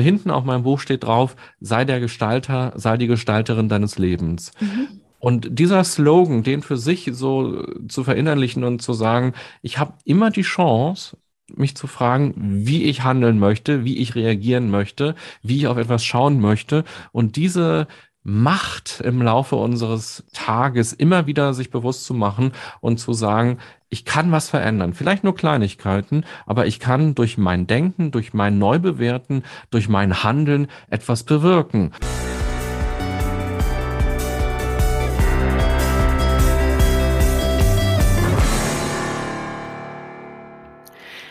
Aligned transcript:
Hinten 0.00 0.30
auf 0.30 0.44
meinem 0.44 0.62
Buch 0.62 0.80
steht 0.80 1.04
drauf, 1.04 1.36
sei 1.60 1.84
der 1.84 2.00
Gestalter, 2.00 2.72
sei 2.76 2.96
die 2.96 3.06
Gestalterin 3.06 3.68
deines 3.68 3.98
Lebens. 3.98 4.52
Mhm. 4.60 5.00
Und 5.20 5.58
dieser 5.58 5.82
Slogan, 5.82 6.42
den 6.42 6.62
für 6.62 6.76
sich 6.76 7.10
so 7.12 7.64
zu 7.88 8.04
verinnerlichen 8.04 8.62
und 8.64 8.82
zu 8.82 8.92
sagen, 8.92 9.32
ich 9.62 9.78
habe 9.78 9.94
immer 10.04 10.30
die 10.30 10.42
Chance, 10.42 11.16
mich 11.54 11.76
zu 11.76 11.86
fragen, 11.86 12.34
wie 12.36 12.84
ich 12.84 13.02
handeln 13.02 13.38
möchte, 13.38 13.84
wie 13.84 13.98
ich 13.98 14.14
reagieren 14.14 14.70
möchte, 14.70 15.14
wie 15.42 15.56
ich 15.56 15.66
auf 15.66 15.78
etwas 15.78 16.04
schauen 16.04 16.40
möchte. 16.40 16.84
Und 17.10 17.36
diese 17.36 17.88
Macht 18.22 19.00
im 19.00 19.22
Laufe 19.22 19.56
unseres 19.56 20.24
Tages 20.32 20.92
immer 20.92 21.26
wieder 21.26 21.54
sich 21.54 21.70
bewusst 21.70 22.04
zu 22.04 22.14
machen 22.14 22.52
und 22.80 22.98
zu 22.98 23.12
sagen, 23.12 23.58
ich 23.88 24.04
kann 24.04 24.32
was 24.32 24.50
verändern. 24.50 24.92
Vielleicht 24.92 25.24
nur 25.24 25.34
Kleinigkeiten, 25.34 26.24
aber 26.44 26.66
ich 26.66 26.78
kann 26.78 27.14
durch 27.14 27.38
mein 27.38 27.66
Denken, 27.66 28.10
durch 28.10 28.34
mein 28.34 28.58
Neubewerten, 28.58 29.44
durch 29.70 29.88
mein 29.88 30.22
Handeln 30.22 30.66
etwas 30.90 31.24
bewirken. 31.24 31.92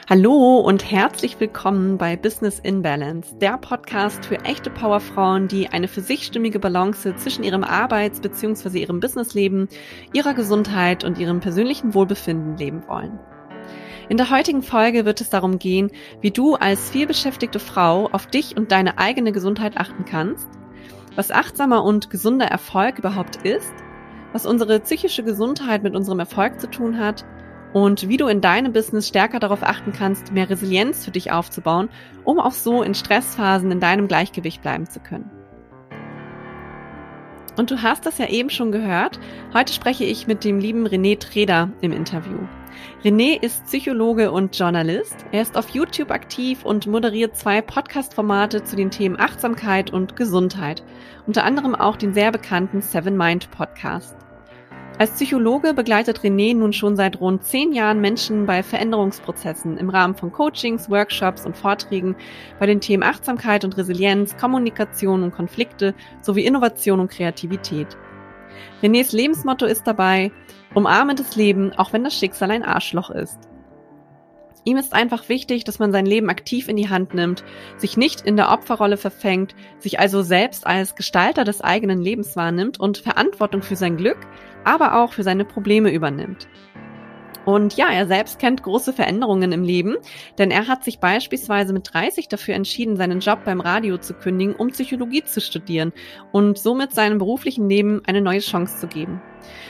Hallo 0.09 0.59
und 0.59 0.89
herzlich 0.89 1.37
willkommen 1.37 1.97
bei 1.97 2.15
Business 2.15 2.59
in 2.59 2.81
Balance, 2.81 3.35
der 3.41 3.57
Podcast 3.57 4.25
für 4.25 4.37
echte 4.45 4.69
Powerfrauen, 4.69 5.49
die 5.49 5.67
eine 5.67 5.89
für 5.89 5.99
sich 5.99 6.23
stimmige 6.23 6.59
Balance 6.59 7.13
zwischen 7.17 7.43
ihrem 7.43 7.65
Arbeits- 7.65 8.21
bzw. 8.21 8.79
ihrem 8.79 9.01
Businessleben, 9.01 9.67
ihrer 10.13 10.33
Gesundheit 10.33 11.03
und 11.03 11.17
ihrem 11.17 11.41
persönlichen 11.41 11.93
Wohlbefinden 11.93 12.55
leben 12.55 12.87
wollen. 12.87 13.19
In 14.07 14.15
der 14.15 14.29
heutigen 14.29 14.63
Folge 14.63 15.03
wird 15.03 15.19
es 15.19 15.29
darum 15.29 15.59
gehen, 15.59 15.91
wie 16.21 16.31
du 16.31 16.55
als 16.55 16.89
vielbeschäftigte 16.89 17.59
Frau 17.59 18.07
auf 18.09 18.27
dich 18.27 18.55
und 18.55 18.71
deine 18.71 18.99
eigene 18.99 19.33
Gesundheit 19.33 19.75
achten 19.75 20.05
kannst, 20.05 20.47
was 21.17 21.31
achtsamer 21.31 21.83
und 21.83 22.09
gesunder 22.09 22.45
Erfolg 22.45 22.99
überhaupt 22.99 23.45
ist, 23.45 23.73
was 24.31 24.45
unsere 24.45 24.79
psychische 24.79 25.23
Gesundheit 25.23 25.83
mit 25.83 25.97
unserem 25.97 26.19
Erfolg 26.19 26.61
zu 26.61 26.69
tun 26.69 26.97
hat 26.97 27.25
und 27.83 28.09
wie 28.09 28.17
du 28.17 28.25
in 28.25 28.41
deinem 28.41 28.73
Business 28.73 29.07
stärker 29.07 29.39
darauf 29.39 29.61
achten 29.61 29.93
kannst, 29.93 30.31
mehr 30.31 30.49
Resilienz 30.49 31.05
für 31.05 31.11
dich 31.11 31.31
aufzubauen, 31.31 31.89
um 32.23 32.39
auch 32.39 32.51
so 32.51 32.81
in 32.81 32.95
Stressphasen 32.95 33.71
in 33.71 33.79
deinem 33.79 34.07
Gleichgewicht 34.07 34.63
bleiben 34.63 34.89
zu 34.89 34.99
können. 34.99 35.29
Und 37.55 37.69
du 37.69 37.83
hast 37.83 38.07
das 38.07 38.17
ja 38.17 38.29
eben 38.29 38.49
schon 38.49 38.71
gehört. 38.71 39.19
Heute 39.53 39.73
spreche 39.73 40.05
ich 40.05 40.25
mit 40.25 40.43
dem 40.43 40.59
lieben 40.59 40.87
René 40.87 41.19
Treder 41.19 41.69
im 41.81 41.91
Interview. 41.91 42.39
René 43.03 43.39
ist 43.39 43.65
Psychologe 43.65 44.31
und 44.31 44.57
Journalist. 44.57 45.27
Er 45.31 45.43
ist 45.43 45.55
auf 45.55 45.69
YouTube 45.69 46.09
aktiv 46.09 46.65
und 46.65 46.87
moderiert 46.87 47.35
zwei 47.35 47.61
Podcast-Formate 47.61 48.63
zu 48.63 48.75
den 48.75 48.89
Themen 48.89 49.19
Achtsamkeit 49.19 49.93
und 49.93 50.15
Gesundheit. 50.15 50.83
Unter 51.27 51.43
anderem 51.43 51.75
auch 51.75 51.95
den 51.95 52.15
sehr 52.15 52.31
bekannten 52.31 52.81
Seven 52.81 53.15
Mind 53.15 53.51
Podcast. 53.51 54.26
Als 54.99 55.11
Psychologe 55.11 55.75
begleitet 55.75 56.21
René 56.21 56.55
nun 56.55 56.73
schon 56.73 56.95
seit 56.95 57.21
rund 57.21 57.43
zehn 57.43 57.71
Jahren 57.71 58.01
Menschen 58.01 58.47
bei 58.47 58.63
Veränderungsprozessen 58.63 59.77
im 59.77 59.91
Rahmen 59.91 60.15
von 60.15 60.31
Coachings, 60.31 60.89
Workshops 60.89 61.45
und 61.45 61.55
Vorträgen 61.55 62.15
bei 62.59 62.65
den 62.65 62.81
Themen 62.81 63.03
Achtsamkeit 63.03 63.63
und 63.63 63.77
Resilienz, 63.77 64.37
Kommunikation 64.37 65.21
und 65.21 65.35
Konflikte 65.35 65.93
sowie 66.23 66.45
Innovation 66.45 66.99
und 66.99 67.11
Kreativität. 67.11 67.95
Renés 68.81 69.15
Lebensmotto 69.15 69.67
ist 69.67 69.85
dabei, 69.85 70.31
umarme 70.73 71.13
das 71.13 71.35
Leben, 71.35 71.73
auch 71.73 71.93
wenn 71.93 72.03
das 72.03 72.17
Schicksal 72.17 72.49
ein 72.49 72.63
Arschloch 72.63 73.11
ist. 73.11 73.37
Ihm 74.67 74.75
ist 74.75 74.93
einfach 74.93 75.29
wichtig, 75.29 75.63
dass 75.63 75.79
man 75.79 75.93
sein 75.93 76.05
Leben 76.05 76.29
aktiv 76.29 76.67
in 76.67 76.75
die 76.75 76.89
Hand 76.89 77.13
nimmt, 77.13 77.45
sich 77.77 77.95
nicht 77.95 78.19
in 78.19 78.35
der 78.35 78.51
Opferrolle 78.51 78.97
verfängt, 78.97 79.55
sich 79.79 79.97
also 80.01 80.23
selbst 80.23 80.67
als 80.67 80.95
Gestalter 80.95 81.45
des 81.45 81.61
eigenen 81.61 82.01
Lebens 82.01 82.35
wahrnimmt 82.35 82.77
und 82.77 82.97
Verantwortung 82.97 83.61
für 83.61 83.77
sein 83.77 83.95
Glück, 83.95 84.17
aber 84.67 85.01
auch 85.01 85.13
für 85.13 85.23
seine 85.23 85.45
Probleme 85.45 85.91
übernimmt. 85.91 86.47
Und 87.45 87.77
ja, 87.77 87.89
er 87.89 88.07
selbst 88.07 88.39
kennt 88.39 88.61
große 88.61 88.91
Veränderungen 88.91 89.53
im 89.53 89.63
Leben, 89.63 89.95
denn 90.37 90.51
er 90.51 90.67
hat 90.67 90.83
sich 90.83 90.99
beispielsweise 90.99 91.71
mit 91.71 91.93
30 91.93 92.27
dafür 92.27 92.55
entschieden, 92.55 92.97
seinen 92.97 93.21
Job 93.21 93.45
beim 93.45 93.61
Radio 93.61 93.97
zu 93.97 94.15
kündigen, 94.15 94.53
um 94.53 94.67
Psychologie 94.67 95.23
zu 95.23 95.39
studieren 95.39 95.93
und 96.33 96.57
somit 96.57 96.91
seinem 96.91 97.19
beruflichen 97.19 97.69
Leben 97.69 98.01
eine 98.05 98.19
neue 98.19 98.41
Chance 98.41 98.79
zu 98.79 98.87
geben. 98.87 99.21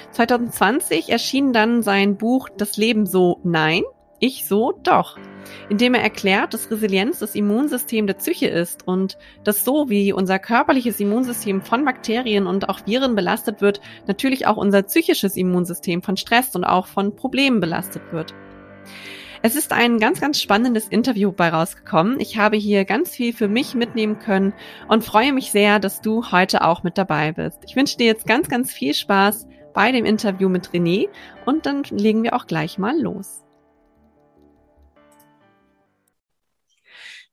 2020 0.09 1.09
erschien 1.09 1.53
dann 1.53 1.83
sein 1.83 2.17
Buch 2.17 2.49
Das 2.49 2.77
Leben 2.77 3.05
so 3.05 3.39
Nein, 3.43 3.83
ich 4.17 4.47
so 4.47 4.71
doch, 4.81 5.19
indem 5.69 5.93
er 5.93 6.01
erklärt, 6.01 6.53
dass 6.53 6.69
Resilienz 6.71 7.19
das 7.19 7.35
Immunsystem 7.35 8.07
der 8.07 8.15
Psyche 8.15 8.47
ist 8.47 8.87
und 8.87 9.17
dass 9.43 9.65
so 9.65 9.89
wie 9.89 10.13
unser 10.13 10.39
körperliches 10.39 10.99
Immunsystem 10.99 11.61
von 11.61 11.85
Bakterien 11.85 12.47
und 12.47 12.69
auch 12.69 12.81
Viren 12.85 13.15
belastet 13.15 13.61
wird, 13.61 13.81
natürlich 14.07 14.47
auch 14.47 14.57
unser 14.57 14.83
psychisches 14.83 15.35
Immunsystem 15.35 16.01
von 16.01 16.17
Stress 16.17 16.55
und 16.55 16.63
auch 16.63 16.87
von 16.87 17.15
Problemen 17.15 17.59
belastet 17.59 18.03
wird. 18.11 18.33
Es 19.43 19.55
ist 19.55 19.71
ein 19.71 19.99
ganz, 19.99 20.19
ganz 20.19 20.41
spannendes 20.41 20.87
Interview 20.87 21.31
bei 21.31 21.49
rausgekommen. 21.49 22.19
Ich 22.19 22.37
habe 22.37 22.57
hier 22.57 22.85
ganz 22.85 23.11
viel 23.11 23.33
für 23.33 23.47
mich 23.47 23.75
mitnehmen 23.75 24.19
können 24.19 24.53
und 24.87 25.03
freue 25.03 25.31
mich 25.31 25.51
sehr, 25.51 25.79
dass 25.79 26.01
du 26.01 26.31
heute 26.31 26.63
auch 26.63 26.83
mit 26.83 26.97
dabei 26.97 27.31
bist. 27.31 27.59
Ich 27.65 27.75
wünsche 27.75 27.97
dir 27.97 28.07
jetzt 28.07 28.25
ganz, 28.25 28.49
ganz 28.49 28.71
viel 28.71 28.93
Spaß 28.93 29.47
bei 29.73 29.91
dem 29.91 30.05
Interview 30.05 30.49
mit 30.49 30.69
René 30.69 31.07
und 31.45 31.65
dann 31.65 31.83
legen 31.83 32.23
wir 32.23 32.35
auch 32.35 32.47
gleich 32.47 32.77
mal 32.77 32.99
los. 32.99 33.46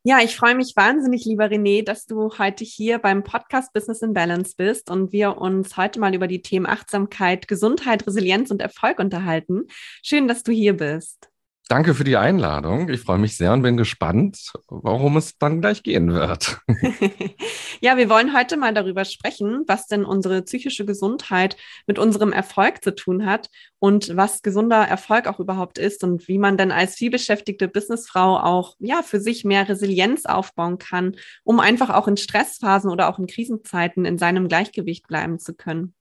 Ja, 0.06 0.20
ich 0.20 0.36
freue 0.36 0.54
mich 0.54 0.74
wahnsinnig, 0.76 1.24
lieber 1.24 1.46
René, 1.46 1.82
dass 1.82 2.04
du 2.04 2.36
heute 2.36 2.62
hier 2.62 2.98
beim 2.98 3.24
Podcast 3.24 3.72
Business 3.72 4.02
in 4.02 4.12
Balance 4.12 4.52
bist 4.54 4.90
und 4.90 5.12
wir 5.12 5.38
uns 5.38 5.78
heute 5.78 5.98
mal 5.98 6.14
über 6.14 6.26
die 6.26 6.42
Themen 6.42 6.66
Achtsamkeit, 6.66 7.48
Gesundheit, 7.48 8.06
Resilienz 8.06 8.50
und 8.50 8.60
Erfolg 8.60 8.98
unterhalten. 8.98 9.62
Schön, 10.02 10.28
dass 10.28 10.42
du 10.42 10.52
hier 10.52 10.76
bist. 10.76 11.30
Danke 11.68 11.94
für 11.94 12.04
die 12.04 12.18
Einladung. 12.18 12.90
Ich 12.90 13.00
freue 13.00 13.18
mich 13.18 13.38
sehr 13.38 13.54
und 13.54 13.62
bin 13.62 13.78
gespannt, 13.78 14.52
worum 14.68 15.16
es 15.16 15.38
dann 15.38 15.62
gleich 15.62 15.82
gehen 15.82 16.12
wird. 16.12 16.60
ja, 17.80 17.96
wir 17.96 18.10
wollen 18.10 18.36
heute 18.36 18.58
mal 18.58 18.74
darüber 18.74 19.06
sprechen, 19.06 19.64
was 19.66 19.86
denn 19.86 20.04
unsere 20.04 20.42
psychische 20.42 20.84
Gesundheit 20.84 21.56
mit 21.86 21.98
unserem 21.98 22.32
Erfolg 22.32 22.84
zu 22.84 22.94
tun 22.94 23.24
hat 23.24 23.48
und 23.78 24.14
was 24.14 24.42
gesunder 24.42 24.86
Erfolg 24.86 25.26
auch 25.26 25.40
überhaupt 25.40 25.78
ist 25.78 26.04
und 26.04 26.28
wie 26.28 26.38
man 26.38 26.58
dann 26.58 26.70
als 26.70 26.96
vielbeschäftigte 26.96 27.66
Businessfrau 27.66 28.38
auch 28.38 28.76
ja 28.78 29.02
für 29.02 29.18
sich 29.18 29.44
mehr 29.44 29.66
Resilienz 29.66 30.26
aufbauen 30.26 30.76
kann, 30.76 31.16
um 31.44 31.60
einfach 31.60 31.88
auch 31.88 32.08
in 32.08 32.18
Stressphasen 32.18 32.90
oder 32.90 33.08
auch 33.08 33.18
in 33.18 33.26
Krisenzeiten 33.26 34.04
in 34.04 34.18
seinem 34.18 34.48
Gleichgewicht 34.48 35.08
bleiben 35.08 35.38
zu 35.38 35.54
können. 35.54 35.94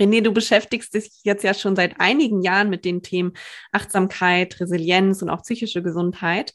René, 0.00 0.22
du 0.22 0.32
beschäftigst 0.32 0.94
dich 0.94 1.10
jetzt 1.24 1.44
ja 1.44 1.52
schon 1.54 1.76
seit 1.76 2.00
einigen 2.00 2.42
Jahren 2.42 2.70
mit 2.70 2.84
den 2.84 3.02
Themen 3.02 3.34
Achtsamkeit, 3.70 4.58
Resilienz 4.58 5.22
und 5.22 5.28
auch 5.30 5.42
psychische 5.42 5.82
Gesundheit 5.82 6.54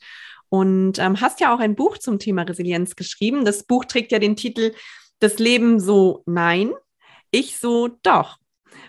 und 0.49 0.99
ähm, 0.99 1.21
hast 1.21 1.39
ja 1.39 1.53
auch 1.53 1.59
ein 1.59 1.75
Buch 1.75 1.97
zum 1.97 2.19
Thema 2.19 2.41
Resilienz 2.43 2.95
geschrieben. 2.95 3.45
Das 3.45 3.63
Buch 3.63 3.85
trägt 3.85 4.11
ja 4.11 4.19
den 4.19 4.35
Titel 4.35 4.73
Das 5.19 5.37
Leben 5.39 5.79
so 5.79 6.23
nein, 6.25 6.73
ich 7.31 7.57
so 7.57 7.89
doch. 8.03 8.37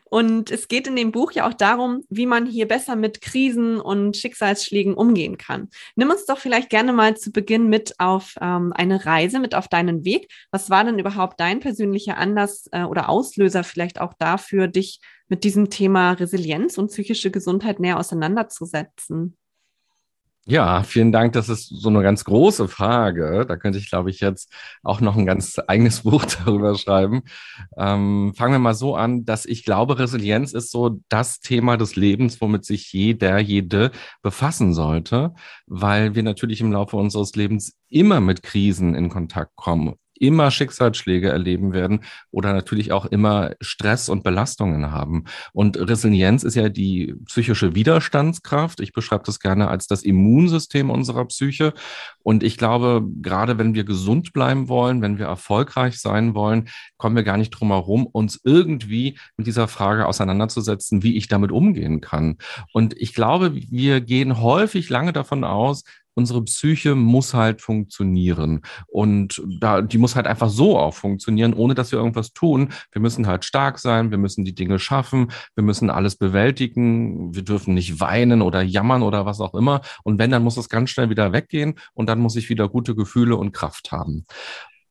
Und 0.08 0.52
es 0.52 0.68
geht 0.68 0.86
in 0.86 0.94
dem 0.94 1.10
Buch 1.10 1.32
ja 1.32 1.48
auch 1.48 1.54
darum, 1.54 2.02
wie 2.08 2.26
man 2.26 2.46
hier 2.46 2.68
besser 2.68 2.94
mit 2.94 3.20
Krisen 3.20 3.80
und 3.80 4.16
Schicksalsschlägen 4.16 4.94
umgehen 4.94 5.36
kann. 5.36 5.68
Nimm 5.96 6.10
uns 6.10 6.26
doch 6.26 6.38
vielleicht 6.38 6.70
gerne 6.70 6.92
mal 6.92 7.16
zu 7.16 7.32
Beginn 7.32 7.68
mit 7.68 7.98
auf 7.98 8.34
ähm, 8.40 8.72
eine 8.74 9.04
Reise, 9.04 9.40
mit 9.40 9.54
auf 9.56 9.66
deinen 9.66 10.04
Weg. 10.04 10.30
Was 10.52 10.70
war 10.70 10.84
denn 10.84 11.00
überhaupt 11.00 11.40
dein 11.40 11.58
persönlicher 11.58 12.18
Anlass 12.18 12.68
äh, 12.70 12.84
oder 12.84 13.08
Auslöser 13.08 13.64
vielleicht 13.64 14.00
auch 14.00 14.14
dafür, 14.14 14.68
dich 14.68 15.00
mit 15.28 15.42
diesem 15.42 15.70
Thema 15.70 16.12
Resilienz 16.12 16.78
und 16.78 16.88
psychische 16.88 17.32
Gesundheit 17.32 17.80
näher 17.80 17.98
auseinanderzusetzen? 17.98 19.36
Ja, 20.48 20.84
vielen 20.84 21.10
Dank. 21.10 21.32
Das 21.32 21.48
ist 21.48 21.68
so 21.68 21.88
eine 21.88 22.02
ganz 22.02 22.24
große 22.24 22.68
Frage. 22.68 23.44
Da 23.48 23.56
könnte 23.56 23.78
ich, 23.80 23.90
glaube 23.90 24.10
ich, 24.10 24.20
jetzt 24.20 24.52
auch 24.84 25.00
noch 25.00 25.16
ein 25.16 25.26
ganz 25.26 25.58
eigenes 25.66 26.00
Buch 26.04 26.24
darüber 26.24 26.76
schreiben. 26.78 27.22
Ähm, 27.76 28.32
fangen 28.36 28.52
wir 28.52 28.58
mal 28.60 28.74
so 28.74 28.94
an, 28.94 29.24
dass 29.24 29.44
ich 29.44 29.64
glaube, 29.64 29.98
Resilienz 29.98 30.52
ist 30.52 30.70
so 30.70 31.00
das 31.08 31.40
Thema 31.40 31.76
des 31.76 31.96
Lebens, 31.96 32.40
womit 32.40 32.64
sich 32.64 32.92
jeder, 32.92 33.40
jede 33.40 33.90
befassen 34.22 34.72
sollte, 34.72 35.34
weil 35.66 36.14
wir 36.14 36.22
natürlich 36.22 36.60
im 36.60 36.70
Laufe 36.70 36.96
unseres 36.96 37.34
Lebens 37.34 37.76
immer 37.88 38.20
mit 38.20 38.44
Krisen 38.44 38.94
in 38.94 39.08
Kontakt 39.08 39.56
kommen 39.56 39.96
immer 40.20 40.50
Schicksalsschläge 40.50 41.28
erleben 41.28 41.72
werden 41.72 42.00
oder 42.30 42.52
natürlich 42.52 42.92
auch 42.92 43.06
immer 43.06 43.52
Stress 43.60 44.08
und 44.08 44.22
Belastungen 44.22 44.90
haben. 44.90 45.24
Und 45.52 45.76
Resilienz 45.78 46.42
ist 46.42 46.54
ja 46.54 46.68
die 46.68 47.14
psychische 47.26 47.74
Widerstandskraft. 47.74 48.80
Ich 48.80 48.92
beschreibe 48.92 49.24
das 49.24 49.40
gerne 49.40 49.68
als 49.68 49.86
das 49.86 50.02
Immunsystem 50.02 50.90
unserer 50.90 51.24
Psyche. 51.26 51.72
Und 52.22 52.42
ich 52.42 52.58
glaube, 52.58 53.06
gerade 53.22 53.58
wenn 53.58 53.74
wir 53.74 53.84
gesund 53.84 54.32
bleiben 54.32 54.68
wollen, 54.68 55.02
wenn 55.02 55.18
wir 55.18 55.26
erfolgreich 55.26 55.98
sein 56.00 56.34
wollen, 56.34 56.68
kommen 56.96 57.16
wir 57.16 57.22
gar 57.22 57.36
nicht 57.36 57.50
drum 57.50 57.68
herum, 57.68 58.06
uns 58.06 58.40
irgendwie 58.44 59.18
mit 59.36 59.46
dieser 59.46 59.68
Frage 59.68 60.06
auseinanderzusetzen, 60.06 61.02
wie 61.02 61.16
ich 61.16 61.28
damit 61.28 61.52
umgehen 61.52 62.00
kann. 62.00 62.38
Und 62.72 62.94
ich 62.96 63.14
glaube, 63.14 63.54
wir 63.54 64.00
gehen 64.00 64.40
häufig 64.40 64.88
lange 64.88 65.12
davon 65.12 65.44
aus, 65.44 65.84
unsere 66.16 66.42
Psyche 66.42 66.94
muss 66.94 67.34
halt 67.34 67.60
funktionieren. 67.60 68.62
Und 68.86 69.42
da, 69.60 69.82
die 69.82 69.98
muss 69.98 70.16
halt 70.16 70.26
einfach 70.26 70.48
so 70.48 70.78
auch 70.78 70.94
funktionieren, 70.94 71.54
ohne 71.54 71.74
dass 71.74 71.92
wir 71.92 71.98
irgendwas 71.98 72.32
tun. 72.32 72.70
Wir 72.90 73.02
müssen 73.02 73.26
halt 73.26 73.44
stark 73.44 73.78
sein, 73.78 74.10
wir 74.10 74.18
müssen 74.18 74.44
die 74.44 74.54
Dinge 74.54 74.78
schaffen, 74.78 75.30
wir 75.54 75.62
müssen 75.62 75.90
alles 75.90 76.16
bewältigen, 76.16 77.34
wir 77.34 77.42
dürfen 77.42 77.74
nicht 77.74 78.00
weinen 78.00 78.42
oder 78.42 78.62
jammern 78.62 79.02
oder 79.02 79.26
was 79.26 79.40
auch 79.40 79.54
immer. 79.54 79.82
Und 80.02 80.18
wenn, 80.18 80.30
dann 80.30 80.42
muss 80.42 80.56
es 80.56 80.68
ganz 80.68 80.90
schnell 80.90 81.10
wieder 81.10 81.32
weggehen 81.32 81.74
und 81.92 82.08
dann 82.08 82.18
muss 82.18 82.36
ich 82.36 82.48
wieder 82.48 82.68
gute 82.68 82.94
Gefühle 82.94 83.36
und 83.36 83.52
Kraft 83.52 83.92
haben. 83.92 84.26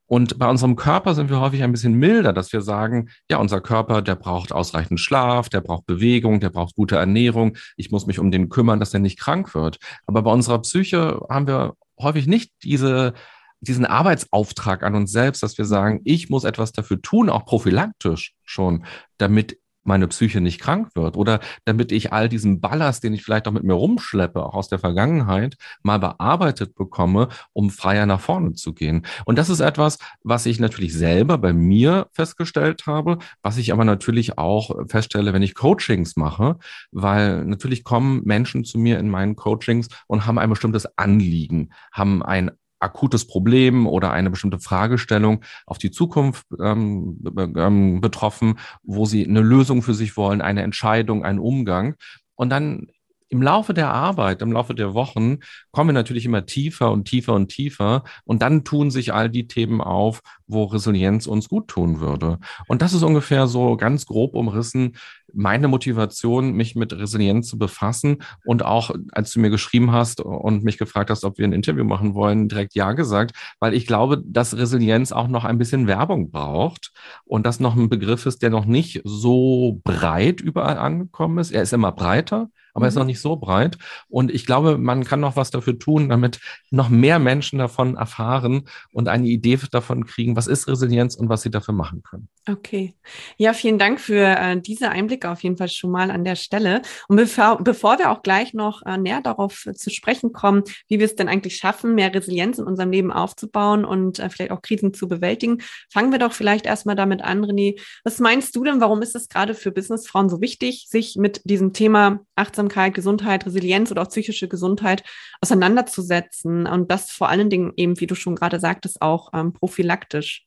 Und 0.07 0.37
bei 0.37 0.47
unserem 0.47 0.75
Körper 0.75 1.15
sind 1.15 1.29
wir 1.29 1.39
häufig 1.39 1.63
ein 1.63 1.71
bisschen 1.71 1.95
milder, 1.95 2.31
dass 2.31 2.53
wir 2.53 2.61
sagen, 2.61 3.09
ja, 3.29 3.37
unser 3.37 3.61
Körper, 3.61 4.01
der 4.01 4.15
braucht 4.15 4.51
ausreichend 4.51 4.99
Schlaf, 4.99 5.49
der 5.49 5.61
braucht 5.61 5.85
Bewegung, 5.85 6.39
der 6.39 6.51
braucht 6.51 6.75
gute 6.75 6.95
Ernährung. 6.95 7.57
Ich 7.75 7.91
muss 7.91 8.05
mich 8.05 8.19
um 8.19 8.31
den 8.31 8.49
kümmern, 8.49 8.79
dass 8.79 8.93
er 8.93 8.99
nicht 8.99 9.19
krank 9.19 9.55
wird. 9.55 9.77
Aber 10.05 10.21
bei 10.21 10.31
unserer 10.31 10.59
Psyche 10.59 11.19
haben 11.29 11.47
wir 11.47 11.73
häufig 11.99 12.27
nicht 12.27 12.51
diese, 12.63 13.13
diesen 13.61 13.85
Arbeitsauftrag 13.85 14.83
an 14.83 14.95
uns 14.95 15.11
selbst, 15.11 15.41
dass 15.41 15.57
wir 15.57 15.65
sagen, 15.65 16.01
ich 16.03 16.29
muss 16.29 16.43
etwas 16.43 16.71
dafür 16.71 17.01
tun, 17.01 17.29
auch 17.29 17.45
prophylaktisch 17.45 18.33
schon, 18.43 18.85
damit 19.17 19.57
meine 19.85 20.07
Psyche 20.07 20.41
nicht 20.41 20.59
krank 20.59 20.89
wird 20.95 21.15
oder 21.15 21.39
damit 21.65 21.91
ich 21.91 22.11
all 22.11 22.29
diesen 22.29 22.59
Ballast, 22.59 23.03
den 23.03 23.13
ich 23.13 23.23
vielleicht 23.23 23.47
auch 23.47 23.51
mit 23.51 23.63
mir 23.63 23.73
rumschleppe, 23.73 24.43
auch 24.43 24.55
aus 24.55 24.67
der 24.67 24.79
Vergangenheit, 24.79 25.55
mal 25.83 25.99
bearbeitet 25.99 26.75
bekomme, 26.75 27.29
um 27.53 27.69
freier 27.69 28.05
nach 28.05 28.19
vorne 28.19 28.53
zu 28.53 28.73
gehen. 28.73 29.05
Und 29.25 29.37
das 29.37 29.49
ist 29.49 29.59
etwas, 29.59 29.97
was 30.23 30.45
ich 30.45 30.59
natürlich 30.59 30.93
selber 30.93 31.37
bei 31.37 31.53
mir 31.53 32.07
festgestellt 32.11 32.87
habe, 32.87 33.19
was 33.41 33.57
ich 33.57 33.71
aber 33.71 33.85
natürlich 33.85 34.37
auch 34.37 34.71
feststelle, 34.87 35.33
wenn 35.33 35.43
ich 35.43 35.55
Coachings 35.55 36.15
mache, 36.15 36.57
weil 36.91 37.45
natürlich 37.45 37.83
kommen 37.83 38.21
Menschen 38.25 38.63
zu 38.65 38.77
mir 38.77 38.99
in 38.99 39.09
meinen 39.09 39.35
Coachings 39.35 39.87
und 40.07 40.25
haben 40.25 40.39
ein 40.39 40.49
bestimmtes 40.49 40.85
Anliegen, 40.97 41.71
haben 41.91 42.23
ein 42.23 42.51
akutes 42.79 43.25
Problem 43.25 43.87
oder 43.87 44.11
eine 44.11 44.29
bestimmte 44.29 44.59
Fragestellung 44.59 45.43
auf 45.65 45.77
die 45.77 45.91
Zukunft 45.91 46.45
ähm, 46.59 47.19
ähm, 47.57 48.01
betroffen, 48.01 48.59
wo 48.83 49.05
sie 49.05 49.25
eine 49.27 49.41
Lösung 49.41 49.81
für 49.81 49.93
sich 49.93 50.17
wollen, 50.17 50.41
eine 50.41 50.63
Entscheidung, 50.63 51.23
einen 51.23 51.39
Umgang. 51.39 51.95
Und 52.35 52.49
dann 52.49 52.87
im 53.29 53.41
Laufe 53.41 53.73
der 53.73 53.91
Arbeit, 53.91 54.41
im 54.41 54.51
Laufe 54.51 54.75
der 54.75 54.93
Wochen 54.93 55.39
kommen 55.71 55.89
wir 55.89 55.93
natürlich 55.93 56.25
immer 56.25 56.45
tiefer 56.45 56.91
und 56.91 57.05
tiefer 57.05 57.33
und 57.33 57.49
tiefer 57.49 58.03
und 58.23 58.41
dann 58.41 58.63
tun 58.63 58.91
sich 58.91 59.13
all 59.13 59.29
die 59.29 59.47
Themen 59.47 59.81
auf, 59.81 60.21
wo 60.47 60.65
Resilienz 60.65 61.27
uns 61.27 61.49
gut 61.49 61.67
tun 61.67 61.99
würde. 61.99 62.39
Und 62.67 62.81
das 62.81 62.93
ist 62.93 63.03
ungefähr 63.03 63.47
so 63.47 63.77
ganz 63.77 64.05
grob 64.05 64.35
umrissen 64.35 64.93
meine 65.35 65.67
Motivation, 65.67 66.53
mich 66.53 66.75
mit 66.75 66.93
Resilienz 66.93 67.47
zu 67.49 67.57
befassen 67.57 68.17
und 68.45 68.63
auch, 68.63 68.91
als 69.11 69.31
du 69.31 69.39
mir 69.39 69.49
geschrieben 69.49 69.91
hast 69.91 70.21
und 70.21 70.63
mich 70.63 70.77
gefragt 70.77 71.09
hast, 71.09 71.23
ob 71.25 71.37
wir 71.37 71.45
ein 71.45 71.53
Interview 71.53 71.83
machen 71.83 72.13
wollen, 72.13 72.47
direkt 72.47 72.73
ja 72.73 72.93
gesagt, 72.93 73.35
weil 73.59 73.73
ich 73.73 73.85
glaube, 73.85 74.21
dass 74.25 74.57
Resilienz 74.57 75.11
auch 75.11 75.27
noch 75.27 75.43
ein 75.45 75.57
bisschen 75.57 75.87
Werbung 75.87 76.31
braucht 76.31 76.91
und 77.25 77.45
das 77.45 77.59
noch 77.59 77.75
ein 77.75 77.89
Begriff 77.89 78.25
ist, 78.25 78.41
der 78.41 78.49
noch 78.49 78.65
nicht 78.65 79.01
so 79.03 79.81
breit 79.83 80.41
überall 80.41 80.77
angekommen 80.77 81.37
ist. 81.37 81.51
Er 81.51 81.63
ist 81.63 81.73
immer 81.73 81.91
breiter, 81.91 82.49
aber 82.75 82.85
er 82.85 82.89
ist 82.89 82.95
noch 82.95 83.03
mhm. 83.03 83.07
nicht 83.07 83.21
so 83.21 83.37
breit. 83.37 83.77
Und 84.09 84.29
ich 84.31 84.45
glaube, 84.45 84.77
man 84.77 85.05
kann 85.05 85.21
noch 85.21 85.35
was 85.35 85.49
dafür 85.49 85.79
tun, 85.79 86.09
damit 86.09 86.39
noch 86.69 86.89
mehr 86.89 87.19
Menschen 87.19 87.57
davon 87.57 87.95
erfahren 87.95 88.67
und 88.91 89.07
eine 89.07 89.27
Idee 89.27 89.57
davon 89.71 90.05
kriegen, 90.05 90.35
was 90.35 90.47
ist 90.47 90.67
Resilienz 90.67 91.15
und 91.15 91.29
was 91.29 91.41
sie 91.41 91.49
dafür 91.49 91.73
machen 91.73 92.03
können. 92.03 92.27
Okay. 92.47 92.93
Ja, 93.37 93.53
vielen 93.53 93.79
Dank 93.79 93.99
für 93.99 94.23
äh, 94.23 94.59
diese 94.59 94.89
Einblicke 94.89 95.31
auf 95.31 95.41
jeden 95.41 95.57
Fall 95.57 95.69
schon 95.69 95.89
mal 95.89 96.11
an 96.11 96.25
der 96.25 96.35
Stelle. 96.35 96.81
Und 97.07 97.15
bevor, 97.15 97.63
bevor 97.63 97.97
wir 97.97 98.11
auch 98.11 98.21
gleich 98.21 98.53
noch 98.53 98.85
äh, 98.85 98.97
näher 98.97 99.21
darauf 99.21 99.65
äh, 99.65 99.73
zu 99.73 99.89
sprechen 99.89 100.33
kommen, 100.33 100.63
wie 100.89 100.99
wir 100.99 101.05
es 101.05 101.15
denn 101.15 101.29
eigentlich 101.29 101.55
schaffen, 101.55 101.95
mehr 101.95 102.13
Resilienz 102.13 102.59
in 102.59 102.65
unserem 102.65 102.91
Leben 102.91 103.11
aufzubauen 103.11 103.85
und 103.85 104.19
äh, 104.19 104.29
vielleicht 104.29 104.51
auch 104.51 104.61
Krisen 104.61 104.93
zu 104.93 105.07
bewältigen, 105.07 105.59
fangen 105.89 106.11
wir 106.11 106.19
doch 106.19 106.33
vielleicht 106.33 106.65
erstmal 106.65 106.95
damit 106.95 107.23
an, 107.23 107.45
René. 107.45 107.79
Was 108.03 108.19
meinst 108.19 108.55
du 108.55 108.65
denn, 108.65 108.81
warum 108.81 109.01
ist 109.01 109.15
es 109.15 109.29
gerade 109.29 109.55
für 109.55 109.71
Businessfrauen 109.71 110.29
so 110.29 110.41
wichtig, 110.41 110.87
sich 110.89 111.15
mit 111.15 111.41
diesem 111.45 111.71
Thema 111.71 112.19
achtsam 112.35 112.64
Achtsamkeit, 112.65 112.93
Gesundheit, 112.93 113.45
Resilienz 113.45 113.91
oder 113.91 114.01
auch 114.01 114.09
psychische 114.09 114.47
Gesundheit 114.47 115.03
auseinanderzusetzen 115.41 116.67
und 116.67 116.91
das 116.91 117.11
vor 117.11 117.29
allen 117.29 117.49
Dingen 117.49 117.73
eben, 117.77 117.99
wie 117.99 118.07
du 118.07 118.15
schon 118.15 118.35
gerade 118.35 118.59
sagtest, 118.59 119.01
auch 119.01 119.31
ähm, 119.33 119.53
prophylaktisch. 119.53 120.45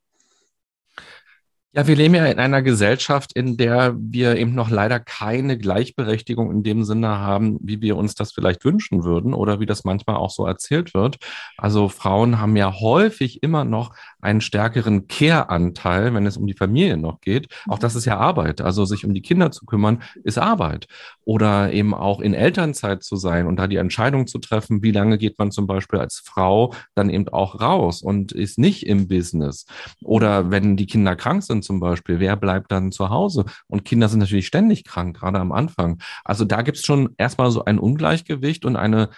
Ja, 1.75 1.87
wir 1.87 1.97
leben 1.97 2.15
ja 2.15 2.25
in 2.25 2.38
einer 2.38 2.62
Gesellschaft, 2.62 3.35
in 3.35 3.59
der 3.59 3.94
wir 3.99 4.37
eben 4.37 4.55
noch 4.55 4.70
leider 4.70 4.99
keine 4.99 5.59
Gleichberechtigung 5.59 6.50
in 6.50 6.62
dem 6.62 6.82
Sinne 6.82 7.19
haben, 7.19 7.59
wie 7.61 7.82
wir 7.82 7.99
uns 7.99 8.15
das 8.15 8.32
vielleicht 8.32 8.65
wünschen 8.65 9.05
würden 9.05 9.35
oder 9.35 9.61
wie 9.61 9.67
das 9.67 9.85
manchmal 9.85 10.17
auch 10.17 10.31
so 10.31 10.47
erzählt 10.47 10.94
wird. 10.94 11.19
Also 11.59 11.91
Frauen 11.91 12.41
haben 12.41 12.56
ja 12.56 12.81
häufig 12.81 13.43
immer 13.43 13.67
noch 13.67 13.94
einen 14.23 14.41
stärkeren 14.41 15.09
Care-Anteil, 15.09 16.15
wenn 16.15 16.25
es 16.25 16.38
um 16.38 16.47
die 16.47 16.55
Familie 16.55 16.97
noch 16.97 17.20
geht. 17.20 17.49
Auch 17.69 17.79
das 17.79 17.94
ist 17.94 18.06
ja 18.06 18.17
Arbeit. 18.17 18.62
Also 18.62 18.87
sich 18.87 19.05
um 19.05 19.12
die 19.12 19.23
Kinder 19.23 19.50
zu 19.50 19.67
kümmern, 19.67 20.03
ist 20.25 20.38
Arbeit. 20.38 20.87
Oder 21.25 21.70
eben 21.75 21.93
auch 21.93 22.20
in 22.20 22.32
Elternzeit 22.32 23.03
zu 23.05 23.17
sein 23.17 23.47
und 23.47 23.56
da 23.56 23.67
die 23.67 23.76
Entscheidung 23.76 24.26
zu 24.26 24.38
treffen, 24.38 24.82
wie 24.82 24.91
lange 24.93 25.19
geht 25.19 25.38
man 25.38 25.50
zum 25.50 25.67
Beispiel 25.67 25.99
als 25.99 26.23
Frau 26.25 26.73
dann 26.94 27.11
eben 27.11 27.29
auch 27.29 27.61
raus 27.61 28.00
und 28.00 28.32
ist 28.32 28.59
nicht 28.59 28.87
im 28.87 29.06
Business. 29.06 29.67
Oder 30.03 30.50
wenn 30.50 30.79
die 30.79 30.87
Kinder 30.87 31.15
krank 31.15 31.43
sind, 31.43 31.57
sind 31.58 31.64
zum 31.64 31.81
Beispiel? 31.81 32.20
Wer 32.20 32.37
bleibt 32.37 32.70
dann 32.70 32.93
zu 32.93 33.10
Hause? 33.10 33.44
Und 33.66 33.84
Kinder 33.84 34.08
sind 34.08 34.20
natürlich 34.20 34.46
ständig 34.46 34.84
krank, 34.84 35.16
gerade 35.16 35.38
am 35.38 35.52
Anfang. 35.52 36.00
Also 36.25 36.44
da 36.44 36.62
gibt 36.62 36.78
es 36.78 36.84
schon 36.84 37.14
erstmal 37.19 37.50
so 37.50 37.64
ein 37.64 37.78
Ungleichgewicht 37.78 38.64
und 38.64 38.76
eine 38.76 39.10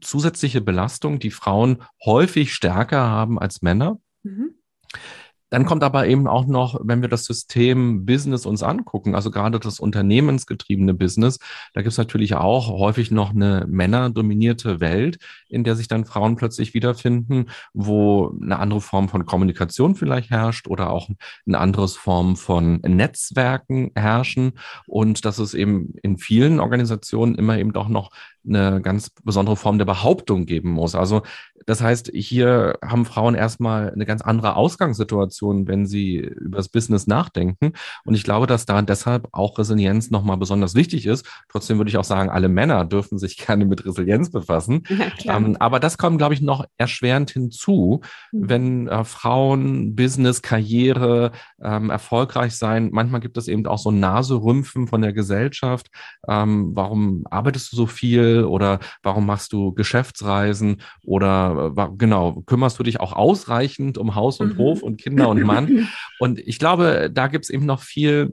zusätzliche 0.00 0.60
Belastung, 0.60 1.18
die 1.18 1.30
Frauen 1.30 1.82
häufig 2.04 2.54
stärker 2.54 3.08
haben 3.08 3.38
als 3.38 3.62
Männer. 3.62 3.98
Mhm. 4.22 4.54
Dann 5.50 5.64
kommt 5.64 5.82
aber 5.82 6.06
eben 6.06 6.26
auch 6.26 6.46
noch, 6.46 6.80
wenn 6.82 7.02
wir 7.02 7.08
das 7.08 7.24
System 7.24 8.04
Business 8.04 8.46
uns 8.46 8.62
angucken, 8.62 9.14
also 9.14 9.30
gerade 9.30 9.58
das 9.58 9.80
unternehmensgetriebene 9.80 10.94
Business, 10.94 11.38
da 11.74 11.82
gibt 11.82 11.92
es 11.92 11.98
natürlich 11.98 12.34
auch 12.34 12.68
häufig 12.68 13.10
noch 13.10 13.30
eine 13.30 13.64
männerdominierte 13.68 14.80
Welt, 14.80 15.18
in 15.48 15.64
der 15.64 15.76
sich 15.76 15.88
dann 15.88 16.04
Frauen 16.04 16.36
plötzlich 16.36 16.74
wiederfinden, 16.74 17.46
wo 17.72 18.36
eine 18.40 18.58
andere 18.58 18.80
Form 18.80 19.08
von 19.08 19.24
Kommunikation 19.24 19.94
vielleicht 19.94 20.30
herrscht 20.30 20.68
oder 20.68 20.90
auch 20.90 21.08
eine 21.46 21.58
andere 21.58 21.88
Form 21.88 22.36
von 22.36 22.80
Netzwerken 22.82 23.90
herrschen 23.94 24.52
und 24.86 25.24
dass 25.24 25.38
es 25.38 25.54
eben 25.54 25.94
in 26.02 26.18
vielen 26.18 26.60
Organisationen 26.60 27.34
immer 27.34 27.58
eben 27.58 27.72
doch 27.72 27.88
noch 27.88 28.10
eine 28.46 28.80
ganz 28.80 29.10
besondere 29.10 29.56
Form 29.56 29.78
der 29.78 29.84
Behauptung 29.84 30.46
geben 30.46 30.70
muss. 30.70 30.94
Also 30.94 31.22
das 31.66 31.82
heißt, 31.82 32.10
hier 32.14 32.78
haben 32.82 33.04
Frauen 33.04 33.34
erstmal 33.34 33.90
eine 33.90 34.06
ganz 34.06 34.22
andere 34.22 34.56
Ausgangssituation, 34.56 35.37
wenn 35.42 35.86
sie 35.86 36.16
über 36.16 36.56
das 36.58 36.68
Business 36.68 37.06
nachdenken. 37.06 37.72
Und 38.04 38.14
ich 38.14 38.24
glaube, 38.24 38.46
dass 38.46 38.66
da 38.66 38.82
deshalb 38.82 39.28
auch 39.32 39.58
Resilienz 39.58 40.10
nochmal 40.10 40.36
besonders 40.36 40.74
wichtig 40.74 41.06
ist. 41.06 41.26
Trotzdem 41.48 41.78
würde 41.78 41.90
ich 41.90 41.96
auch 41.96 42.04
sagen, 42.04 42.30
alle 42.30 42.48
Männer 42.48 42.84
dürfen 42.84 43.18
sich 43.18 43.36
gerne 43.46 43.64
mit 43.64 43.84
Resilienz 43.84 44.30
befassen. 44.30 44.82
Ja, 45.20 45.36
ähm, 45.36 45.56
aber 45.58 45.80
das 45.80 45.98
kommt, 45.98 46.18
glaube 46.18 46.34
ich, 46.34 46.42
noch 46.42 46.64
erschwerend 46.76 47.30
hinzu, 47.30 48.02
mhm. 48.30 48.48
wenn 48.48 48.88
äh, 48.88 49.04
Frauen 49.04 49.96
Business, 49.96 50.42
Karriere 50.42 51.32
ähm, 51.62 51.90
erfolgreich 51.90 52.54
sein. 52.54 52.90
Manchmal 52.92 53.20
gibt 53.20 53.36
es 53.36 53.48
eben 53.48 53.66
auch 53.66 53.78
so 53.78 53.90
Naserümpfen 53.90 54.86
von 54.86 55.00
der 55.00 55.12
Gesellschaft. 55.12 55.88
Ähm, 56.28 56.70
warum 56.74 57.24
arbeitest 57.30 57.72
du 57.72 57.76
so 57.76 57.86
viel? 57.86 58.44
oder 58.44 58.80
warum 59.02 59.26
machst 59.26 59.52
du 59.52 59.72
Geschäftsreisen 59.72 60.80
oder 61.04 61.72
äh, 61.76 61.88
genau, 61.96 62.42
kümmerst 62.46 62.78
du 62.78 62.82
dich 62.82 63.00
auch 63.00 63.12
ausreichend 63.12 63.98
um 63.98 64.14
Haus 64.14 64.40
und 64.40 64.54
mhm. 64.54 64.58
Hof 64.58 64.82
und 64.82 65.00
Kinder 65.00 65.27
und 65.28 65.42
Mann? 65.42 65.88
und 66.18 66.38
ich 66.38 66.58
glaube, 66.58 67.10
da 67.12 67.28
gibt 67.28 67.44
es 67.44 67.50
eben 67.50 67.66
noch 67.66 67.82
viel 67.82 68.32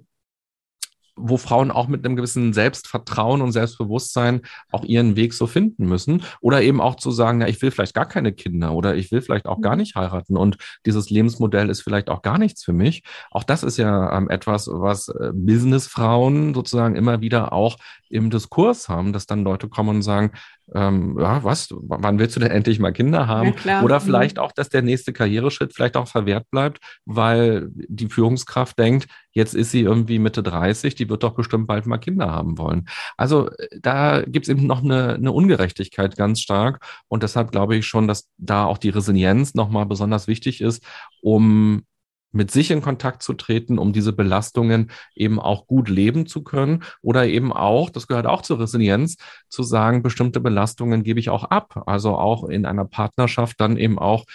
wo 1.16 1.38
Frauen 1.38 1.72
auch 1.72 1.88
mit 1.88 2.06
einem 2.06 2.16
gewissen 2.16 2.54
Selbstvertrauen 2.54 3.42
und 3.42 3.52
Selbstbewusstsein 3.52 4.42
auch 4.72 4.84
ihren 4.84 5.16
Weg 5.16 5.34
so 5.34 5.48
finden 5.48 5.86
müssen. 5.88 6.24
Oder 6.42 6.62
eben 6.62 6.82
auch 6.82 6.96
zu 6.96 7.12
sagen, 7.12 7.42
ja, 7.42 7.48
ich 7.48 7.62
will 7.62 7.72
vielleicht 7.72 7.94
gar 7.94 8.08
keine 8.08 8.34
Kinder 8.34 8.74
oder 8.74 8.96
ich 8.96 9.12
will 9.12 9.22
vielleicht 9.22 9.46
auch 9.46 9.62
gar 9.62 9.74
mhm. 9.74 9.80
nicht 9.80 9.96
heiraten 9.96 10.38
und 10.38 10.58
dieses 10.86 11.10
Lebensmodell 11.10 11.70
ist 11.70 11.82
vielleicht 11.82 12.10
auch 12.10 12.22
gar 12.22 12.38
nichts 12.38 12.64
für 12.64 12.74
mich. 12.74 13.04
Auch 13.32 13.44
das 13.44 13.64
ist 13.64 13.78
ja 13.78 14.16
ähm, 14.18 14.30
etwas, 14.30 14.68
was 14.72 15.08
äh, 15.10 15.32
Businessfrauen 15.34 16.54
sozusagen 16.54 16.96
immer 16.96 17.22
wieder 17.22 17.54
auch 17.54 17.78
im 18.10 18.30
Diskurs 18.30 18.90
haben, 18.90 19.14
dass 19.14 19.26
dann 19.26 19.44
Leute 19.44 19.70
kommen 19.70 19.90
und 19.90 20.02
sagen, 20.02 20.32
ähm, 20.74 21.18
ja, 21.20 21.44
was, 21.44 21.70
wann 21.72 22.18
willst 22.18 22.36
du 22.36 22.40
denn 22.40 22.52
endlich 22.52 22.80
mal 22.80 22.92
Kinder 22.92 23.28
haben? 23.28 23.54
Ja, 23.64 23.84
Oder 23.84 24.00
mhm. 24.00 24.04
vielleicht 24.04 24.40
auch, 24.40 24.52
dass 24.52 24.70
der 24.70 24.82
nächste 24.82 25.14
Karriereschritt 25.14 25.74
vielleicht 25.74 25.96
auch 25.96 26.08
verwehrt 26.08 26.50
bleibt, 26.50 26.80
weil 27.06 27.70
die 27.72 28.08
Führungskraft 28.08 28.80
denkt, 28.80 29.08
jetzt 29.32 29.54
ist 29.54 29.72
sie 29.72 29.82
irgendwie 29.82 30.18
Mitte 30.18 30.42
30, 30.42 30.96
die 30.96 31.10
wird 31.10 31.24
doch 31.24 31.36
bestimmt 31.36 31.68
bald 31.68 31.86
mal 31.86 31.98
Kinder 31.98 32.32
haben 32.32 32.58
wollen. 32.58 32.88
Also 33.18 33.50
äh, 33.52 33.68
da 33.80 34.22
gibt 34.22 34.48
es 34.48 34.50
eben 34.50 34.66
noch 34.66 34.84
eine, 34.84 35.16
eine 35.16 35.32
Ungerechtigkeit 35.32 36.18
ganz 36.18 36.42
stark. 36.42 36.84
Und 37.08 37.22
deshalb 37.22 37.52
glaube 37.52 37.76
ich 37.76 37.86
schon, 37.86 38.08
dass 38.08 38.30
da 38.38 38.66
auch 38.66 38.80
die 38.80 38.90
Resilienz 38.90 39.54
nochmal 39.54 39.86
besonders 39.86 40.28
wichtig 40.28 40.62
ist, 40.62 40.84
um 41.22 41.84
mit 42.32 42.52
sich 42.52 42.70
in 42.72 42.82
Kontakt 42.82 43.24
zu 43.24 43.34
treten, 43.34 43.80
um 43.80 43.94
diese 43.94 44.12
Belastungen 44.12 44.92
eben 45.16 45.40
auch 45.40 45.68
gut 45.68 45.88
leben 45.90 46.26
zu 46.26 46.44
können 46.44 46.84
oder 47.02 47.26
eben 47.28 47.54
auch, 47.54 47.90
das 47.90 48.08
gehört 48.08 48.28
auch 48.28 48.42
zur 48.42 48.60
Resilienz, 48.60 49.16
zu 49.48 49.64
sagen, 49.64 50.04
bestimmte 50.04 50.42
Belastungen 50.42 51.04
gebe 51.04 51.20
ich 51.20 51.30
auch 51.30 51.46
ab. 51.46 51.84
Also 51.86 52.18
auch 52.18 52.50
in 52.50 52.66
einer 52.66 52.86
Partnerschaft 52.86 53.62
dann 53.62 53.78
eben 53.78 53.98
auch 53.98 54.26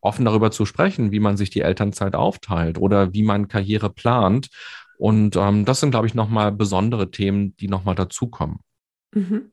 offen 0.00 0.24
darüber 0.24 0.50
zu 0.50 0.64
sprechen, 0.64 1.12
wie 1.12 1.20
man 1.20 1.36
sich 1.36 1.50
die 1.50 1.60
Elternzeit 1.60 2.14
aufteilt 2.14 2.78
oder 2.78 3.12
wie 3.12 3.22
man 3.22 3.48
Karriere 3.48 3.90
plant. 3.90 4.48
Und 4.98 5.36
ähm, 5.36 5.64
das 5.64 5.80
sind, 5.80 5.90
glaube 5.90 6.06
ich, 6.06 6.14
nochmal 6.14 6.52
besondere 6.52 7.10
Themen, 7.10 7.56
die 7.56 7.68
nochmal 7.68 7.94
dazukommen. 7.94 8.60
Mhm. 9.14 9.52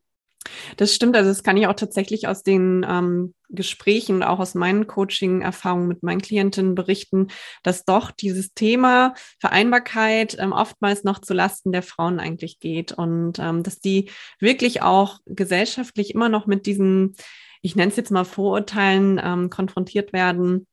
Das 0.77 0.93
stimmt, 0.93 1.15
also 1.15 1.29
das 1.29 1.43
kann 1.43 1.57
ich 1.57 1.67
auch 1.67 1.73
tatsächlich 1.73 2.27
aus 2.27 2.43
den 2.43 2.85
ähm, 2.87 3.33
Gesprächen, 3.49 4.23
auch 4.23 4.39
aus 4.39 4.55
meinen 4.55 4.87
Coaching-Erfahrungen 4.87 5.87
mit 5.87 6.03
meinen 6.03 6.21
Klientinnen 6.21 6.75
berichten, 6.75 7.27
dass 7.63 7.85
doch 7.85 8.11
dieses 8.11 8.53
Thema 8.53 9.13
Vereinbarkeit 9.39 10.37
ähm, 10.39 10.51
oftmals 10.51 11.03
noch 11.03 11.19
zu 11.19 11.33
Lasten 11.33 11.71
der 11.71 11.83
Frauen 11.83 12.19
eigentlich 12.19 12.59
geht 12.59 12.91
und 12.91 13.39
ähm, 13.39 13.63
dass 13.63 13.79
die 13.79 14.09
wirklich 14.39 14.81
auch 14.81 15.19
gesellschaftlich 15.25 16.13
immer 16.13 16.29
noch 16.29 16.45
mit 16.45 16.65
diesen, 16.65 17.15
ich 17.61 17.75
nenne 17.75 17.91
es 17.91 17.97
jetzt 17.97 18.11
mal 18.11 18.25
Vorurteilen, 18.25 19.19
ähm, 19.23 19.49
konfrontiert 19.49 20.13
werden, 20.13 20.67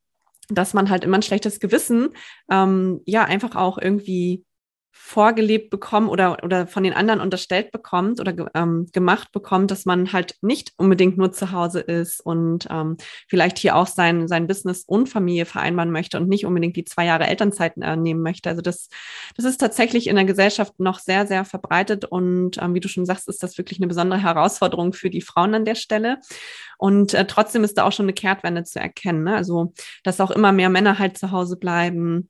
dass 0.49 0.73
man 0.73 0.89
halt 0.89 1.03
immer 1.03 1.17
ein 1.17 1.23
schlechtes 1.23 1.59
Gewissen, 1.59 2.09
ähm, 2.49 3.01
ja, 3.05 3.23
einfach 3.23 3.55
auch 3.55 3.77
irgendwie 3.77 4.44
vorgelebt 4.97 5.69
bekommen 5.69 6.07
oder, 6.07 6.37
oder 6.41 6.67
von 6.67 6.83
den 6.83 6.93
anderen 6.93 7.19
unterstellt 7.19 7.71
bekommt 7.71 8.21
oder 8.21 8.33
ähm, 8.55 8.87
gemacht 8.93 9.33
bekommt, 9.33 9.69
dass 9.69 9.85
man 9.85 10.13
halt 10.13 10.37
nicht 10.41 10.71
unbedingt 10.77 11.17
nur 11.17 11.33
zu 11.33 11.51
Hause 11.51 11.81
ist 11.81 12.21
und 12.21 12.67
ähm, 12.71 12.95
vielleicht 13.27 13.59
hier 13.59 13.75
auch 13.75 13.87
sein, 13.87 14.29
sein 14.29 14.47
Business 14.47 14.83
und 14.87 15.07
Familie 15.07 15.45
vereinbaren 15.45 15.91
möchte 15.91 16.17
und 16.17 16.29
nicht 16.29 16.45
unbedingt 16.45 16.77
die 16.77 16.85
zwei 16.85 17.05
Jahre 17.05 17.27
Elternzeit 17.27 17.73
äh, 17.81 17.97
nehmen 17.97 18.21
möchte. 18.21 18.49
Also 18.49 18.61
das, 18.61 18.87
das 19.35 19.45
ist 19.45 19.57
tatsächlich 19.57 20.07
in 20.07 20.15
der 20.15 20.25
Gesellschaft 20.25 20.79
noch 20.79 20.99
sehr, 20.99 21.27
sehr 21.27 21.43
verbreitet 21.43 22.05
und 22.05 22.57
ähm, 22.61 22.73
wie 22.73 22.79
du 22.79 22.87
schon 22.87 23.05
sagst, 23.05 23.27
ist 23.27 23.43
das 23.43 23.57
wirklich 23.57 23.79
eine 23.79 23.87
besondere 23.87 24.21
Herausforderung 24.21 24.93
für 24.93 25.09
die 25.09 25.21
Frauen 25.21 25.53
an 25.53 25.65
der 25.65 25.75
Stelle. 25.75 26.19
Und 26.77 27.13
äh, 27.13 27.27
trotzdem 27.27 27.65
ist 27.65 27.77
da 27.77 27.83
auch 27.83 27.91
schon 27.91 28.05
eine 28.05 28.13
Kehrtwende 28.13 28.63
zu 28.63 28.79
erkennen. 28.79 29.23
Ne? 29.23 29.35
Also, 29.35 29.73
dass 30.03 30.21
auch 30.21 30.31
immer 30.31 30.51
mehr 30.51 30.69
Männer 30.69 30.99
halt 30.99 31.17
zu 31.17 31.31
Hause 31.31 31.57
bleiben, 31.57 32.29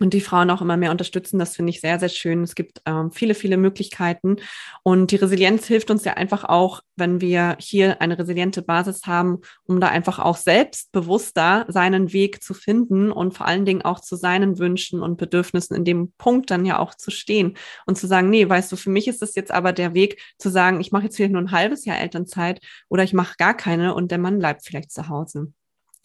und 0.00 0.12
die 0.12 0.20
Frauen 0.20 0.50
auch 0.50 0.60
immer 0.60 0.76
mehr 0.76 0.90
unterstützen. 0.90 1.38
Das 1.38 1.54
finde 1.54 1.70
ich 1.70 1.80
sehr, 1.80 2.00
sehr 2.00 2.08
schön. 2.08 2.42
Es 2.42 2.56
gibt 2.56 2.82
ähm, 2.84 3.12
viele, 3.12 3.34
viele 3.34 3.56
Möglichkeiten. 3.56 4.36
Und 4.82 5.12
die 5.12 5.16
Resilienz 5.16 5.66
hilft 5.66 5.90
uns 5.90 6.04
ja 6.04 6.14
einfach 6.14 6.44
auch, 6.44 6.80
wenn 6.96 7.20
wir 7.20 7.56
hier 7.60 8.00
eine 8.00 8.18
resiliente 8.18 8.62
Basis 8.62 9.02
haben, 9.06 9.40
um 9.66 9.80
da 9.80 9.88
einfach 9.88 10.18
auch 10.18 10.36
selbstbewusster 10.36 11.66
seinen 11.68 12.12
Weg 12.12 12.42
zu 12.42 12.54
finden 12.54 13.12
und 13.12 13.34
vor 13.34 13.46
allen 13.46 13.64
Dingen 13.64 13.82
auch 13.82 14.00
zu 14.00 14.16
seinen 14.16 14.58
Wünschen 14.58 15.00
und 15.00 15.16
Bedürfnissen 15.16 15.76
in 15.76 15.84
dem 15.84 16.12
Punkt 16.18 16.50
dann 16.50 16.64
ja 16.66 16.80
auch 16.80 16.94
zu 16.96 17.12
stehen 17.12 17.56
und 17.86 17.96
zu 17.96 18.08
sagen, 18.08 18.30
nee, 18.30 18.48
weißt 18.48 18.72
du, 18.72 18.76
für 18.76 18.90
mich 18.90 19.06
ist 19.06 19.22
das 19.22 19.36
jetzt 19.36 19.52
aber 19.52 19.72
der 19.72 19.94
Weg 19.94 20.20
zu 20.38 20.50
sagen, 20.50 20.80
ich 20.80 20.90
mache 20.90 21.04
jetzt 21.04 21.16
vielleicht 21.16 21.32
nur 21.32 21.42
ein 21.42 21.52
halbes 21.52 21.84
Jahr 21.84 22.00
Elternzeit 22.00 22.60
oder 22.88 23.04
ich 23.04 23.12
mache 23.12 23.34
gar 23.38 23.56
keine 23.56 23.94
und 23.94 24.10
der 24.10 24.18
Mann 24.18 24.40
bleibt 24.40 24.64
vielleicht 24.64 24.90
zu 24.90 25.08
Hause. 25.08 25.52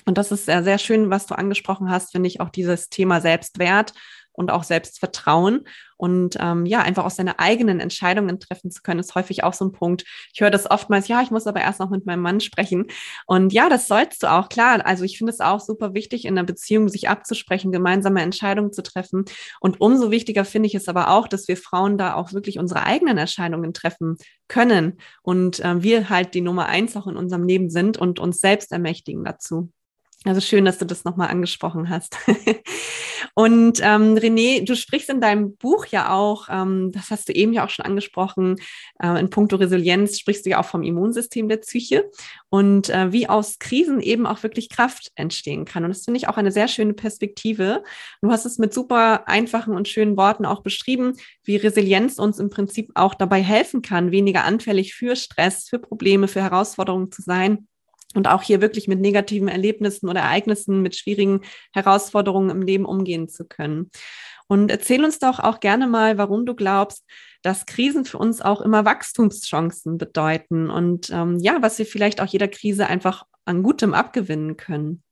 Und 0.05 0.17
das 0.17 0.31
ist 0.31 0.45
sehr, 0.45 0.63
sehr 0.63 0.77
schön, 0.77 1.09
was 1.09 1.25
du 1.25 1.35
angesprochen 1.35 1.89
hast, 1.89 2.11
finde 2.11 2.27
ich, 2.27 2.41
auch 2.41 2.49
dieses 2.49 2.89
Thema 2.89 3.21
Selbstwert 3.21 3.93
und 4.39 4.51
auch 4.51 4.63
Selbstvertrauen. 4.63 5.65
Und 5.97 6.37
ähm, 6.39 6.65
ja, 6.65 6.79
einfach 6.79 7.03
auch 7.03 7.11
seine 7.11 7.39
eigenen 7.39 7.81
Entscheidungen 7.81 8.39
treffen 8.39 8.71
zu 8.71 8.81
können, 8.81 9.01
ist 9.01 9.13
häufig 9.15 9.43
auch 9.43 9.53
so 9.53 9.65
ein 9.65 9.73
Punkt. 9.73 10.05
Ich 10.33 10.39
höre 10.39 10.49
das 10.49 10.71
oftmals, 10.71 11.09
ja, 11.09 11.21
ich 11.21 11.29
muss 11.29 11.45
aber 11.45 11.59
erst 11.59 11.81
noch 11.81 11.89
mit 11.89 12.05
meinem 12.05 12.21
Mann 12.21 12.39
sprechen. 12.39 12.85
Und 13.25 13.51
ja, 13.51 13.67
das 13.67 13.89
sollst 13.89 14.23
du 14.23 14.31
auch, 14.31 14.47
klar. 14.47 14.85
Also 14.85 15.03
ich 15.03 15.17
finde 15.17 15.33
es 15.33 15.41
auch 15.41 15.59
super 15.59 15.93
wichtig, 15.93 16.23
in 16.23 16.37
einer 16.37 16.45
Beziehung 16.45 16.87
sich 16.87 17.09
abzusprechen, 17.09 17.73
gemeinsame 17.73 18.21
Entscheidungen 18.21 18.71
zu 18.71 18.81
treffen. 18.81 19.25
Und 19.59 19.81
umso 19.81 20.09
wichtiger 20.09 20.45
finde 20.45 20.67
ich 20.67 20.75
es 20.75 20.87
aber 20.87 21.09
auch, 21.09 21.27
dass 21.27 21.49
wir 21.49 21.57
Frauen 21.57 21.97
da 21.97 22.13
auch 22.13 22.31
wirklich 22.31 22.59
unsere 22.59 22.83
eigenen 22.83 23.17
Entscheidungen 23.17 23.73
treffen 23.73 24.15
können. 24.47 24.99
Und 25.21 25.59
äh, 25.59 25.83
wir 25.83 26.09
halt 26.09 26.33
die 26.33 26.41
Nummer 26.41 26.67
eins 26.67 26.95
auch 26.95 27.07
in 27.07 27.17
unserem 27.17 27.43
Leben 27.45 27.69
sind 27.69 27.97
und 27.97 28.19
uns 28.19 28.39
selbst 28.39 28.71
ermächtigen 28.71 29.25
dazu. 29.25 29.69
Also 30.25 30.41
schön, 30.41 30.65
dass 30.65 30.77
du 30.77 30.85
das 30.85 31.05
nochmal 31.05 31.29
angesprochen 31.29 31.87
hast. 31.89 32.17
und 33.35 33.79
ähm, 33.81 34.15
René, 34.15 34.65
du 34.65 34.75
sprichst 34.75 35.09
in 35.09 35.21
deinem 35.21 35.55
Buch 35.55 35.85
ja 35.85 36.11
auch, 36.11 36.49
ähm, 36.51 36.91
das 36.91 37.09
hast 37.09 37.29
du 37.29 37.33
eben 37.33 37.53
ja 37.53 37.65
auch 37.65 37.69
schon 37.69 37.85
angesprochen, 37.85 38.57
äh, 39.01 39.17
in 39.17 39.29
puncto 39.29 39.55
Resilienz 39.55 40.19
sprichst 40.19 40.45
du 40.45 40.49
ja 40.49 40.59
auch 40.59 40.65
vom 40.65 40.83
Immunsystem 40.83 41.47
der 41.47 41.55
Psyche 41.57 42.11
und 42.49 42.89
äh, 42.89 43.13
wie 43.13 43.29
aus 43.29 43.59
Krisen 43.59 44.01
eben 44.01 44.25
auch 44.25 44.43
wirklich 44.43 44.67
Kraft 44.67 45.09
entstehen 45.15 45.63
kann. 45.63 45.85
Und 45.85 45.91
das 45.91 46.03
finde 46.03 46.17
ich 46.17 46.27
auch 46.27 46.35
eine 46.35 46.51
sehr 46.51 46.67
schöne 46.67 46.93
Perspektive. 46.93 47.81
Du 48.21 48.29
hast 48.29 48.45
es 48.45 48.57
mit 48.57 48.73
super 48.73 49.25
einfachen 49.29 49.73
und 49.73 49.87
schönen 49.87 50.17
Worten 50.17 50.45
auch 50.45 50.63
beschrieben, 50.63 51.13
wie 51.45 51.55
Resilienz 51.55 52.19
uns 52.19 52.39
im 52.39 52.49
Prinzip 52.49 52.91
auch 52.95 53.13
dabei 53.13 53.41
helfen 53.41 53.81
kann, 53.81 54.11
weniger 54.11 54.43
anfällig 54.43 54.95
für 54.95 55.15
Stress, 55.15 55.69
für 55.69 55.79
Probleme, 55.79 56.27
für 56.27 56.41
Herausforderungen 56.41 57.09
zu 57.09 57.21
sein 57.21 57.68
und 58.15 58.27
auch 58.27 58.41
hier 58.41 58.61
wirklich 58.61 58.87
mit 58.87 58.99
negativen 58.99 59.47
Erlebnissen 59.47 60.09
oder 60.09 60.21
Ereignissen, 60.21 60.81
mit 60.81 60.95
schwierigen 60.95 61.41
Herausforderungen 61.73 62.49
im 62.49 62.61
Leben 62.61 62.85
umgehen 62.85 63.29
zu 63.29 63.45
können. 63.45 63.91
Und 64.47 64.71
erzähl 64.71 65.03
uns 65.03 65.19
doch 65.19 65.39
auch 65.39 65.59
gerne 65.59 65.85
mal, 65.87 66.17
warum 66.17 66.45
du 66.45 66.55
glaubst, 66.55 67.05
dass 67.43 67.67
Krisen 67.67 68.03
für 68.03 68.17
uns 68.17 68.41
auch 68.41 68.61
immer 68.61 68.83
Wachstumschancen 68.83 69.97
bedeuten 69.97 70.69
und 70.69 71.09
ähm, 71.11 71.37
ja, 71.39 71.61
was 71.61 71.77
wir 71.77 71.85
vielleicht 71.85 72.19
auch 72.19 72.27
jeder 72.27 72.47
Krise 72.47 72.87
einfach 72.87 73.25
an 73.45 73.63
Gutem 73.63 73.93
abgewinnen 73.93 74.57
können. 74.57 75.03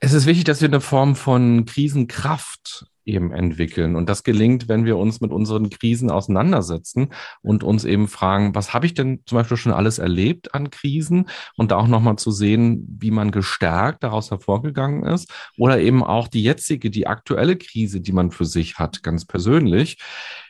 Es 0.00 0.12
ist 0.12 0.26
wichtig, 0.26 0.44
dass 0.44 0.60
wir 0.60 0.68
eine 0.68 0.80
Form 0.80 1.16
von 1.16 1.64
Krisenkraft 1.64 2.86
eben 3.08 3.32
entwickeln. 3.32 3.96
Und 3.96 4.08
das 4.08 4.22
gelingt, 4.22 4.68
wenn 4.68 4.84
wir 4.84 4.96
uns 4.96 5.20
mit 5.20 5.32
unseren 5.32 5.70
Krisen 5.70 6.10
auseinandersetzen 6.10 7.08
und 7.42 7.64
uns 7.64 7.84
eben 7.84 8.06
fragen, 8.06 8.54
was 8.54 8.74
habe 8.74 8.86
ich 8.86 8.94
denn 8.94 9.22
zum 9.26 9.38
Beispiel 9.38 9.56
schon 9.56 9.72
alles 9.72 9.98
erlebt 9.98 10.54
an 10.54 10.70
Krisen? 10.70 11.28
Und 11.56 11.70
da 11.70 11.76
auch 11.76 11.88
nochmal 11.88 12.16
zu 12.16 12.30
sehen, 12.30 12.86
wie 13.00 13.10
man 13.10 13.30
gestärkt 13.30 14.04
daraus 14.04 14.30
hervorgegangen 14.30 15.04
ist. 15.04 15.32
Oder 15.56 15.80
eben 15.80 16.04
auch 16.04 16.28
die 16.28 16.42
jetzige, 16.42 16.90
die 16.90 17.06
aktuelle 17.06 17.56
Krise, 17.56 18.00
die 18.00 18.12
man 18.12 18.30
für 18.30 18.44
sich 18.44 18.78
hat, 18.78 19.02
ganz 19.02 19.24
persönlich 19.24 19.98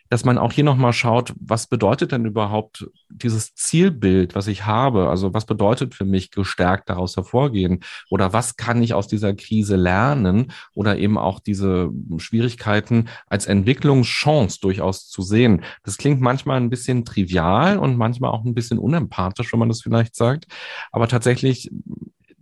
dass 0.09 0.25
man 0.25 0.38
auch 0.38 0.53
hier 0.53 0.65
nochmal 0.65 0.93
schaut, 0.93 1.35
was 1.38 1.67
bedeutet 1.67 2.12
denn 2.12 2.25
überhaupt 2.25 2.88
dieses 3.11 3.55
Zielbild, 3.55 4.35
was 4.35 4.47
ich 4.47 4.65
habe? 4.65 5.09
Also 5.09 5.35
was 5.35 5.45
bedeutet 5.45 5.95
für 5.95 6.05
mich 6.05 6.31
gestärkt 6.31 6.88
daraus 6.88 7.17
hervorgehen? 7.17 7.81
Oder 8.11 8.33
was 8.33 8.57
kann 8.57 8.83
ich 8.83 8.95
aus 8.95 9.09
dieser 9.09 9.35
Krise 9.35 9.77
lernen? 9.77 10.53
Oder 10.75 10.99
eben 10.99 11.19
auch 11.19 11.41
diese 11.41 11.91
Schwierigkeiten 12.17 13.09
als 13.27 13.47
Entwicklungschance 13.47 14.61
durchaus 14.61 15.09
zu 15.09 15.23
sehen. 15.23 15.62
Das 15.85 15.99
klingt 15.99 16.21
manchmal 16.21 16.59
ein 16.59 16.71
bisschen 16.71 17.05
trivial 17.05 17.79
und 17.79 17.97
manchmal 17.97 18.31
auch 18.31 18.45
ein 18.45 18.55
bisschen 18.55 18.79
unempathisch, 18.79 19.53
wenn 19.53 19.61
man 19.61 19.69
das 19.69 19.83
vielleicht 19.83 20.15
sagt. 20.15 20.47
Aber 20.93 21.09
tatsächlich, 21.09 21.71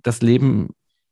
das 0.02 0.22
Leben 0.22 0.68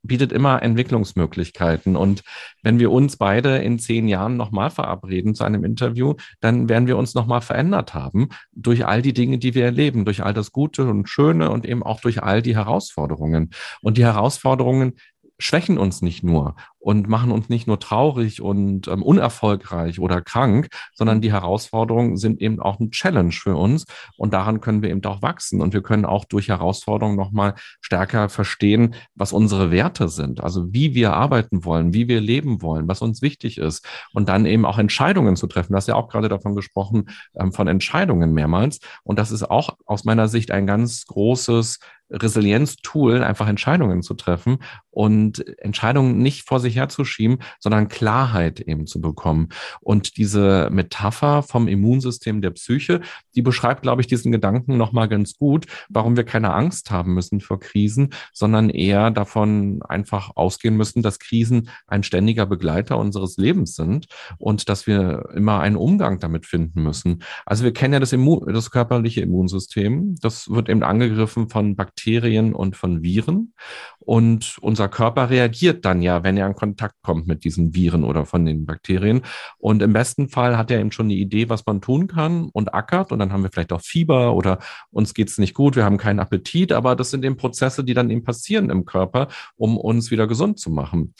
bietet 0.07 0.31
immer 0.31 0.61
Entwicklungsmöglichkeiten. 0.61 1.95
Und 1.95 2.23
wenn 2.63 2.79
wir 2.79 2.91
uns 2.91 3.17
beide 3.17 3.57
in 3.57 3.79
zehn 3.79 4.07
Jahren 4.07 4.37
nochmal 4.37 4.69
verabreden 4.69 5.35
zu 5.35 5.43
einem 5.43 5.63
Interview, 5.63 6.15
dann 6.41 6.69
werden 6.69 6.87
wir 6.87 6.97
uns 6.97 7.15
nochmal 7.15 7.41
verändert 7.41 7.93
haben 7.93 8.29
durch 8.51 8.85
all 8.85 9.01
die 9.01 9.13
Dinge, 9.13 9.37
die 9.37 9.55
wir 9.55 9.65
erleben, 9.65 10.05
durch 10.05 10.23
all 10.23 10.33
das 10.33 10.51
Gute 10.51 10.85
und 10.85 11.09
Schöne 11.09 11.49
und 11.49 11.65
eben 11.65 11.83
auch 11.83 12.01
durch 12.01 12.23
all 12.23 12.41
die 12.41 12.55
Herausforderungen. 12.55 13.51
Und 13.81 13.97
die 13.97 14.05
Herausforderungen 14.05 14.93
schwächen 15.37 15.77
uns 15.77 16.01
nicht 16.01 16.23
nur 16.23 16.55
und 16.79 17.09
machen 17.09 17.31
uns 17.31 17.49
nicht 17.49 17.65
nur 17.65 17.79
traurig 17.79 18.41
und 18.41 18.87
ähm, 18.87 19.01
unerfolgreich 19.01 19.99
oder 19.99 20.21
krank, 20.21 20.67
sondern 20.93 21.19
die 21.19 21.31
Herausforderungen 21.31 22.15
sind 22.15 22.39
eben 22.41 22.59
auch 22.59 22.79
ein 22.79 22.91
Challenge 22.91 23.31
für 23.31 23.55
uns 23.55 23.85
und 24.17 24.33
daran 24.33 24.61
können 24.61 24.83
wir 24.83 24.91
eben 24.91 25.03
auch 25.03 25.21
wachsen 25.21 25.61
und 25.61 25.73
wir 25.73 25.81
können 25.81 26.05
auch 26.05 26.25
durch 26.25 26.49
Herausforderungen 26.49 27.17
nochmal 27.17 27.55
stärker 27.81 28.29
verstehen, 28.29 28.93
was 29.15 29.33
unsere 29.33 29.71
Werte 29.71 30.09
sind, 30.09 30.43
also 30.43 30.71
wie 30.73 30.93
wir 30.93 31.13
arbeiten 31.13 31.65
wollen, 31.65 31.93
wie 31.93 32.07
wir 32.07 32.21
leben 32.21 32.61
wollen, 32.61 32.87
was 32.87 33.01
uns 33.01 33.23
wichtig 33.23 33.57
ist 33.57 33.83
und 34.13 34.29
dann 34.29 34.45
eben 34.45 34.65
auch 34.65 34.77
Entscheidungen 34.77 35.35
zu 35.35 35.47
treffen. 35.47 35.73
Du 35.73 35.77
hast 35.77 35.87
ja 35.87 35.95
auch 35.95 36.09
gerade 36.09 36.29
davon 36.29 36.55
gesprochen, 36.55 37.09
ähm, 37.35 37.51
von 37.51 37.67
Entscheidungen 37.67 38.31
mehrmals 38.31 38.79
und 39.03 39.17
das 39.17 39.31
ist 39.31 39.49
auch 39.49 39.75
aus 39.85 40.03
meiner 40.03 40.27
Sicht 40.27 40.51
ein 40.51 40.67
ganz 40.67 41.05
großes 41.07 41.79
Resilienz-Tool, 42.09 43.23
einfach 43.23 43.47
Entscheidungen 43.47 44.01
zu 44.01 44.13
treffen 44.13 44.59
und 44.91 45.45
Entscheidungen 45.59 46.19
nicht 46.19 46.47
vor 46.47 46.59
sich 46.59 46.77
herzuschieben, 46.77 47.39
sondern 47.59 47.89
Klarheit 47.89 48.59
eben 48.61 48.87
zu 48.87 49.01
bekommen. 49.01 49.49
Und 49.81 50.17
diese 50.17 50.69
Metapher 50.71 51.43
vom 51.43 51.67
Immunsystem 51.67 52.41
der 52.41 52.51
Psyche, 52.51 53.01
die 53.35 53.41
beschreibt, 53.41 53.81
glaube 53.81 54.01
ich, 54.01 54.07
diesen 54.07 54.31
Gedanken 54.31 54.77
nochmal 54.77 55.09
ganz 55.09 55.35
gut, 55.35 55.65
warum 55.89 56.15
wir 56.15 56.23
keine 56.23 56.53
Angst 56.53 56.91
haben 56.91 57.13
müssen 57.13 57.41
vor 57.41 57.59
Krisen, 57.59 58.11
sondern 58.33 58.69
eher 58.69 59.11
davon 59.11 59.81
einfach 59.83 60.31
ausgehen 60.35 60.77
müssen, 60.77 61.01
dass 61.01 61.19
Krisen 61.19 61.69
ein 61.87 62.03
ständiger 62.03 62.45
Begleiter 62.45 62.97
unseres 62.97 63.37
Lebens 63.37 63.75
sind 63.75 64.07
und 64.37 64.69
dass 64.69 64.87
wir 64.87 65.29
immer 65.35 65.59
einen 65.59 65.75
Umgang 65.75 66.19
damit 66.19 66.45
finden 66.45 66.83
müssen. 66.83 67.23
Also 67.45 67.63
wir 67.63 67.73
kennen 67.73 67.93
ja 67.93 67.99
das, 67.99 68.13
Immun 68.13 68.53
das 68.53 68.71
körperliche 68.71 69.21
Immunsystem. 69.21 70.15
Das 70.21 70.49
wird 70.49 70.69
eben 70.69 70.83
angegriffen 70.83 71.49
von 71.49 71.75
Bakterien 71.75 71.95
Bakterien 72.05 72.53
und 72.53 72.75
von 72.75 73.01
Viren. 73.01 73.53
Und 73.99 74.57
unser 74.61 74.87
Körper 74.87 75.31
reagiert 75.31 75.83
dann 75.83 76.03
ja, 76.03 76.23
wenn 76.23 76.37
er 76.37 76.45
in 76.45 76.53
Kontakt 76.53 76.95
kommt 77.01 77.25
mit 77.25 77.43
diesen 77.43 77.73
Viren 77.73 78.03
oder 78.03 78.25
von 78.25 78.45
den 78.45 78.65
Bakterien. 78.67 79.21
Und 79.57 79.81
im 79.81 79.93
besten 79.93 80.29
Fall 80.29 80.55
hat 80.57 80.69
er 80.69 80.79
eben 80.79 80.91
schon 80.91 81.07
eine 81.07 81.15
Idee, 81.15 81.49
was 81.49 81.65
man 81.65 81.81
tun 81.81 82.07
kann 82.07 82.49
und 82.53 82.75
ackert. 82.75 83.11
Und 83.11 83.19
dann 83.19 83.33
haben 83.33 83.41
wir 83.41 83.49
vielleicht 83.51 83.73
auch 83.73 83.81
Fieber 83.81 84.35
oder 84.35 84.59
uns 84.91 85.15
geht's 85.15 85.39
nicht 85.39 85.55
gut, 85.55 85.75
wir 85.75 85.83
haben 85.83 85.97
keinen 85.97 86.19
Appetit. 86.19 86.71
Aber 86.71 86.95
das 86.95 87.09
sind 87.09 87.25
eben 87.25 87.37
Prozesse, 87.37 87.83
die 87.83 87.95
dann 87.95 88.11
eben 88.11 88.23
passieren 88.23 88.69
im 88.69 88.85
Körper, 88.85 89.27
um 89.55 89.77
uns 89.77 90.11
wieder 90.11 90.27
gesund 90.27 90.59
zu 90.59 90.69
machen. 90.69 91.15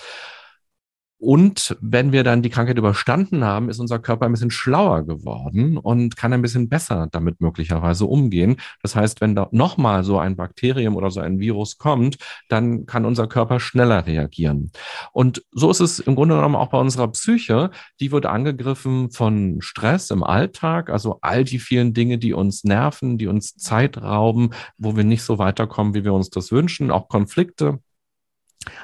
Und 1.25 1.75
wenn 1.81 2.11
wir 2.11 2.23
dann 2.23 2.43
die 2.43 2.51
Krankheit 2.51 2.77
überstanden 2.77 3.43
haben, 3.43 3.67
ist 3.67 3.79
unser 3.79 3.97
Körper 3.97 4.27
ein 4.27 4.31
bisschen 4.31 4.51
schlauer 4.51 5.07
geworden 5.07 5.75
und 5.75 6.15
kann 6.15 6.31
ein 6.33 6.43
bisschen 6.43 6.69
besser 6.69 7.07
damit 7.11 7.41
möglicherweise 7.41 8.05
umgehen. 8.05 8.57
Das 8.83 8.95
heißt, 8.95 9.21
wenn 9.21 9.33
da 9.33 9.47
nochmal 9.49 10.03
so 10.03 10.19
ein 10.19 10.35
Bakterium 10.35 10.95
oder 10.95 11.09
so 11.09 11.21
ein 11.21 11.39
Virus 11.39 11.79
kommt, 11.79 12.17
dann 12.47 12.85
kann 12.85 13.05
unser 13.05 13.25
Körper 13.25 13.59
schneller 13.59 14.05
reagieren. 14.05 14.69
Und 15.13 15.43
so 15.51 15.71
ist 15.71 15.79
es 15.79 15.97
im 15.97 16.13
Grunde 16.13 16.35
genommen 16.35 16.55
auch 16.55 16.69
bei 16.69 16.77
unserer 16.77 17.07
Psyche. 17.07 17.71
Die 17.99 18.11
wird 18.11 18.27
angegriffen 18.27 19.09
von 19.09 19.57
Stress 19.61 20.11
im 20.11 20.23
Alltag, 20.23 20.91
also 20.91 21.17
all 21.21 21.43
die 21.43 21.57
vielen 21.57 21.95
Dinge, 21.95 22.19
die 22.19 22.33
uns 22.33 22.63
nerven, 22.63 23.17
die 23.17 23.25
uns 23.25 23.55
Zeit 23.55 23.99
rauben, 23.99 24.51
wo 24.77 24.95
wir 24.95 25.03
nicht 25.03 25.23
so 25.23 25.39
weiterkommen, 25.39 25.95
wie 25.95 26.03
wir 26.03 26.13
uns 26.13 26.29
das 26.29 26.51
wünschen, 26.51 26.91
auch 26.91 27.07
Konflikte 27.07 27.79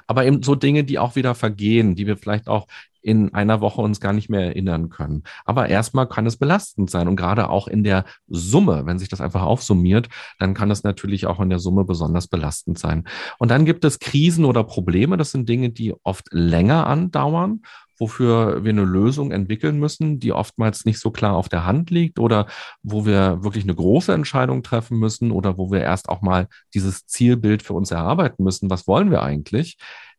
aber 0.07 0.25
eben 0.25 0.43
so 0.43 0.55
Dinge, 0.55 0.83
die 0.83 0.99
auch 0.99 1.15
wieder 1.15 1.35
vergehen, 1.35 1.95
die 1.95 2.07
wir 2.07 2.17
vielleicht 2.17 2.47
auch 2.47 2.67
in 3.01 3.33
einer 3.33 3.61
Woche 3.61 3.81
uns 3.81 3.99
gar 3.99 4.13
nicht 4.13 4.29
mehr 4.29 4.45
erinnern 4.45 4.89
können. 4.89 5.23
Aber 5.45 5.69
erstmal 5.69 6.07
kann 6.07 6.25
es 6.25 6.37
belastend 6.37 6.89
sein 6.89 7.07
und 7.07 7.15
gerade 7.15 7.49
auch 7.49 7.67
in 7.67 7.83
der 7.83 8.05
Summe, 8.27 8.85
wenn 8.85 8.99
sich 8.99 9.09
das 9.09 9.21
einfach 9.21 9.41
aufsummiert, 9.41 10.09
dann 10.39 10.53
kann 10.53 10.71
es 10.71 10.83
natürlich 10.83 11.25
auch 11.25 11.39
in 11.39 11.49
der 11.49 11.59
Summe 11.59 11.83
besonders 11.83 12.27
belastend 12.27 12.77
sein. 12.77 13.07
Und 13.39 13.49
dann 13.49 13.65
gibt 13.65 13.85
es 13.85 13.99
Krisen 13.99 14.45
oder 14.45 14.63
Probleme, 14.63 15.17
das 15.17 15.31
sind 15.31 15.49
Dinge, 15.49 15.71
die 15.71 15.93
oft 16.03 16.27
länger 16.31 16.87
andauern 16.87 17.61
wofür 18.01 18.63
wir 18.63 18.71
eine 18.71 18.83
Lösung 18.83 19.31
entwickeln 19.31 19.79
müssen, 19.79 20.19
die 20.19 20.33
oftmals 20.33 20.85
nicht 20.85 20.99
so 20.99 21.11
klar 21.11 21.35
auf 21.35 21.47
der 21.47 21.65
Hand 21.65 21.91
liegt 21.91 22.19
oder 22.19 22.47
wo 22.81 23.05
wir 23.05 23.43
wirklich 23.43 23.63
eine 23.63 23.75
große 23.75 24.11
Entscheidung 24.11 24.63
treffen 24.63 24.97
müssen 24.97 25.31
oder 25.31 25.57
wo 25.57 25.71
wir 25.71 25.81
erst 25.81 26.09
auch 26.09 26.21
mal 26.21 26.47
dieses 26.73 27.05
Zielbild 27.05 27.61
für 27.61 27.73
uns 27.73 27.91
erarbeiten 27.91 28.43
müssen. 28.43 28.69
Was 28.69 28.87
wollen 28.87 29.11
wir 29.11 29.21
eigentlich? 29.21 29.77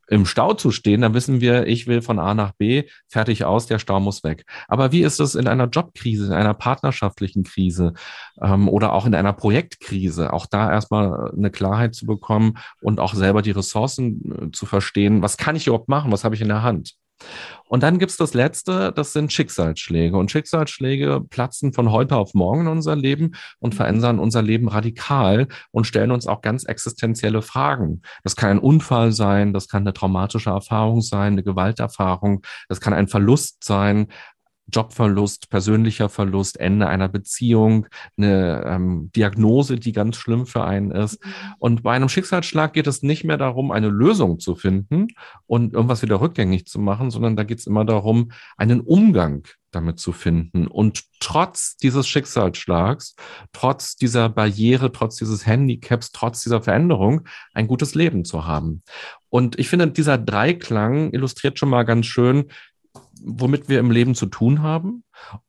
im 0.09 0.27
Stau 0.27 0.53
zu 0.53 0.71
stehen, 0.73 1.01
dann 1.01 1.15
wissen 1.15 1.41
wir, 1.41 1.67
ich 1.67 1.87
will 1.87 2.03
von 2.03 2.19
A 2.19 2.35
nach 2.35 2.53
B, 2.53 2.85
fertig 3.09 3.45
aus, 3.45 3.67
der 3.67 3.79
Stau 3.79 3.99
muss 3.99 4.23
weg. 4.25 4.45
Aber 4.69 4.93
wie 4.93 5.03
ist 5.03 5.21
es 5.21 5.35
in 5.35 5.49
einer 5.49 5.69
Jobkrise, 5.69 6.27
in 6.27 6.33
einer 6.33 6.53
partnerschaftlichen 6.53 7.45
Krise 7.45 7.95
ähm, 8.43 8.69
oder 8.69 8.93
auch 8.93 9.07
in 9.07 9.15
einer 9.15 9.33
Projektkrise? 9.33 10.33
Auch 10.33 10.47
da 10.47 10.71
erstmal 10.71 11.31
eine 11.31 11.51
Klarheit 11.51 11.95
zu 11.95 12.05
bekommen 12.05 12.59
und 12.83 13.01
auch 13.01 13.15
selber 13.15 13.41
die 13.41 13.53
Ressourcen 13.53 14.49
äh, 14.49 14.51
zu 14.51 14.67
verstehen, 14.67 15.23
was 15.23 15.39
kann 15.39 15.57
ich 15.57 15.67
überhaupt 15.67 15.89
machen, 15.89 16.13
was 16.13 16.25
habe 16.25 16.35
ich 16.35 16.43
in 16.43 16.49
der 16.49 16.63
Hand? 16.63 16.97
Und 17.73 17.83
dann 17.83 17.99
gibt's 17.99 18.19
das 18.19 18.35
Letzte, 18.35 18.93
das 18.93 19.15
sind 19.15 19.33
Schicksalsschläge. 19.33 20.19
Und 20.19 20.31
Schicksalsschläge 20.31 21.23
platzen 21.31 21.73
von 21.73 21.91
heute 21.91 22.17
auf 22.17 22.35
morgen 22.35 22.63
in 22.63 22.67
unser 22.67 22.97
Leben 22.97 23.33
und 23.61 23.73
mhm. 23.73 23.77
verändern 23.79 24.19
unser 24.19 24.43
Leben 24.43 24.69
radikal 24.69 25.49
und 25.71 25.87
stellen 25.87 26.11
uns 26.11 26.27
auch 26.27 26.43
ganz 26.43 26.65
existenzielle 26.65 27.41
Fragen. 27.41 28.03
Das 28.25 28.37
kann 28.37 28.51
ein 28.51 28.59
Unfall 28.59 29.13
sein, 29.13 29.55
das 29.55 29.69
kann 29.69 29.85
eine 29.85 29.95
traumatische 29.95 30.51
Erfahrung 30.51 31.01
sein, 31.01 31.33
eine 31.33 31.43
Gewalterfahrung, 31.43 32.43
das 32.69 32.81
kann 32.83 32.93
ein 32.93 33.09
Verlust 33.09 33.65
sein, 33.65 34.09
Jobverlust, 34.73 35.51
persönlicher 35.51 36.09
Verlust, 36.09 36.59
Ende 36.59 36.87
einer 36.89 37.09
Beziehung, 37.09 37.87
eine 38.17 38.65
ähm, 38.67 39.11
Diagnose, 39.15 39.77
die 39.77 39.93
ganz 39.93 40.17
schlimm 40.17 40.47
für 40.47 40.65
einen 40.65 40.91
ist. 40.91 41.25
Mhm. 41.25 41.31
Und 41.59 41.83
bei 41.83 41.93
einem 41.95 42.09
Schicksalsschlag 42.09 42.73
geht 42.73 42.87
es 42.87 43.03
nicht 43.03 43.25
mehr 43.25 43.39
darum, 43.39 43.71
eine 43.71 43.89
Lösung 43.89 44.39
zu 44.39 44.55
finden 44.55 45.09
und 45.47 45.75
irgendwas 45.75 46.03
wieder 46.03 46.21
rückgängig 46.21 46.67
zu 46.67 46.79
machen, 46.79 47.11
sondern 47.11 47.37
da 47.37 47.45
geht 47.45 47.59
es 47.59 47.67
immer 47.67 47.85
darum, 47.85 48.33
einen 48.57 48.81
Umgang 48.81 49.47
damit 49.73 49.99
zu 49.99 50.13
finden. 50.13 50.67
Und 50.67 51.05
trotz 51.19 51.77
dieses 51.77 52.07
Schicksalsschlags, 52.07 53.17
trotz 53.53 53.97
dieser 53.97 54.29
Barriere, 54.29 54.93
trotz 54.93 55.17
dieses 55.17 55.47
Handicaps, 55.47 56.13
trotz 56.13 56.43
dieser 56.43 56.63
Veränderung 56.63 57.27
ein 57.55 57.67
gutes 57.67 57.95
Leben 57.95 58.25
zu 58.25 58.45
haben. 58.45 58.83
Und 59.29 59.59
ich 59.59 59.69
finde, 59.69 59.89
dieser 59.89 60.19
Dreiklang 60.19 61.13
illustriert 61.13 61.59
schon 61.59 61.71
mal 61.71 61.85
ganz 61.85 62.07
schön, 62.07 62.51
womit 63.25 63.69
wir 63.69 63.79
im 63.79 63.91
Leben 63.91 64.15
zu 64.15 64.27
tun 64.27 64.63
haben 64.63 65.05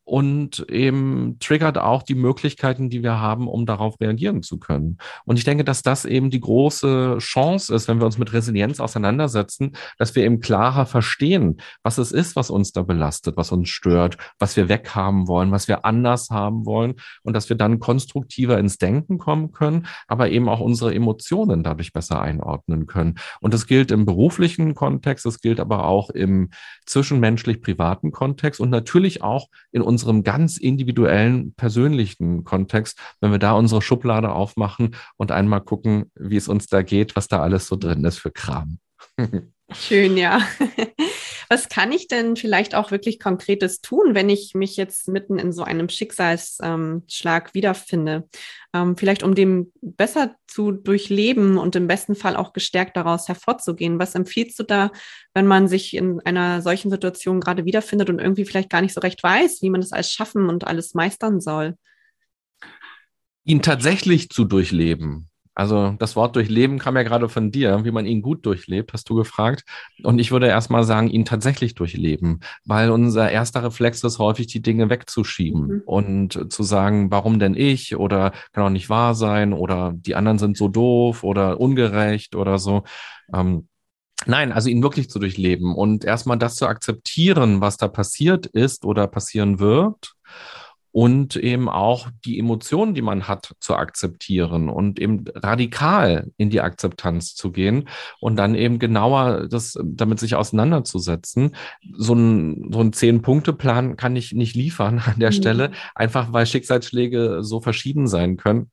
und 0.05 0.65
eben 0.69 1.37
triggert 1.39 1.77
auch 1.77 2.03
die 2.03 2.15
Möglichkeiten, 2.15 2.89
die 2.89 3.03
wir 3.03 3.19
haben, 3.19 3.47
um 3.47 3.65
darauf 3.65 3.99
reagieren 4.01 4.43
zu 4.43 4.59
können. 4.59 4.97
Und 5.25 5.37
ich 5.37 5.45
denke, 5.45 5.63
dass 5.63 5.81
das 5.81 6.03
eben 6.03 6.29
die 6.29 6.41
große 6.41 7.17
Chance 7.19 7.73
ist, 7.73 7.87
wenn 7.87 7.99
wir 7.99 8.05
uns 8.05 8.17
mit 8.17 8.33
Resilienz 8.33 8.79
auseinandersetzen, 8.79 9.71
dass 9.97 10.13
wir 10.15 10.25
eben 10.25 10.41
klarer 10.41 10.85
verstehen, 10.85 11.61
was 11.83 11.97
es 11.97 12.11
ist, 12.11 12.35
was 12.35 12.49
uns 12.49 12.73
da 12.73 12.81
belastet, 12.81 13.37
was 13.37 13.51
uns 13.51 13.69
stört, 13.69 14.17
was 14.39 14.57
wir 14.57 14.67
weghaben 14.67 15.27
wollen, 15.27 15.51
was 15.51 15.67
wir 15.67 15.85
anders 15.85 16.29
haben 16.29 16.65
wollen 16.65 16.95
und 17.23 17.33
dass 17.33 17.47
wir 17.47 17.55
dann 17.55 17.79
konstruktiver 17.79 18.57
ins 18.57 18.77
Denken 18.77 19.17
kommen 19.17 19.51
können, 19.53 19.87
aber 20.07 20.29
eben 20.29 20.49
auch 20.49 20.59
unsere 20.59 20.93
Emotionen 20.93 21.63
dadurch 21.63 21.93
besser 21.93 22.21
einordnen 22.21 22.87
können. 22.87 23.15
Und 23.39 23.53
das 23.53 23.67
gilt 23.67 23.89
im 23.89 24.05
beruflichen 24.05 24.75
Kontext, 24.75 25.25
das 25.25 25.39
gilt 25.39 25.61
aber 25.61 25.85
auch 25.85 26.09
im 26.09 26.49
zwischenmenschlich 26.85 27.61
privaten 27.61 28.11
Kontext 28.11 28.59
und 28.59 28.69
natürlich 28.69 29.23
auch 29.23 29.47
in 29.71 29.81
unserem 29.81 30.23
ganz 30.23 30.57
individuellen, 30.57 31.53
persönlichen 31.55 32.43
Kontext, 32.43 32.99
wenn 33.21 33.31
wir 33.31 33.39
da 33.39 33.53
unsere 33.53 33.81
Schublade 33.81 34.31
aufmachen 34.31 34.95
und 35.17 35.31
einmal 35.31 35.61
gucken, 35.61 36.11
wie 36.15 36.37
es 36.37 36.47
uns 36.47 36.67
da 36.67 36.81
geht, 36.81 37.15
was 37.15 37.27
da 37.27 37.41
alles 37.41 37.67
so 37.67 37.75
drin 37.75 38.03
ist 38.05 38.19
für 38.19 38.31
Kram. 38.31 38.79
Schön, 39.71 40.17
ja. 40.17 40.41
Was 41.53 41.69
kann 41.69 41.91
ich 41.91 42.07
denn 42.07 42.35
vielleicht 42.35 42.73
auch 42.73 42.89
wirklich 42.89 43.19
Konkretes 43.19 43.79
tun, 43.79 44.15
wenn 44.15 44.27
ich 44.27 44.55
mich 44.55 44.75
jetzt 44.75 45.07
mitten 45.07 45.37
in 45.37 45.51
so 45.51 45.61
einem 45.61 45.87
Schicksalsschlag 45.87 47.53
wiederfinde? 47.53 48.27
Ähm, 48.73 48.97
vielleicht 48.97 49.21
um 49.21 49.35
dem 49.35 49.71
besser 49.79 50.35
zu 50.47 50.71
durchleben 50.71 51.59
und 51.59 51.75
im 51.75 51.85
besten 51.85 52.15
Fall 52.15 52.37
auch 52.37 52.53
gestärkt 52.53 52.97
daraus 52.97 53.27
hervorzugehen. 53.27 53.99
Was 53.99 54.15
empfiehlst 54.15 54.57
du 54.57 54.63
da, 54.63 54.91
wenn 55.35 55.45
man 55.45 55.67
sich 55.67 55.95
in 55.95 56.19
einer 56.21 56.63
solchen 56.63 56.89
Situation 56.89 57.39
gerade 57.39 57.65
wiederfindet 57.65 58.09
und 58.09 58.17
irgendwie 58.17 58.45
vielleicht 58.45 58.71
gar 58.71 58.81
nicht 58.81 58.95
so 58.95 59.01
recht 59.01 59.21
weiß, 59.21 59.61
wie 59.61 59.69
man 59.69 59.81
das 59.81 59.91
alles 59.91 60.11
schaffen 60.11 60.49
und 60.49 60.65
alles 60.65 60.95
meistern 60.95 61.39
soll? 61.39 61.75
Ihn 63.43 63.61
tatsächlich 63.61 64.29
zu 64.29 64.45
durchleben 64.45 65.29
also 65.55 65.95
das 65.99 66.15
Wort 66.15 66.35
durchleben 66.35 66.79
kam 66.79 66.95
ja 66.95 67.03
gerade 67.03 67.29
von 67.29 67.51
dir, 67.51 67.85
wie 67.85 67.91
man 67.91 68.05
ihn 68.05 68.21
gut 68.21 68.45
durchlebt, 68.45 68.93
hast 68.93 69.09
du 69.09 69.15
gefragt. 69.15 69.63
Und 70.03 70.19
ich 70.19 70.31
würde 70.31 70.47
erstmal 70.47 70.83
sagen, 70.83 71.09
ihn 71.09 71.25
tatsächlich 71.25 71.75
durchleben, 71.75 72.39
weil 72.65 72.89
unser 72.89 73.29
erster 73.29 73.63
Reflex 73.63 74.03
ist 74.03 74.19
häufig, 74.19 74.47
die 74.47 74.61
Dinge 74.61 74.89
wegzuschieben 74.89 75.67
mhm. 75.67 75.81
und 75.85 76.51
zu 76.51 76.63
sagen, 76.63 77.11
warum 77.11 77.39
denn 77.39 77.55
ich 77.55 77.95
oder 77.95 78.31
kann 78.51 78.63
auch 78.63 78.69
nicht 78.69 78.89
wahr 78.89 79.13
sein 79.13 79.53
oder 79.53 79.93
die 79.95 80.15
anderen 80.15 80.39
sind 80.39 80.57
so 80.57 80.67
doof 80.67 81.23
oder 81.23 81.59
ungerecht 81.59 82.35
oder 82.35 82.57
so. 82.57 82.83
Ähm, 83.33 83.67
Nein, 84.25 84.53
also 84.53 84.69
ihn 84.69 84.81
wirklich 84.81 85.09
zu 85.09 85.19
durchleben 85.19 85.75
und 85.75 86.05
erstmal 86.05 86.37
das 86.37 86.55
zu 86.55 86.65
akzeptieren, 86.65 87.59
was 87.59 87.75
da 87.75 87.89
passiert 87.89 88.45
ist 88.45 88.85
oder 88.85 89.05
passieren 89.07 89.59
wird 89.59 90.13
und 90.93 91.35
eben 91.35 91.69
auch 91.69 92.07
die 92.23 92.37
Emotionen, 92.37 92.93
die 92.93 93.01
man 93.01 93.27
hat, 93.27 93.55
zu 93.59 93.75
akzeptieren 93.75 94.69
und 94.69 94.99
eben 94.99 95.25
radikal 95.33 96.31
in 96.37 96.51
die 96.51 96.61
Akzeptanz 96.61 97.33
zu 97.33 97.51
gehen 97.51 97.89
und 98.19 98.35
dann 98.35 98.53
eben 98.53 98.77
genauer 98.77 99.47
das 99.49 99.77
damit 99.83 100.19
sich 100.19 100.35
auseinanderzusetzen. 100.35 101.55
So 101.97 102.13
ein, 102.13 102.71
so 102.71 102.79
ein 102.79 102.93
Zehn-Punkte-Plan 102.93 103.97
kann 103.97 104.15
ich 104.15 104.33
nicht 104.33 104.55
liefern 104.55 105.01
an 105.05 105.19
der 105.19 105.31
mhm. 105.31 105.35
Stelle, 105.35 105.71
einfach 105.95 106.31
weil 106.31 106.45
Schicksalsschläge 106.45 107.39
so 107.41 107.59
verschieden 107.59 108.07
sein 108.07 108.37
können. 108.37 108.69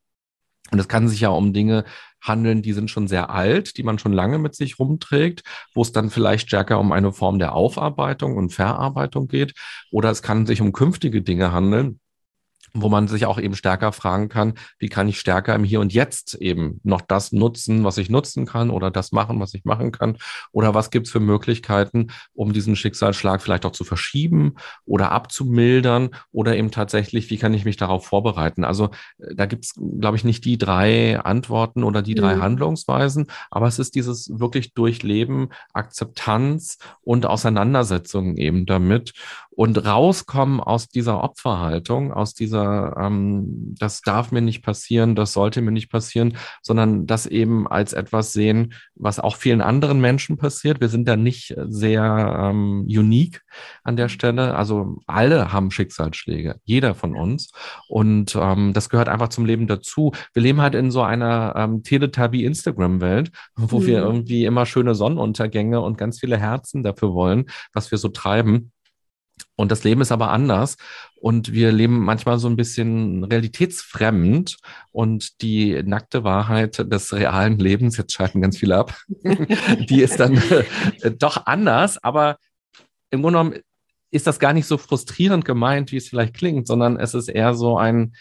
Und 0.71 0.77
es 0.77 0.87
kann 0.87 1.07
sich 1.07 1.21
ja 1.21 1.29
um 1.29 1.53
Dinge 1.53 1.85
handeln, 2.21 2.61
die 2.61 2.73
sind 2.73 2.91
schon 2.91 3.07
sehr 3.07 3.31
alt, 3.31 3.77
die 3.77 3.83
man 3.83 3.97
schon 3.97 4.13
lange 4.13 4.37
mit 4.37 4.55
sich 4.55 4.77
rumträgt, 4.77 5.41
wo 5.73 5.81
es 5.81 5.91
dann 5.91 6.11
vielleicht 6.11 6.47
stärker 6.49 6.79
um 6.79 6.91
eine 6.91 7.11
Form 7.11 7.39
der 7.39 7.53
Aufarbeitung 7.53 8.37
und 8.37 8.53
Verarbeitung 8.53 9.27
geht. 9.27 9.53
Oder 9.91 10.11
es 10.11 10.21
kann 10.21 10.45
sich 10.45 10.61
um 10.61 10.71
künftige 10.71 11.23
Dinge 11.23 11.51
handeln, 11.51 11.99
wo 12.73 12.89
man 12.89 13.07
sich 13.07 13.25
auch 13.25 13.39
eben 13.39 13.55
stärker 13.55 13.91
fragen 13.91 14.29
kann, 14.29 14.53
wie 14.79 14.89
kann 14.89 15.07
ich 15.07 15.19
stärker 15.19 15.55
im 15.55 15.63
Hier 15.63 15.79
und 15.79 15.93
Jetzt 15.93 16.35
eben 16.35 16.79
noch 16.83 17.01
das 17.01 17.31
nutzen, 17.31 17.83
was 17.83 17.97
ich 17.97 18.09
nutzen 18.09 18.45
kann 18.45 18.69
oder 18.69 18.91
das 18.91 19.11
machen, 19.11 19.39
was 19.39 19.53
ich 19.53 19.65
machen 19.65 19.91
kann 19.91 20.17
oder 20.51 20.73
was 20.73 20.89
gibt's 20.89 21.11
für 21.11 21.19
Möglichkeiten, 21.19 22.07
um 22.33 22.53
diesen 22.53 22.75
Schicksalsschlag 22.75 23.41
vielleicht 23.41 23.65
auch 23.65 23.71
zu 23.71 23.83
verschieben 23.83 24.55
oder 24.85 25.11
abzumildern 25.11 26.09
oder 26.31 26.55
eben 26.55 26.71
tatsächlich, 26.71 27.29
wie 27.29 27.37
kann 27.37 27.53
ich 27.53 27.65
mich 27.65 27.77
darauf 27.77 28.05
vorbereiten. 28.05 28.63
Also 28.63 28.89
äh, 29.17 29.35
da 29.35 29.45
gibt's, 29.45 29.73
glaube 29.99 30.17
ich, 30.17 30.23
nicht 30.23 30.45
die 30.45 30.57
drei 30.57 31.19
Antworten 31.19 31.83
oder 31.83 32.01
die 32.01 32.15
drei 32.15 32.35
mhm. 32.35 32.41
Handlungsweisen, 32.41 33.27
aber 33.49 33.67
es 33.67 33.79
ist 33.79 33.95
dieses 33.95 34.31
wirklich 34.39 34.73
Durchleben, 34.73 35.49
Akzeptanz 35.73 36.77
und 37.01 37.25
Auseinandersetzung 37.25 38.37
eben 38.37 38.65
damit 38.65 39.13
und 39.49 39.85
rauskommen 39.85 40.59
aus 40.59 40.87
dieser 40.87 41.23
Opferhaltung, 41.23 42.13
aus 42.13 42.33
dieser 42.33 42.60
oder 42.61 42.95
ähm, 42.99 43.75
das 43.79 44.01
darf 44.01 44.31
mir 44.31 44.41
nicht 44.41 44.63
passieren, 44.63 45.15
das 45.15 45.33
sollte 45.33 45.61
mir 45.61 45.71
nicht 45.71 45.91
passieren, 45.91 46.37
sondern 46.61 47.05
das 47.05 47.25
eben 47.25 47.67
als 47.67 47.93
etwas 47.93 48.33
sehen, 48.33 48.73
was 48.95 49.19
auch 49.19 49.35
vielen 49.35 49.61
anderen 49.61 49.99
Menschen 49.99 50.37
passiert. 50.37 50.81
Wir 50.81 50.89
sind 50.89 51.07
da 51.07 51.15
nicht 51.15 51.55
sehr 51.67 52.03
ähm, 52.39 52.85
unique 52.87 53.41
an 53.83 53.95
der 53.95 54.09
Stelle. 54.09 54.55
Also 54.55 54.97
alle 55.07 55.51
haben 55.51 55.71
Schicksalsschläge, 55.71 56.55
jeder 56.63 56.95
von 56.95 57.15
uns. 57.15 57.51
Und 57.87 58.37
ähm, 58.39 58.73
das 58.73 58.89
gehört 58.89 59.09
einfach 59.09 59.29
zum 59.29 59.45
Leben 59.45 59.67
dazu. 59.67 60.11
Wir 60.33 60.41
leben 60.41 60.61
halt 60.61 60.75
in 60.75 60.91
so 60.91 61.01
einer 61.01 61.53
ähm, 61.55 61.83
Teletubby-Instagram-Welt, 61.83 63.31
wo 63.55 63.79
mhm. 63.79 63.85
wir 63.85 63.99
irgendwie 63.99 64.45
immer 64.45 64.65
schöne 64.65 64.95
Sonnenuntergänge 64.95 65.81
und 65.81 65.97
ganz 65.97 66.19
viele 66.19 66.37
Herzen 66.37 66.83
dafür 66.83 67.13
wollen, 67.13 67.45
was 67.73 67.91
wir 67.91 67.97
so 67.97 68.09
treiben. 68.09 68.71
Und 69.61 69.71
das 69.71 69.83
Leben 69.83 70.01
ist 70.01 70.11
aber 70.11 70.31
anders. 70.31 70.77
Und 71.15 71.53
wir 71.53 71.71
leben 71.71 71.99
manchmal 71.99 72.39
so 72.39 72.49
ein 72.49 72.55
bisschen 72.55 73.23
realitätsfremd. 73.23 74.57
Und 74.91 75.41
die 75.43 75.81
nackte 75.83 76.23
Wahrheit 76.23 76.79
des 76.91 77.13
realen 77.13 77.59
Lebens, 77.59 77.95
jetzt 77.95 78.13
schalten 78.13 78.41
ganz 78.41 78.57
viele 78.57 78.77
ab, 78.77 78.99
die 79.87 80.01
ist 80.01 80.19
dann 80.19 80.41
äh, 81.01 81.11
doch 81.11 81.45
anders. 81.45 82.03
Aber 82.03 82.37
im 83.11 83.21
Grunde 83.21 83.39
genommen 83.39 83.59
ist 84.09 84.25
das 84.25 84.39
gar 84.39 84.53
nicht 84.53 84.65
so 84.65 84.79
frustrierend 84.79 85.45
gemeint, 85.45 85.91
wie 85.91 85.97
es 85.97 86.09
vielleicht 86.09 86.33
klingt, 86.33 86.65
sondern 86.65 86.97
es 86.97 87.13
ist 87.13 87.29
eher 87.29 87.53
so 87.53 87.77
ein, 87.77 88.15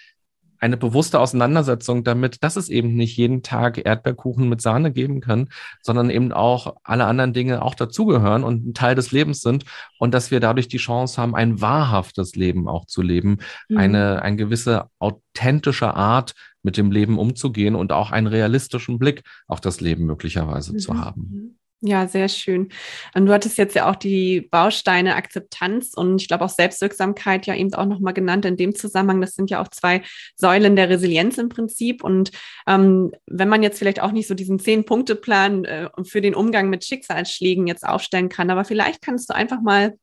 eine 0.61 0.77
bewusste 0.77 1.19
Auseinandersetzung 1.19 2.05
damit, 2.05 2.43
dass 2.45 2.57
es 2.57 2.69
eben 2.69 2.95
nicht 2.95 3.17
jeden 3.17 3.43
Tag 3.43 3.85
Erdbeerkuchen 3.85 4.49
mit 4.49 4.61
Sahne 4.61 4.93
geben 4.93 5.21
kann, 5.21 5.49
sondern 5.83 6.11
eben 6.11 6.33
auch 6.33 6.77
alle 6.85 7.07
anderen 7.07 7.33
Dinge 7.33 7.63
auch 7.63 7.75
dazugehören 7.75 8.45
und 8.45 8.67
ein 8.67 8.75
Teil 8.75 8.95
des 8.95 9.11
Lebens 9.11 9.41
sind 9.41 9.65
und 9.99 10.13
dass 10.13 10.31
wir 10.31 10.41
dadurch 10.41 10.69
die 10.69 10.77
Chance 10.77 11.21
haben, 11.21 11.35
ein 11.35 11.61
wahrhaftes 11.61 12.37
Leben 12.37 12.69
auch 12.69 12.85
zu 12.85 13.03
leben, 13.03 13.39
mhm. 13.69 13.79
eine, 13.79 14.23
eine 14.23 14.37
gewisse 14.37 14.87
authentische 14.99 15.95
Art 15.95 16.35
mit 16.63 16.77
dem 16.77 16.91
Leben 16.91 17.19
umzugehen 17.19 17.75
und 17.75 17.93
auch 17.93 18.11
einen 18.11 18.27
realistischen 18.27 18.99
Blick 18.99 19.23
auf 19.47 19.61
das 19.61 19.81
Leben 19.81 20.05
möglicherweise 20.05 20.75
mhm. 20.75 20.79
zu 20.79 21.01
haben. 21.01 21.59
Ja, 21.83 22.07
sehr 22.07 22.29
schön. 22.29 22.69
Und 23.15 23.25
du 23.25 23.33
hattest 23.33 23.57
jetzt 23.57 23.75
ja 23.75 23.91
auch 23.91 23.97
die 23.97 24.43
Bausteine 24.43 25.17
Akzeptanz 25.17 25.95
und 25.95 26.21
ich 26.21 26.29
glaube 26.29 26.45
auch 26.45 26.51
Selbstwirksamkeit 26.51 27.47
ja 27.47 27.55
eben 27.55 27.73
auch 27.73 27.87
nochmal 27.87 28.13
genannt 28.13 28.45
in 28.45 28.59
dem 28.59 28.75
Zusammenhang. 28.75 29.23
Das 29.23 29.33
sind 29.33 29.49
ja 29.51 29.63
auch 29.63 29.69
zwei 29.69 30.03
Säulen 30.37 30.77
der 30.77 30.91
Resilienz 30.91 31.39
im 31.39 31.49
Prinzip. 31.49 32.05
Und 32.05 32.33
ähm, 32.67 33.13
wenn 33.27 33.49
man 33.49 33.63
jetzt 33.63 33.79
vielleicht 33.79 34.03
auch 34.03 34.13
nicht 34.13 34.29
so 34.29 34.35
diesen 34.35 34.59
Zehn-Punkte-Plan 34.59 35.65
äh, 35.65 35.89
für 36.05 36.21
den 36.21 36.35
Umgang 36.35 36.69
mit 36.69 36.85
Schicksalsschlägen 36.85 37.67
jetzt 37.67 37.87
aufstellen 37.87 38.29
kann, 38.29 38.51
aber 38.51 38.67
vielleicht 38.67 39.01
kannst 39.01 39.31
du 39.31 39.35
einfach 39.35 39.63
mal 39.63 39.95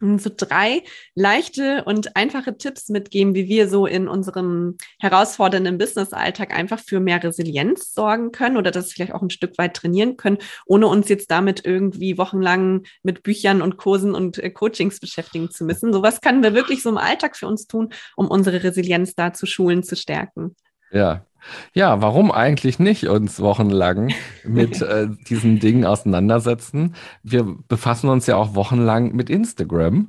so 0.00 0.30
drei 0.34 0.82
leichte 1.14 1.84
und 1.84 2.16
einfache 2.16 2.56
Tipps 2.58 2.88
mitgeben, 2.88 3.34
wie 3.34 3.48
wir 3.48 3.68
so 3.68 3.86
in 3.86 4.08
unserem 4.08 4.76
herausfordernden 4.98 5.78
Business-Alltag 5.78 6.52
einfach 6.52 6.78
für 6.78 7.00
mehr 7.00 7.22
Resilienz 7.22 7.92
sorgen 7.92 8.32
können 8.32 8.56
oder 8.56 8.70
das 8.70 8.92
vielleicht 8.92 9.14
auch 9.14 9.22
ein 9.22 9.30
Stück 9.30 9.56
weit 9.56 9.74
trainieren 9.74 10.16
können, 10.16 10.38
ohne 10.66 10.88
uns 10.88 11.08
jetzt 11.08 11.30
damit 11.30 11.64
irgendwie 11.64 12.18
wochenlang 12.18 12.82
mit 13.02 13.22
Büchern 13.22 13.62
und 13.62 13.76
Kursen 13.76 14.14
und 14.14 14.38
äh, 14.38 14.50
Coachings 14.50 15.00
beschäftigen 15.00 15.50
zu 15.50 15.64
müssen. 15.64 15.92
So 15.92 16.02
was 16.02 16.20
können 16.20 16.42
wir 16.42 16.54
wirklich 16.54 16.82
so 16.82 16.90
im 16.90 16.98
Alltag 16.98 17.36
für 17.36 17.46
uns 17.46 17.66
tun, 17.66 17.90
um 18.16 18.28
unsere 18.28 18.62
Resilienz 18.62 19.14
da 19.14 19.32
zu 19.32 19.46
schulen, 19.46 19.82
zu 19.82 19.96
stärken. 19.96 20.54
Ja, 20.90 21.24
ja, 21.72 22.00
warum 22.00 22.30
eigentlich 22.30 22.78
nicht 22.78 23.08
uns 23.08 23.40
wochenlang 23.40 24.12
mit 24.44 24.82
äh, 24.82 25.08
diesen 25.28 25.58
Dingen 25.58 25.84
auseinandersetzen? 25.84 26.94
Wir 27.22 27.44
befassen 27.68 28.08
uns 28.08 28.26
ja 28.26 28.36
auch 28.36 28.54
wochenlang 28.54 29.14
mit 29.14 29.30
Instagram 29.30 30.08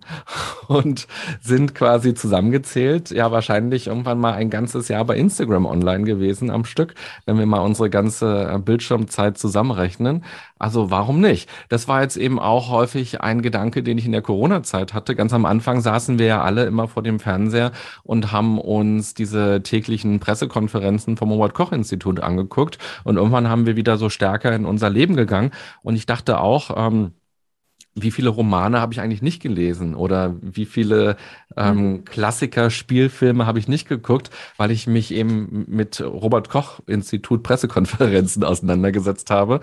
und 0.67 1.07
sind 1.41 1.75
quasi 1.75 2.13
zusammengezählt, 2.13 3.11
ja 3.11 3.31
wahrscheinlich 3.31 3.87
irgendwann 3.87 4.19
mal 4.19 4.33
ein 4.33 4.49
ganzes 4.49 4.87
Jahr 4.87 5.05
bei 5.05 5.17
Instagram 5.17 5.65
online 5.65 6.03
gewesen 6.03 6.49
am 6.49 6.65
Stück, 6.65 6.95
wenn 7.25 7.37
wir 7.37 7.45
mal 7.45 7.59
unsere 7.59 7.89
ganze 7.89 8.49
äh, 8.51 8.59
Bildschirmzeit 8.59 9.37
zusammenrechnen. 9.37 10.23
Also 10.57 10.89
warum 10.89 11.19
nicht? 11.19 11.49
Das 11.67 11.87
war 11.89 12.01
jetzt 12.01 12.15
eben 12.15 12.39
auch 12.39 12.69
häufig 12.69 13.21
ein 13.21 13.41
Gedanke, 13.41 13.83
den 13.83 13.97
ich 13.97 14.05
in 14.05 14.13
der 14.13 14.21
Corona-Zeit 14.21 14.93
hatte. 14.93 15.13
Ganz 15.13 15.33
am 15.33 15.45
Anfang 15.45 15.81
saßen 15.81 16.17
wir 16.17 16.25
ja 16.27 16.41
alle 16.41 16.65
immer 16.65 16.87
vor 16.87 17.03
dem 17.03 17.19
Fernseher 17.19 17.71
und 18.03 18.31
haben 18.31 18.57
uns 18.57 19.13
diese 19.13 19.61
täglichen 19.63 20.19
Pressekonferenzen 20.19 21.17
vom 21.17 21.24
Robert-Koch-Institut 21.31 22.19
angeguckt. 22.19 22.77
Und 23.03 23.17
irgendwann 23.17 23.49
haben 23.49 23.65
wir 23.65 23.75
wieder 23.75 23.97
so 23.97 24.09
stärker 24.09 24.53
in 24.53 24.65
unser 24.65 24.89
Leben 24.89 25.15
gegangen. 25.15 25.51
Und 25.81 25.95
ich 25.95 26.05
dachte 26.05 26.39
auch, 26.39 26.71
ähm, 26.75 27.11
wie 27.95 28.11
viele 28.11 28.29
Romane 28.29 28.81
habe 28.81 28.93
ich 28.93 28.99
eigentlich 28.99 29.21
nicht 29.21 29.41
gelesen 29.41 29.95
oder 29.95 30.35
wie 30.41 30.65
viele 30.65 31.15
ähm, 31.57 31.77
mhm. 31.77 32.05
Klassiker, 32.05 32.69
Spielfilme 32.69 33.45
habe 33.45 33.59
ich 33.59 33.67
nicht 33.67 33.87
geguckt, 33.87 34.29
weil 34.57 34.71
ich 34.71 34.87
mich 34.87 35.13
eben 35.13 35.65
mit 35.67 36.01
Robert 36.01 36.49
Koch 36.49 36.79
Institut 36.87 37.43
Pressekonferenzen 37.43 38.43
auseinandergesetzt 38.45 39.29
habe 39.31 39.61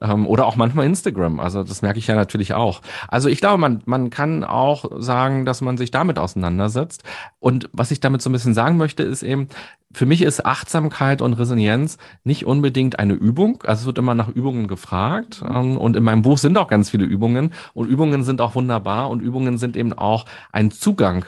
ähm, 0.00 0.26
oder 0.26 0.46
auch 0.46 0.56
manchmal 0.56 0.86
Instagram. 0.86 1.40
Also 1.40 1.62
das 1.62 1.82
merke 1.82 1.98
ich 1.98 2.06
ja 2.06 2.14
natürlich 2.14 2.54
auch. 2.54 2.80
Also 3.08 3.28
ich 3.28 3.40
glaube, 3.40 3.58
man, 3.58 3.82
man 3.86 4.10
kann 4.10 4.44
auch 4.44 4.84
sagen, 4.98 5.44
dass 5.44 5.60
man 5.60 5.76
sich 5.76 5.90
damit 5.90 6.18
auseinandersetzt. 6.18 7.02
Und 7.38 7.68
was 7.72 7.90
ich 7.90 8.00
damit 8.00 8.22
so 8.22 8.30
ein 8.30 8.32
bisschen 8.32 8.54
sagen 8.54 8.76
möchte, 8.76 9.02
ist 9.02 9.22
eben, 9.22 9.48
für 9.94 10.06
mich 10.06 10.22
ist 10.22 10.44
Achtsamkeit 10.44 11.22
und 11.22 11.34
Resilienz 11.34 11.98
nicht 12.24 12.44
unbedingt 12.44 12.98
eine 12.98 13.14
Übung. 13.14 13.62
Also 13.64 13.82
es 13.82 13.86
wird 13.86 13.98
immer 13.98 14.14
nach 14.14 14.28
Übungen 14.28 14.66
gefragt. 14.66 15.42
Ähm, 15.48 15.78
und 15.78 15.96
in 15.96 16.02
meinem 16.02 16.22
Buch 16.22 16.38
sind 16.38 16.58
auch 16.58 16.68
ganz 16.68 16.90
viele 16.90 17.04
Übungen. 17.04 17.52
Und 17.74 17.88
Übungen 17.88 18.24
sind 18.24 18.40
auch 18.40 18.54
wunderbar. 18.54 19.08
Und 19.10 19.20
Übungen 19.20 19.56
sind 19.56 19.76
eben 19.76 19.92
auch 19.92 20.26
ein 20.52 20.70
Zugang 20.70 21.26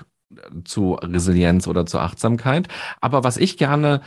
zu 0.64 0.94
Resilienz 0.94 1.66
oder 1.66 1.86
zur 1.86 2.02
Achtsamkeit. 2.02 2.68
Aber 3.00 3.24
was 3.24 3.36
ich 3.36 3.56
gerne 3.58 4.00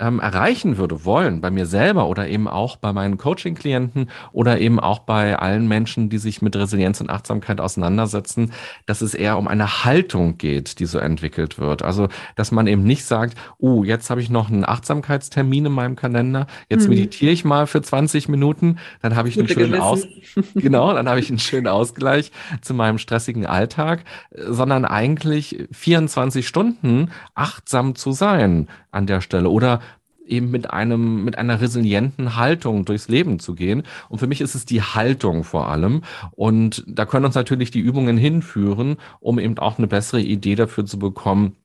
ähm, 0.00 0.18
erreichen 0.18 0.76
würde, 0.76 1.04
wollen, 1.04 1.40
bei 1.40 1.52
mir 1.52 1.66
selber 1.66 2.08
oder 2.08 2.26
eben 2.26 2.48
auch 2.48 2.76
bei 2.76 2.92
meinen 2.92 3.16
Coaching-Klienten 3.16 4.10
oder 4.32 4.58
eben 4.58 4.80
auch 4.80 5.00
bei 5.00 5.38
allen 5.38 5.68
Menschen, 5.68 6.10
die 6.10 6.18
sich 6.18 6.42
mit 6.42 6.56
Resilienz 6.56 7.00
und 7.00 7.10
Achtsamkeit 7.10 7.60
auseinandersetzen, 7.60 8.52
dass 8.86 9.02
es 9.02 9.14
eher 9.14 9.38
um 9.38 9.46
eine 9.46 9.84
Haltung 9.84 10.36
geht, 10.36 10.80
die 10.80 10.86
so 10.86 10.98
entwickelt 10.98 11.60
wird. 11.60 11.82
Also, 11.82 12.08
dass 12.34 12.50
man 12.50 12.66
eben 12.66 12.82
nicht 12.82 13.04
sagt, 13.04 13.38
oh, 13.58 13.84
jetzt 13.84 14.10
habe 14.10 14.20
ich 14.20 14.30
noch 14.30 14.50
einen 14.50 14.64
Achtsamkeitstermin 14.64 15.66
in 15.66 15.72
meinem 15.72 15.94
Kalender, 15.94 16.48
jetzt 16.68 16.84
mhm. 16.84 16.94
meditiere 16.94 17.30
ich 17.30 17.44
mal 17.44 17.68
für 17.68 17.80
20 17.80 18.28
Minuten, 18.28 18.78
dann 19.00 19.14
habe 19.14 19.28
ich 19.28 19.36
Gute 19.36 19.54
einen 19.54 19.70
schönen 19.70 19.80
Aus 19.80 20.08
genau, 20.54 20.92
dann 20.92 21.08
habe 21.08 21.20
ich 21.20 21.28
einen 21.28 21.38
schönen 21.38 21.68
Ausgleich 21.68 22.32
zu 22.62 22.74
meinem 22.74 22.98
stressigen 22.98 23.46
Alltag, 23.46 24.02
sondern 24.36 24.84
eigentlich 24.84 25.68
24 25.70 26.48
Stunden 26.48 27.12
achtsam 27.36 27.94
zu 27.94 28.10
sein 28.10 28.68
an 28.90 29.06
der 29.06 29.20
Stelle 29.20 29.50
oder 29.50 29.80
eben 30.26 30.50
mit 30.50 30.70
einem, 30.70 31.24
mit 31.24 31.38
einer 31.38 31.60
resilienten 31.60 32.36
Haltung 32.36 32.84
durchs 32.84 33.08
Leben 33.08 33.38
zu 33.38 33.54
gehen. 33.54 33.82
Und 34.08 34.18
für 34.18 34.26
mich 34.26 34.40
ist 34.40 34.54
es 34.54 34.64
die 34.64 34.82
Haltung 34.82 35.44
vor 35.44 35.68
allem. 35.68 36.02
Und 36.32 36.84
da 36.86 37.06
können 37.06 37.26
uns 37.26 37.34
natürlich 37.34 37.70
die 37.70 37.80
Übungen 37.80 38.16
hinführen, 38.16 38.96
um 39.20 39.38
eben 39.38 39.58
auch 39.58 39.78
eine 39.78 39.86
bessere 39.86 40.20
Idee 40.20 40.54
dafür 40.54 40.86
zu 40.86 40.98
bekommen, 40.98 41.56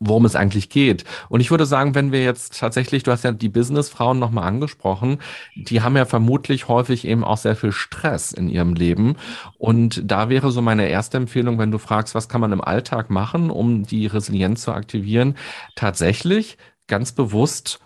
worum 0.00 0.24
es 0.24 0.36
eigentlich 0.36 0.68
geht. 0.68 1.04
Und 1.28 1.40
ich 1.40 1.50
würde 1.50 1.66
sagen, 1.66 1.94
wenn 1.94 2.12
wir 2.12 2.22
jetzt 2.22 2.58
tatsächlich, 2.58 3.04
du 3.04 3.12
hast 3.12 3.24
ja 3.24 3.32
die 3.32 3.48
Businessfrauen 3.48 4.18
nochmal 4.18 4.44
angesprochen, 4.44 5.18
die 5.54 5.82
haben 5.82 5.96
ja 5.96 6.04
vermutlich 6.04 6.68
häufig 6.68 7.06
eben 7.06 7.24
auch 7.24 7.38
sehr 7.38 7.56
viel 7.56 7.72
Stress 7.72 8.32
in 8.32 8.48
ihrem 8.48 8.74
Leben. 8.74 9.16
Und 9.56 10.02
da 10.04 10.28
wäre 10.28 10.50
so 10.50 10.60
meine 10.62 10.88
erste 10.88 11.16
Empfehlung, 11.16 11.58
wenn 11.58 11.70
du 11.70 11.78
fragst, 11.78 12.14
was 12.14 12.28
kann 12.28 12.40
man 12.40 12.52
im 12.52 12.60
Alltag 12.60 13.08
machen, 13.08 13.50
um 13.50 13.84
die 13.84 14.06
Resilienz 14.06 14.62
zu 14.62 14.72
aktivieren, 14.72 15.36
tatsächlich 15.74 16.58
ganz 16.86 17.12
bewusst 17.12 17.80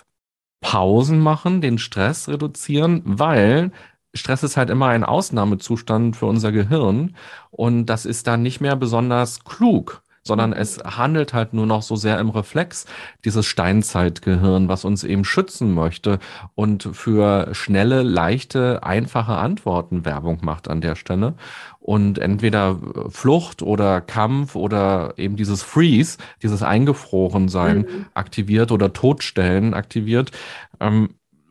Pausen 0.61 1.20
machen, 1.20 1.61
den 1.61 1.78
Stress 1.78 2.28
reduzieren, 2.28 3.02
weil 3.04 3.70
Stress 4.14 4.42
ist 4.42 4.56
halt 4.56 4.70
immer 4.70 4.88
ein 4.88 5.04
Ausnahmezustand 5.04 6.16
für 6.16 6.26
unser 6.26 6.52
Gehirn 6.52 7.16
und 7.50 7.87
das 7.87 8.06
ist 8.06 8.26
dann 8.26 8.42
nicht 8.42 8.61
mehr 8.61 8.76
besonders 8.76 9.44
klug 9.44 10.02
sondern 10.28 10.52
es 10.52 10.78
handelt 10.84 11.34
halt 11.34 11.54
nur 11.54 11.66
noch 11.66 11.82
so 11.82 11.96
sehr 11.96 12.20
im 12.20 12.28
Reflex, 12.28 12.86
dieses 13.24 13.46
Steinzeitgehirn, 13.46 14.68
was 14.68 14.84
uns 14.84 15.02
eben 15.02 15.24
schützen 15.24 15.74
möchte 15.74 16.20
und 16.54 16.88
für 16.92 17.48
schnelle, 17.54 18.02
leichte, 18.02 18.84
einfache 18.84 19.34
Antworten 19.34 20.04
Werbung 20.04 20.38
macht 20.42 20.68
an 20.68 20.80
der 20.80 20.94
Stelle. 20.94 21.34
Und 21.80 22.18
entweder 22.18 22.78
Flucht 23.08 23.62
oder 23.62 24.02
Kampf 24.02 24.54
oder 24.54 25.14
eben 25.16 25.36
dieses 25.36 25.62
Freeze, 25.62 26.18
dieses 26.42 26.62
Eingefrorensein 26.62 27.78
mhm. 27.78 28.06
aktiviert 28.12 28.70
oder 28.70 28.92
Todstellen 28.92 29.72
aktiviert. 29.72 30.30
Ähm, 30.78 31.08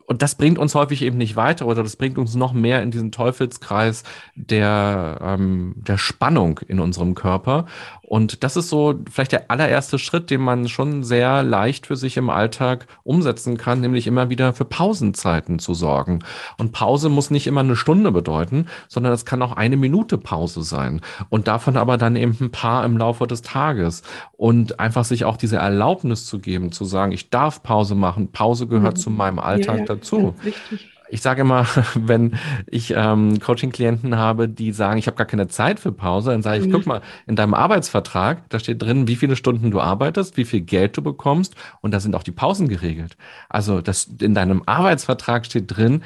und 0.09 0.21
das 0.21 0.35
bringt 0.35 0.57
uns 0.57 0.73
häufig 0.73 1.01
eben 1.01 1.17
nicht 1.17 1.35
weiter 1.35 1.67
oder 1.67 1.83
das 1.83 1.97
bringt 1.97 2.17
uns 2.17 2.33
noch 2.33 2.53
mehr 2.53 2.81
in 2.81 2.91
diesen 2.91 3.11
Teufelskreis 3.11 4.03
der, 4.35 5.19
ähm, 5.21 5.75
der 5.75 5.97
Spannung 5.97 6.61
in 6.65 6.79
unserem 6.79 7.13
Körper. 7.13 7.65
Und 8.07 8.45
das 8.45 8.55
ist 8.55 8.69
so 8.69 8.95
vielleicht 9.11 9.33
der 9.33 9.51
allererste 9.51 9.99
Schritt, 9.99 10.29
den 10.29 10.39
man 10.39 10.69
schon 10.69 11.03
sehr 11.03 11.43
leicht 11.43 11.87
für 11.87 11.97
sich 11.97 12.15
im 12.15 12.29
Alltag 12.29 12.87
umsetzen 13.03 13.57
kann, 13.57 13.81
nämlich 13.81 14.07
immer 14.07 14.29
wieder 14.29 14.53
für 14.53 14.63
Pausenzeiten 14.63 15.59
zu 15.59 15.73
sorgen. 15.73 16.19
Und 16.57 16.71
Pause 16.71 17.09
muss 17.09 17.31
nicht 17.31 17.47
immer 17.47 17.59
eine 17.59 17.75
Stunde 17.75 18.13
bedeuten, 18.13 18.67
sondern 18.87 19.11
es 19.11 19.25
kann 19.25 19.41
auch 19.41 19.57
eine 19.57 19.75
Minute 19.75 20.17
Pause 20.17 20.63
sein. 20.63 21.01
Und 21.27 21.49
davon 21.49 21.75
aber 21.75 21.97
dann 21.97 22.15
eben 22.15 22.37
ein 22.39 22.49
paar 22.49 22.85
im 22.85 22.97
Laufe 22.97 23.27
des 23.27 23.41
Tages. 23.41 24.03
Und 24.37 24.79
einfach 24.79 25.03
sich 25.03 25.25
auch 25.25 25.35
diese 25.35 25.57
Erlaubnis 25.57 26.25
zu 26.25 26.39
geben, 26.39 26.71
zu 26.71 26.85
sagen, 26.85 27.11
ich 27.11 27.29
darf 27.29 27.61
Pause 27.61 27.95
machen. 27.95 28.31
Pause 28.31 28.67
gehört 28.67 28.95
mhm. 28.95 29.01
zu 29.01 29.09
meinem 29.09 29.39
Alltag 29.39 29.79
ja, 29.79 29.85
dazu. 29.85 30.33
Ich 31.09 31.21
sage 31.21 31.41
immer, 31.41 31.65
wenn 31.95 32.37
ich 32.67 32.93
ähm, 32.95 33.39
Coaching-Klienten 33.39 34.17
habe, 34.17 34.49
die 34.49 34.71
sagen, 34.71 34.99
ich 34.99 35.07
habe 35.07 35.17
gar 35.17 35.27
keine 35.27 35.47
Zeit 35.47 35.79
für 35.79 35.91
Pause, 35.91 36.31
dann 36.31 36.41
sage 36.41 36.59
ich, 36.59 36.67
mhm. 36.67 36.71
guck 36.71 36.85
mal, 36.85 37.01
in 37.25 37.35
deinem 37.35 37.53
Arbeitsvertrag, 37.53 38.49
da 38.49 38.59
steht 38.59 38.81
drin, 38.81 39.07
wie 39.07 39.15
viele 39.15 39.35
Stunden 39.35 39.71
du 39.71 39.79
arbeitest, 39.79 40.37
wie 40.37 40.45
viel 40.45 40.61
Geld 40.61 40.97
du 40.97 41.01
bekommst 41.01 41.55
und 41.81 41.93
da 41.93 41.99
sind 41.99 42.15
auch 42.15 42.23
die 42.23 42.31
Pausen 42.31 42.67
geregelt. 42.67 43.17
Also 43.49 43.81
das 43.81 44.05
in 44.19 44.33
deinem 44.33 44.63
Arbeitsvertrag 44.65 45.45
steht 45.45 45.75
drin, 45.75 46.03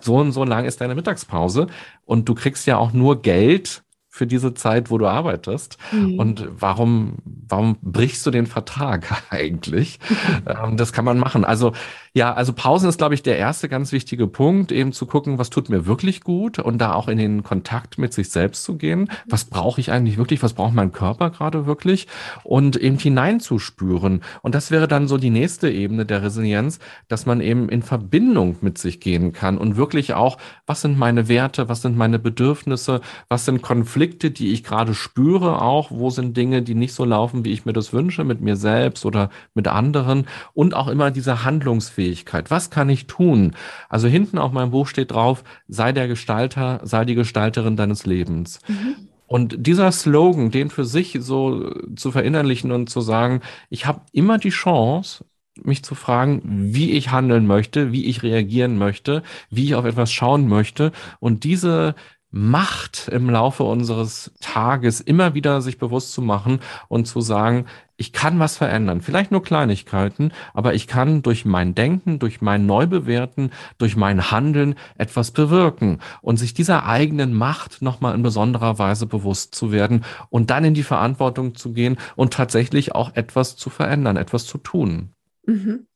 so 0.00 0.16
und 0.16 0.32
so 0.32 0.44
lang 0.44 0.64
ist 0.64 0.80
deine 0.80 0.94
Mittagspause 0.94 1.68
und 2.04 2.28
du 2.28 2.34
kriegst 2.34 2.66
ja 2.66 2.76
auch 2.76 2.92
nur 2.92 3.22
Geld, 3.22 3.84
für 4.14 4.28
diese 4.28 4.54
Zeit, 4.54 4.92
wo 4.92 4.98
du 4.98 5.08
arbeitest. 5.08 5.76
Mhm. 5.90 6.20
Und 6.20 6.48
warum, 6.48 7.16
warum 7.24 7.78
brichst 7.82 8.24
du 8.24 8.30
den 8.30 8.46
Vertrag 8.46 9.24
eigentlich? 9.30 9.98
ähm, 10.46 10.76
das 10.76 10.92
kann 10.92 11.04
man 11.04 11.18
machen. 11.18 11.44
Also 11.44 11.72
ja, 12.16 12.32
also 12.32 12.52
Pausen 12.52 12.88
ist, 12.88 12.98
glaube 12.98 13.14
ich, 13.14 13.24
der 13.24 13.38
erste 13.38 13.68
ganz 13.68 13.90
wichtige 13.90 14.28
Punkt, 14.28 14.70
eben 14.70 14.92
zu 14.92 15.04
gucken, 15.04 15.36
was 15.38 15.50
tut 15.50 15.68
mir 15.68 15.84
wirklich 15.84 16.20
gut 16.20 16.60
und 16.60 16.78
da 16.78 16.94
auch 16.94 17.08
in 17.08 17.18
den 17.18 17.42
Kontakt 17.42 17.98
mit 17.98 18.12
sich 18.12 18.30
selbst 18.30 18.62
zu 18.62 18.76
gehen. 18.76 19.10
Was 19.26 19.46
brauche 19.46 19.80
ich 19.80 19.90
eigentlich 19.90 20.16
wirklich? 20.16 20.40
Was 20.40 20.52
braucht 20.52 20.74
mein 20.74 20.92
Körper 20.92 21.30
gerade 21.30 21.66
wirklich? 21.66 22.06
Und 22.44 22.76
eben 22.76 22.98
hineinzuspüren. 22.98 24.22
Und 24.42 24.54
das 24.54 24.70
wäre 24.70 24.86
dann 24.86 25.08
so 25.08 25.18
die 25.18 25.30
nächste 25.30 25.68
Ebene 25.68 26.06
der 26.06 26.22
Resilienz, 26.22 26.78
dass 27.08 27.26
man 27.26 27.40
eben 27.40 27.68
in 27.68 27.82
Verbindung 27.82 28.58
mit 28.60 28.78
sich 28.78 29.00
gehen 29.00 29.32
kann 29.32 29.58
und 29.58 29.76
wirklich 29.76 30.14
auch, 30.14 30.38
was 30.66 30.82
sind 30.82 30.96
meine 30.96 31.26
Werte? 31.26 31.68
Was 31.68 31.82
sind 31.82 31.96
meine 31.96 32.20
Bedürfnisse? 32.20 33.00
Was 33.28 33.44
sind 33.44 33.60
Konflikte, 33.60 34.30
die 34.30 34.52
ich 34.52 34.62
gerade 34.62 34.94
spüre 34.94 35.60
auch? 35.60 35.90
Wo 35.90 36.10
sind 36.10 36.36
Dinge, 36.36 36.62
die 36.62 36.76
nicht 36.76 36.94
so 36.94 37.04
laufen, 37.04 37.44
wie 37.44 37.50
ich 37.50 37.64
mir 37.64 37.72
das 37.72 37.92
wünsche, 37.92 38.22
mit 38.22 38.40
mir 38.40 38.54
selbst 38.54 39.04
oder 39.04 39.30
mit 39.54 39.66
anderen? 39.66 40.28
Und 40.52 40.74
auch 40.74 40.86
immer 40.86 41.10
diese 41.10 41.42
Handlungsfähigkeit 41.42 42.03
Handlungsfähigkeit. 42.04 42.50
Was 42.50 42.70
kann 42.70 42.88
ich 42.88 43.06
tun? 43.06 43.54
Also 43.88 44.08
hinten 44.08 44.38
auf 44.38 44.52
meinem 44.52 44.70
Buch 44.70 44.86
steht 44.86 45.12
drauf, 45.12 45.44
sei 45.68 45.92
der 45.92 46.08
Gestalter, 46.08 46.80
sei 46.84 47.04
die 47.04 47.14
Gestalterin 47.14 47.76
deines 47.76 48.06
Lebens. 48.06 48.60
Mhm. 48.68 49.08
Und 49.26 49.66
dieser 49.66 49.90
Slogan, 49.90 50.50
den 50.50 50.70
für 50.70 50.84
sich 50.84 51.16
so 51.20 51.72
zu 51.96 52.12
verinnerlichen 52.12 52.72
und 52.72 52.90
zu 52.90 53.00
sagen, 53.00 53.40
ich 53.70 53.86
habe 53.86 54.02
immer 54.12 54.38
die 54.38 54.50
Chance, 54.50 55.24
mich 55.62 55.84
zu 55.84 55.94
fragen, 55.94 56.42
wie 56.44 56.92
ich 56.92 57.10
handeln 57.10 57.46
möchte, 57.46 57.92
wie 57.92 58.06
ich 58.06 58.22
reagieren 58.22 58.76
möchte, 58.76 59.22
wie 59.50 59.64
ich 59.64 59.74
auf 59.76 59.84
etwas 59.84 60.12
schauen 60.12 60.48
möchte. 60.48 60.90
Und 61.20 61.44
diese 61.44 61.94
Macht 62.36 63.06
im 63.12 63.30
Laufe 63.30 63.62
unseres 63.62 64.32
Tages 64.40 65.00
immer 65.00 65.34
wieder 65.34 65.62
sich 65.62 65.78
bewusst 65.78 66.12
zu 66.12 66.20
machen 66.20 66.58
und 66.88 67.06
zu 67.06 67.20
sagen, 67.20 67.66
ich 67.96 68.12
kann 68.12 68.40
was 68.40 68.56
verändern. 68.56 69.02
Vielleicht 69.02 69.30
nur 69.30 69.44
Kleinigkeiten, 69.44 70.32
aber 70.52 70.74
ich 70.74 70.88
kann 70.88 71.22
durch 71.22 71.44
mein 71.44 71.76
Denken, 71.76 72.18
durch 72.18 72.40
mein 72.40 72.66
Neubewerten, 72.66 73.52
durch 73.78 73.94
mein 73.94 74.32
Handeln 74.32 74.74
etwas 74.98 75.30
bewirken 75.30 76.00
und 76.22 76.38
sich 76.38 76.54
dieser 76.54 76.86
eigenen 76.86 77.34
Macht 77.34 77.82
nochmal 77.82 78.16
in 78.16 78.24
besonderer 78.24 78.80
Weise 78.80 79.06
bewusst 79.06 79.54
zu 79.54 79.70
werden 79.70 80.04
und 80.28 80.50
dann 80.50 80.64
in 80.64 80.74
die 80.74 80.82
Verantwortung 80.82 81.54
zu 81.54 81.72
gehen 81.72 81.98
und 82.16 82.32
tatsächlich 82.32 82.96
auch 82.96 83.14
etwas 83.14 83.54
zu 83.54 83.70
verändern, 83.70 84.16
etwas 84.16 84.44
zu 84.44 84.58
tun. 84.58 85.10
Mhm. 85.46 85.86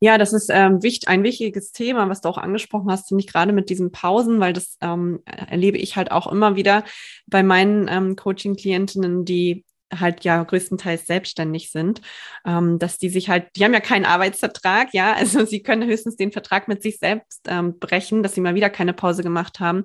Ja, 0.00 0.18
das 0.18 0.32
ist 0.32 0.50
ähm, 0.52 0.82
wichtig, 0.82 1.08
ein 1.08 1.22
wichtiges 1.22 1.72
Thema, 1.72 2.08
was 2.08 2.20
du 2.20 2.28
auch 2.28 2.38
angesprochen 2.38 2.90
hast, 2.90 3.10
nämlich 3.10 3.26
gerade 3.26 3.52
mit 3.52 3.70
diesen 3.70 3.92
Pausen, 3.92 4.40
weil 4.40 4.52
das 4.52 4.76
ähm, 4.80 5.20
erlebe 5.24 5.78
ich 5.78 5.96
halt 5.96 6.10
auch 6.10 6.30
immer 6.30 6.56
wieder 6.56 6.84
bei 7.26 7.42
meinen 7.42 7.88
ähm, 7.88 8.16
Coaching-Klientinnen, 8.16 9.24
die 9.24 9.64
halt 10.00 10.24
ja 10.24 10.42
größtenteils 10.42 11.06
selbstständig 11.06 11.70
sind, 11.70 12.00
ähm, 12.44 12.78
dass 12.78 12.98
die 12.98 13.08
sich 13.08 13.28
halt, 13.28 13.46
die 13.56 13.64
haben 13.64 13.74
ja 13.74 13.80
keinen 13.80 14.04
Arbeitsvertrag, 14.04 14.88
ja, 14.92 15.12
also 15.16 15.44
sie 15.44 15.62
können 15.62 15.88
höchstens 15.88 16.16
den 16.16 16.32
Vertrag 16.32 16.68
mit 16.68 16.82
sich 16.82 16.98
selbst 16.98 17.42
ähm, 17.48 17.78
brechen, 17.78 18.22
dass 18.22 18.34
sie 18.34 18.40
mal 18.40 18.54
wieder 18.54 18.70
keine 18.70 18.92
Pause 18.92 19.22
gemacht 19.22 19.60
haben. 19.60 19.84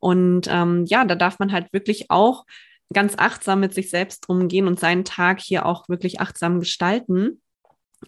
Und 0.00 0.48
ähm, 0.50 0.84
ja, 0.86 1.04
da 1.04 1.14
darf 1.14 1.38
man 1.38 1.52
halt 1.52 1.72
wirklich 1.72 2.10
auch 2.10 2.44
ganz 2.92 3.14
achtsam 3.16 3.60
mit 3.60 3.74
sich 3.74 3.90
selbst 3.90 4.28
umgehen 4.28 4.66
und 4.66 4.80
seinen 4.80 5.04
Tag 5.04 5.40
hier 5.40 5.66
auch 5.66 5.88
wirklich 5.88 6.20
achtsam 6.20 6.58
gestalten 6.58 7.40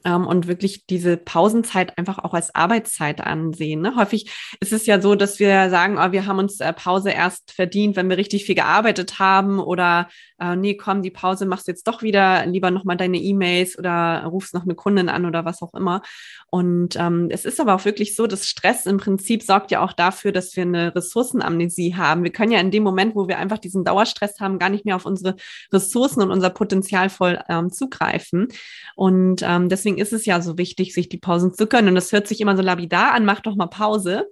ähm, 0.05 0.27
und 0.27 0.47
wirklich 0.47 0.87
diese 0.87 1.17
Pausenzeit 1.17 1.99
einfach 1.99 2.19
auch 2.19 2.35
als 2.35 2.55
Arbeitszeit 2.55 3.21
ansehen. 3.21 3.81
Ne? 3.81 3.95
Häufig 3.97 4.31
ist 4.61 4.73
es 4.73 4.87
ja 4.87 5.01
so, 5.01 5.15
dass 5.15 5.39
wir 5.39 5.71
sagen, 5.71 5.99
oh, 5.99 6.13
wir 6.13 6.27
haben 6.27 6.39
uns 6.39 6.61
äh, 6.61 6.73
Pause 6.73 7.11
erst 7.11 7.53
verdient, 7.53 7.97
wenn 7.97 8.09
wir 8.09 8.17
richtig 8.17 8.45
viel 8.45 8.55
gearbeitet 8.55 9.19
haben 9.19 9.61
oder 9.61 10.09
äh, 10.41 10.57
nee, 10.57 10.75
komm, 10.75 11.03
die 11.03 11.11
Pause 11.11 11.47
machst 11.47 11.69
jetzt 11.69 11.87
doch 11.87 12.03
wieder, 12.03 12.47
lieber 12.47 12.71
nochmal 12.71 12.97
deine 12.97 13.19
E-Mails 13.19 13.79
oder 13.79 14.25
rufst 14.25 14.55
noch 14.55 14.65
eine 14.65 14.75
Kundin 14.75 15.09
an 15.09 15.25
oder 15.25 15.45
was 15.45 15.63
auch 15.63 15.75
immer. 15.75 16.03
Und 16.51 16.97
ähm, 16.97 17.29
es 17.31 17.45
ist 17.45 17.61
aber 17.61 17.75
auch 17.75 17.85
wirklich 17.85 18.17
so, 18.17 18.27
dass 18.27 18.47
Stress 18.47 18.87
im 18.87 18.99
Prinzip 18.99 19.43
sorgt 19.43 19.71
ja 19.71 19.85
auch 19.85 19.93
dafür, 19.93 20.33
dass 20.33 20.57
wir 20.57 20.65
eine 20.65 20.95
Ressourcenamnesie 20.95 21.95
haben. 21.95 22.25
Wir 22.25 22.33
können 22.33 22.53
ja 22.53 22.61
in 22.61 22.71
dem 22.71 22.83
Moment, 22.83 23.15
wo 23.15 23.29
wir 23.29 23.39
einfach 23.39 23.59
diesen 23.59 23.85
Dauerstress 23.85 24.41
haben, 24.41 24.59
gar 24.59 24.69
nicht 24.69 24.85
mehr 24.85 24.97
auf 24.97 25.07
unsere 25.07 25.37
Ressourcen 25.73 26.23
und 26.23 26.31
unser 26.31 26.51
Potenzial 26.51 27.09
voll 27.09 27.39
ähm, 27.49 27.71
zugreifen. 27.71 28.49
Und 28.97 29.43
ähm, 29.43 29.69
deswegen 29.69 29.82
deswegen 29.83 29.99
ist 29.99 30.13
es 30.13 30.27
ja 30.27 30.41
so 30.41 30.59
wichtig, 30.59 30.95
sich 30.95 31.09
die 31.09 31.19
Pausen 31.19 31.53
zu 31.53 31.67
gönnen. 31.67 31.89
Und 31.89 31.95
das 31.97 32.13
hört 32.13 32.29
sich 32.29 32.41
immer 32.41 32.57
so 32.57 32.63
labidar 32.63 33.15
an, 33.15 33.25
mach 33.25 33.41
doch 33.41 33.57
mal 33.57 33.67
Pause. 33.67 34.29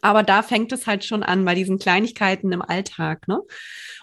Aber 0.00 0.22
da 0.22 0.42
fängt 0.42 0.72
es 0.72 0.86
halt 0.86 1.04
schon 1.04 1.22
an 1.22 1.44
bei 1.44 1.54
diesen 1.54 1.78
Kleinigkeiten 1.78 2.50
im 2.52 2.62
Alltag. 2.62 3.28
Ne? 3.28 3.40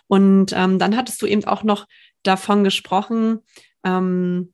Und 0.08 0.54
ähm, 0.56 0.78
dann 0.78 0.96
hattest 0.96 1.22
du 1.22 1.26
eben 1.26 1.44
auch 1.46 1.64
noch 1.64 1.88
davon 2.22 2.64
gesprochen, 2.64 3.40
ähm, 3.84 4.54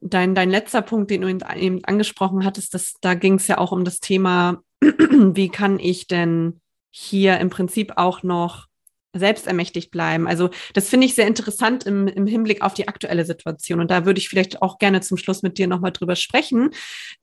dein, 0.00 0.34
dein 0.34 0.50
letzter 0.50 0.82
Punkt, 0.82 1.10
den 1.10 1.22
du 1.22 1.28
eben 1.28 1.84
angesprochen 1.84 2.44
hattest, 2.44 2.74
das, 2.74 2.94
da 3.00 3.14
ging 3.14 3.34
es 3.34 3.46
ja 3.46 3.56
auch 3.56 3.72
um 3.72 3.84
das 3.84 4.00
Thema, 4.00 4.62
wie 4.80 5.48
kann 5.48 5.78
ich 5.78 6.08
denn 6.08 6.60
hier 6.90 7.38
im 7.38 7.48
Prinzip 7.48 7.92
auch 7.96 8.22
noch 8.22 8.66
selbstermächtigt 9.12 9.90
bleiben. 9.90 10.26
Also 10.26 10.50
das 10.72 10.88
finde 10.88 11.06
ich 11.06 11.14
sehr 11.14 11.26
interessant 11.26 11.84
im, 11.84 12.06
im 12.08 12.26
Hinblick 12.26 12.62
auf 12.62 12.74
die 12.74 12.88
aktuelle 12.88 13.24
Situation. 13.24 13.80
Und 13.80 13.90
da 13.90 14.06
würde 14.06 14.18
ich 14.18 14.28
vielleicht 14.28 14.62
auch 14.62 14.78
gerne 14.78 15.00
zum 15.00 15.16
Schluss 15.18 15.42
mit 15.42 15.58
dir 15.58 15.66
nochmal 15.66 15.92
drüber 15.92 16.16
sprechen. 16.16 16.70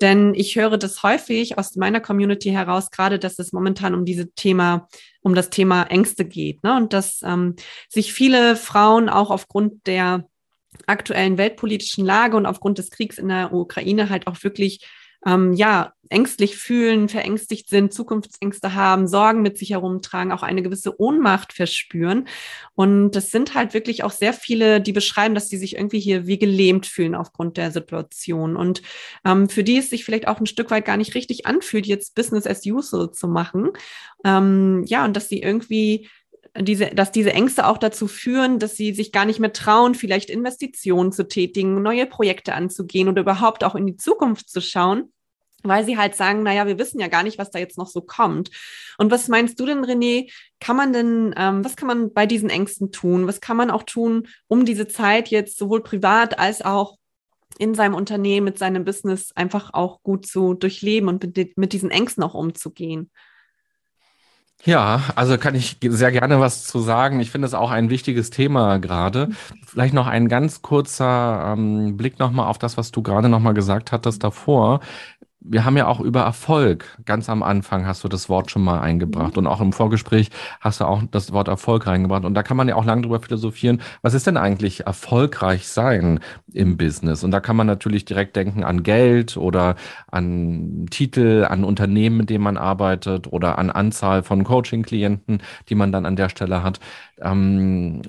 Denn 0.02 0.34
ich 0.36 0.56
höre 0.56 0.78
das 0.78 1.04
häufig 1.04 1.58
aus 1.58 1.76
meiner 1.76 2.00
Community 2.00 2.52
heraus, 2.52 2.92
gerade 2.92 3.20
dass 3.20 3.40
es 3.40 3.52
momentan 3.52 3.96
um 3.96 4.06
diese 4.06 4.32
Thema, 4.34 4.88
um 5.22 5.34
das 5.34 5.50
Thema 5.50 5.84
Ängste 5.84 6.26
geht. 6.26 6.64
Ne? 6.64 6.76
Und 6.76 6.94
dass 6.94 7.22
ähm, 7.24 7.56
sich 7.88 8.14
viele 8.14 8.56
Frauen 8.56 9.10
auch 9.10 9.32
aufgrund 9.32 9.88
der 9.88 10.26
aktuellen 10.86 11.38
weltpolitischen 11.38 12.06
Lage 12.06 12.38
und 12.38 12.46
aufgrund 12.46 12.78
des 12.78 12.92
Kriegs 12.92 13.18
in 13.18 13.30
der 13.30 13.52
Ukraine 13.54 14.10
halt 14.10 14.28
auch 14.28 14.44
wirklich 14.44 14.86
ähm, 15.26 15.54
ja, 15.54 15.94
ängstlich 16.10 16.58
fühlen, 16.58 17.08
verängstigt 17.08 17.70
sind, 17.70 17.94
Zukunftsängste 17.94 18.74
haben, 18.74 19.08
Sorgen 19.08 19.42
mit 19.44 19.58
sich 19.58 19.72
herumtragen, 19.72 20.32
auch 20.32 20.42
eine 20.42 20.64
gewisse 20.64 21.00
Ohnmacht 21.00 21.54
verspüren. 21.54 22.28
Und 22.74 23.12
das 23.12 23.30
sind 23.30 23.54
halt 23.54 23.76
wirklich 23.76 24.04
auch 24.04 24.12
sehr 24.12 24.34
viele, 24.34 24.82
die 24.82 24.92
beschreiben, 24.92 25.36
dass 25.36 25.50
sie 25.50 25.58
sich 25.58 25.76
irgendwie 25.76 26.00
hier 26.00 26.26
wie 26.26 26.40
gelähmt 26.40 26.88
fühlen 26.88 27.14
aufgrund 27.14 27.58
der 27.58 27.72
Situation. 27.72 28.56
Und 28.56 28.82
ähm, 29.24 29.50
für 29.50 29.64
die 29.64 29.78
es 29.78 29.92
sich 29.92 30.04
vielleicht 30.04 30.28
auch 30.28 30.40
ein 30.40 30.48
Stück 30.48 30.72
weit 30.72 30.86
gar 30.86 30.98
nicht 30.98 31.14
richtig 31.14 31.46
anfühlt, 31.46 31.86
jetzt 31.86 32.16
Business 32.16 32.48
as 32.48 32.66
usual 32.66 33.12
zu 33.12 33.28
machen. 33.28 33.70
Ähm, 34.26 34.84
ja, 34.88 35.06
und 35.06 35.16
dass 35.16 35.30
sie 35.30 35.42
irgendwie 35.42 36.08
diese, 36.58 36.88
dass 36.88 37.12
diese 37.12 37.34
Ängste 37.34 37.68
auch 37.68 37.78
dazu 37.78 38.08
führen, 38.08 38.60
dass 38.60 38.76
sie 38.76 38.94
sich 38.94 39.12
gar 39.12 39.26
nicht 39.26 39.40
mehr 39.40 39.54
trauen, 39.54 39.96
vielleicht 39.96 40.30
Investitionen 40.30 41.12
zu 41.12 41.28
tätigen, 41.28 41.82
neue 41.82 42.06
Projekte 42.06 42.54
anzugehen 42.54 43.08
oder 43.08 43.22
überhaupt 43.22 43.64
auch 43.64 43.76
in 43.76 43.86
die 43.86 43.98
Zukunft 43.98 44.50
zu 44.50 44.62
schauen, 44.62 45.12
weil 45.64 45.86
sie 45.86 45.98
halt 45.98 46.16
sagen, 46.16 46.44
naja, 46.44 46.68
wir 46.68 46.80
wissen 46.80 47.00
ja 47.00 47.08
gar 47.08 47.24
nicht, 47.24 47.38
was 47.38 47.52
da 47.52 47.60
jetzt 47.60 47.78
noch 47.78 47.88
so 47.88 48.02
kommt. 48.02 48.50
Und 48.98 49.12
was 49.12 49.28
meinst 49.28 49.60
du 49.60 49.66
denn, 49.66 49.84
René? 49.84 50.32
Kann 50.60 50.76
man 50.76 50.94
denn, 50.94 51.34
ähm, 51.38 51.64
was 51.64 51.76
kann 51.76 51.88
man 51.88 52.14
bei 52.14 52.26
diesen 52.26 52.50
Ängsten 52.50 52.92
tun? 52.92 53.28
Was 53.28 53.42
kann 53.42 53.58
man 53.58 53.70
auch 53.70 53.84
tun, 53.84 54.28
um 54.48 54.66
diese 54.66 54.88
Zeit 54.88 55.30
jetzt 55.30 55.58
sowohl 55.58 55.84
privat 55.84 56.40
als 56.40 56.62
auch 56.62 56.98
in 57.58 57.76
seinem 57.76 57.96
Unternehmen, 57.96 58.46
mit 58.46 58.58
seinem 58.58 58.86
Business 58.86 59.32
einfach 59.36 59.74
auch 59.74 60.02
gut 60.02 60.26
zu 60.26 60.54
durchleben 60.54 61.10
und 61.10 61.36
mit, 61.36 61.58
mit 61.58 61.74
diesen 61.74 61.92
Ängsten 61.92 62.24
auch 62.24 62.34
umzugehen? 62.34 63.12
Ja, 64.66 65.04
also 65.16 65.38
kann 65.38 65.56
ich 65.56 65.78
sehr 65.82 66.12
gerne 66.12 66.40
was 66.42 66.66
zu 66.66 66.80
sagen. 66.80 67.22
Ich 67.22 67.32
finde 67.32 67.48
es 67.48 67.54
auch 67.54 67.72
ein 67.72 67.90
wichtiges 67.90 68.30
Thema 68.30 68.78
gerade. 68.78 69.30
Vielleicht 69.66 69.94
noch 69.94 70.06
ein 70.08 70.28
ganz 70.28 70.62
kurzer 70.62 71.54
ähm, 71.58 71.96
Blick 71.96 72.20
nochmal 72.20 72.48
auf 72.48 72.58
das, 72.58 72.76
was 72.76 72.92
du 72.92 73.02
gerade 73.02 73.30
nochmal 73.30 73.54
gesagt 73.54 73.94
hattest 73.94 74.22
davor. 74.24 74.82
Wir 75.42 75.64
haben 75.64 75.78
ja 75.78 75.88
auch 75.88 76.02
über 76.02 76.22
Erfolg. 76.22 76.98
Ganz 77.06 77.30
am 77.30 77.44
Anfang 77.44 77.88
hast 77.88 78.04
du 78.04 78.10
das 78.10 78.28
Wort 78.28 78.52
schon 78.52 78.62
mal 78.62 78.82
eingebracht 78.82 79.34
mhm. 79.34 79.40
und 79.40 79.48
auch 79.48 79.62
im 79.62 79.72
Vorgespräch 79.72 80.30
hast 80.60 80.82
du 80.82 80.86
auch 80.86 81.02
das 81.12 81.32
Wort 81.32 81.48
Erfolg 81.48 81.88
reingebracht. 81.88 82.26
Und 82.26 82.34
da 82.34 82.44
kann 82.44 82.58
man 82.58 82.68
ja 82.68 82.76
auch 82.76 82.84
lange 82.84 83.04
drüber 83.04 83.22
philosophieren. 83.22 83.82
Was 84.02 84.14
ist 84.14 84.28
denn 84.28 84.36
eigentlich 84.36 84.86
erfolgreich 84.86 85.68
sein 85.68 86.20
im 86.54 86.76
Business? 86.76 87.24
Und 87.24 87.32
da 87.32 87.40
kann 87.40 87.56
man 87.56 87.68
natürlich 87.68 88.04
direkt 88.04 88.36
denken 88.36 88.66
an 88.66 88.84
Geld 88.84 89.38
oder 89.38 89.76
an 90.12 90.88
Titel, 90.90 91.46
an 91.50 91.64
Unternehmen, 91.64 92.18
mit 92.18 92.30
denen 92.30 92.44
man 92.44 92.58
arbeitet 92.58 93.32
oder 93.32 93.58
an 93.58 93.70
Anzahl 93.70 94.24
von 94.24 94.44
Coaching-Klienten, 94.44 95.42
die 95.70 95.76
man 95.76 95.94
dann 95.94 96.06
an 96.06 96.18
der 96.18 96.30
Stelle 96.30 96.64
hat. 96.64 96.82
Ähm, 97.22 98.02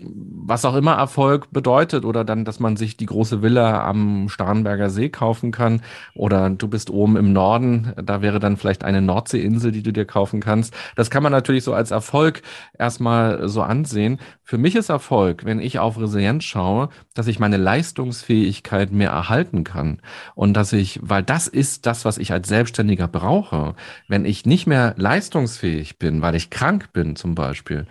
was 0.50 0.64
auch 0.64 0.74
immer 0.74 0.94
Erfolg 0.94 1.50
bedeutet 1.52 2.04
oder 2.04 2.24
dann, 2.24 2.44
dass 2.44 2.60
man 2.60 2.76
sich 2.76 2.96
die 2.96 3.06
große 3.06 3.42
Villa 3.42 3.84
am 3.86 4.28
Starnberger 4.28 4.90
See 4.90 5.08
kaufen 5.08 5.52
kann 5.52 5.82
oder 6.14 6.50
du 6.50 6.68
bist 6.68 6.90
oben 6.90 7.16
im 7.16 7.32
Norden, 7.32 7.92
da 8.02 8.22
wäre 8.22 8.40
dann 8.40 8.56
vielleicht 8.56 8.82
eine 8.82 9.00
Nordseeinsel, 9.02 9.70
die 9.70 9.82
du 9.82 9.92
dir 9.92 10.06
kaufen 10.06 10.40
kannst. 10.40 10.74
Das 10.96 11.10
kann 11.10 11.22
man 11.22 11.32
natürlich 11.32 11.64
so 11.64 11.72
als 11.74 11.90
Erfolg 11.90 12.42
erstmal 12.78 13.48
so 13.48 13.62
ansehen. 13.62 14.18
Für 14.42 14.58
mich 14.58 14.74
ist 14.74 14.88
Erfolg, 14.88 15.44
wenn 15.44 15.60
ich 15.60 15.78
auf 15.78 15.98
Resilienz 16.00 16.44
schaue, 16.44 16.88
dass 17.14 17.28
ich 17.28 17.38
meine 17.38 17.56
Leistungsfähigkeit 17.56 18.90
mehr 18.92 19.10
erhalten 19.10 19.62
kann 19.62 20.00
und 20.34 20.54
dass 20.54 20.72
ich, 20.72 20.98
weil 21.02 21.22
das 21.22 21.46
ist 21.46 21.86
das, 21.86 22.04
was 22.04 22.18
ich 22.18 22.32
als 22.32 22.48
Selbstständiger 22.48 23.08
brauche, 23.08 23.74
wenn 24.08 24.24
ich 24.24 24.46
nicht 24.46 24.66
mehr 24.66 24.94
leistungsfähig 24.96 25.98
bin, 25.98 26.22
weil 26.22 26.34
ich 26.34 26.50
krank 26.50 26.92
bin 26.92 27.14
zum 27.16 27.34
Beispiel, 27.34 27.86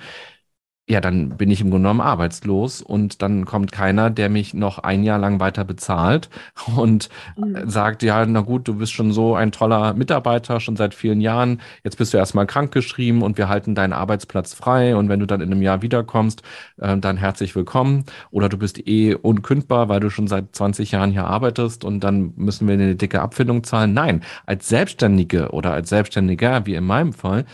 ja, 0.90 1.02
dann 1.02 1.30
bin 1.38 1.52
ich 1.52 1.62
im 1.62 1.70
Grunde 1.70 1.84
genommen 1.84 2.02
arbeitslos 2.02 2.82
und 2.82 3.22
dann 3.22 3.46
kommt 3.46 3.72
keiner, 3.72 4.10
der 4.10 4.28
mich 4.28 4.56
noch 4.56 4.80
ein 4.80 5.04
Jahr 5.04 5.20
lang 5.20 5.40
weiter 5.40 5.64
bezahlt 5.64 6.30
und 6.76 7.10
mhm. 7.38 7.70
sagt, 7.70 8.02
ja, 8.02 8.26
na 8.26 8.42
gut, 8.42 8.68
du 8.68 8.74
bist 8.74 8.94
schon 8.94 9.12
so 9.12 9.36
ein 9.36 9.52
toller 9.52 9.94
Mitarbeiter, 9.94 10.60
schon 10.60 10.76
seit 10.76 10.96
vielen 10.96 11.22
Jahren, 11.22 11.62
jetzt 11.84 11.98
bist 12.00 12.14
du 12.14 12.18
erstmal 12.18 12.48
krankgeschrieben 12.48 13.22
und 13.22 13.38
wir 13.38 13.50
halten 13.50 13.76
deinen 13.76 13.94
Arbeitsplatz 13.94 14.56
frei 14.56 14.96
und 14.96 15.10
wenn 15.10 15.20
du 15.20 15.28
dann 15.28 15.42
in 15.42 15.52
einem 15.52 15.62
Jahr 15.62 15.84
wiederkommst, 15.84 16.42
äh, 16.78 16.98
dann 16.98 17.18
herzlich 17.18 17.56
willkommen 17.56 18.06
oder 18.32 18.50
du 18.50 18.58
bist 18.58 18.88
eh 18.88 19.14
unkündbar, 19.14 19.90
weil 19.90 20.00
du 20.00 20.10
schon 20.10 20.28
seit 20.28 20.56
20 20.56 20.92
Jahren 20.92 21.12
hier 21.12 21.26
arbeitest 21.26 21.86
und 21.86 22.00
dann 22.04 22.34
müssen 22.36 22.68
wir 22.68 22.74
eine 22.74 22.96
dicke 22.96 23.22
Abfindung 23.22 23.64
zahlen. 23.64 23.94
Nein, 23.94 24.24
als 24.48 24.68
Selbstständige 24.68 25.52
oder 25.52 25.72
als 25.72 25.90
Selbstständiger, 25.90 26.66
wie 26.66 26.74
in 26.74 26.84
meinem 26.84 27.14
Fall, 27.14 27.46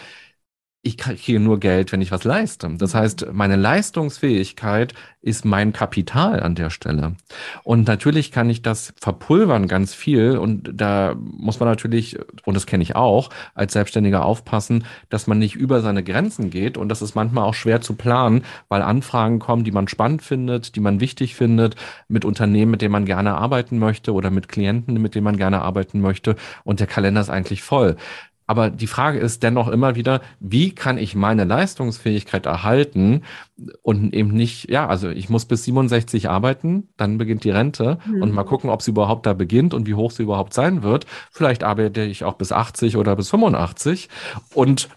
ich 0.86 1.00
kriege 1.00 1.40
nur 1.40 1.60
Geld, 1.60 1.92
wenn 1.92 2.02
ich 2.02 2.12
was 2.12 2.26
leiste. 2.26 2.70
Das 2.78 2.94
mhm. 2.94 2.98
heißt, 3.00 3.28
meine 3.34 3.56
Leistungsfähigkeit 3.56 4.94
ist 5.20 5.44
mein 5.44 5.74
Kapital 5.74 6.40
an 6.44 6.54
der 6.54 6.70
Stelle. 6.70 7.16
Und 7.64 7.88
natürlich 7.88 8.32
kann 8.32 8.52
ich 8.52 8.62
das 8.62 8.94
verpulvern 9.02 9.68
ganz 9.68 9.96
viel. 9.96 10.38
Und 10.38 10.70
da 10.76 11.16
muss 11.18 11.60
man 11.60 11.68
natürlich, 11.68 12.20
und 12.44 12.54
das 12.54 12.68
kenne 12.68 12.84
ich 12.84 12.96
auch, 12.96 13.32
als 13.56 13.74
Selbstständiger 13.74 14.24
aufpassen, 14.24 14.86
dass 15.10 15.26
man 15.26 15.40
nicht 15.40 15.56
über 15.56 15.82
seine 15.82 16.04
Grenzen 16.04 16.52
geht. 16.52 16.78
Und 16.78 16.90
das 16.90 17.02
ist 17.02 17.16
manchmal 17.16 17.46
auch 17.46 17.56
schwer 17.56 17.82
zu 17.82 17.96
planen, 17.96 18.44
weil 18.70 18.84
Anfragen 18.84 19.40
kommen, 19.40 19.64
die 19.64 19.72
man 19.72 19.88
spannend 19.88 20.22
findet, 20.22 20.76
die 20.76 20.82
man 20.82 21.00
wichtig 21.00 21.34
findet, 21.34 21.76
mit 22.08 22.26
Unternehmen, 22.26 22.70
mit 22.70 22.84
denen 22.84 22.92
man 22.92 23.06
gerne 23.06 23.34
arbeiten 23.34 23.80
möchte 23.80 24.14
oder 24.14 24.30
mit 24.30 24.50
Klienten, 24.50 25.02
mit 25.02 25.16
denen 25.16 25.24
man 25.24 25.38
gerne 25.38 25.64
arbeiten 25.64 26.00
möchte. 26.00 26.36
Und 26.64 26.80
der 26.80 26.88
Kalender 26.88 27.22
ist 27.22 27.32
eigentlich 27.32 27.64
voll. 27.64 27.98
Aber 28.48 28.70
die 28.70 28.88
Frage 28.88 29.20
ist 29.20 29.44
dennoch 29.44 29.68
immer 29.68 29.96
wieder, 29.96 30.22
wie 30.40 30.74
kann 30.74 30.98
ich 30.98 31.16
meine 31.16 31.46
Leistungsfähigkeit 31.46 32.46
erhalten 32.46 33.24
und 33.82 34.14
eben 34.14 34.32
nicht, 34.32 34.70
ja, 34.70 34.88
also 34.88 35.10
ich 35.10 35.30
muss 35.30 35.46
bis 35.46 35.64
67 35.64 36.30
arbeiten, 36.30 36.90
dann 36.98 37.18
beginnt 37.18 37.44
die 37.44 37.50
Rente 37.50 37.98
mhm. 38.06 38.22
und 38.22 38.34
mal 38.34 38.44
gucken, 38.44 38.70
ob 38.70 38.82
sie 38.82 38.92
überhaupt 38.92 39.26
da 39.26 39.34
beginnt 39.34 39.74
und 39.74 39.88
wie 39.88 39.96
hoch 39.96 40.12
sie 40.12 40.24
überhaupt 40.24 40.54
sein 40.54 40.84
wird. 40.84 41.06
Vielleicht 41.32 41.64
arbeite 41.64 42.04
ich 42.04 42.24
auch 42.24 42.36
bis 42.36 42.52
80 42.52 42.98
oder 42.98 43.16
bis 43.16 43.30
85 43.30 44.10
und 44.54 44.90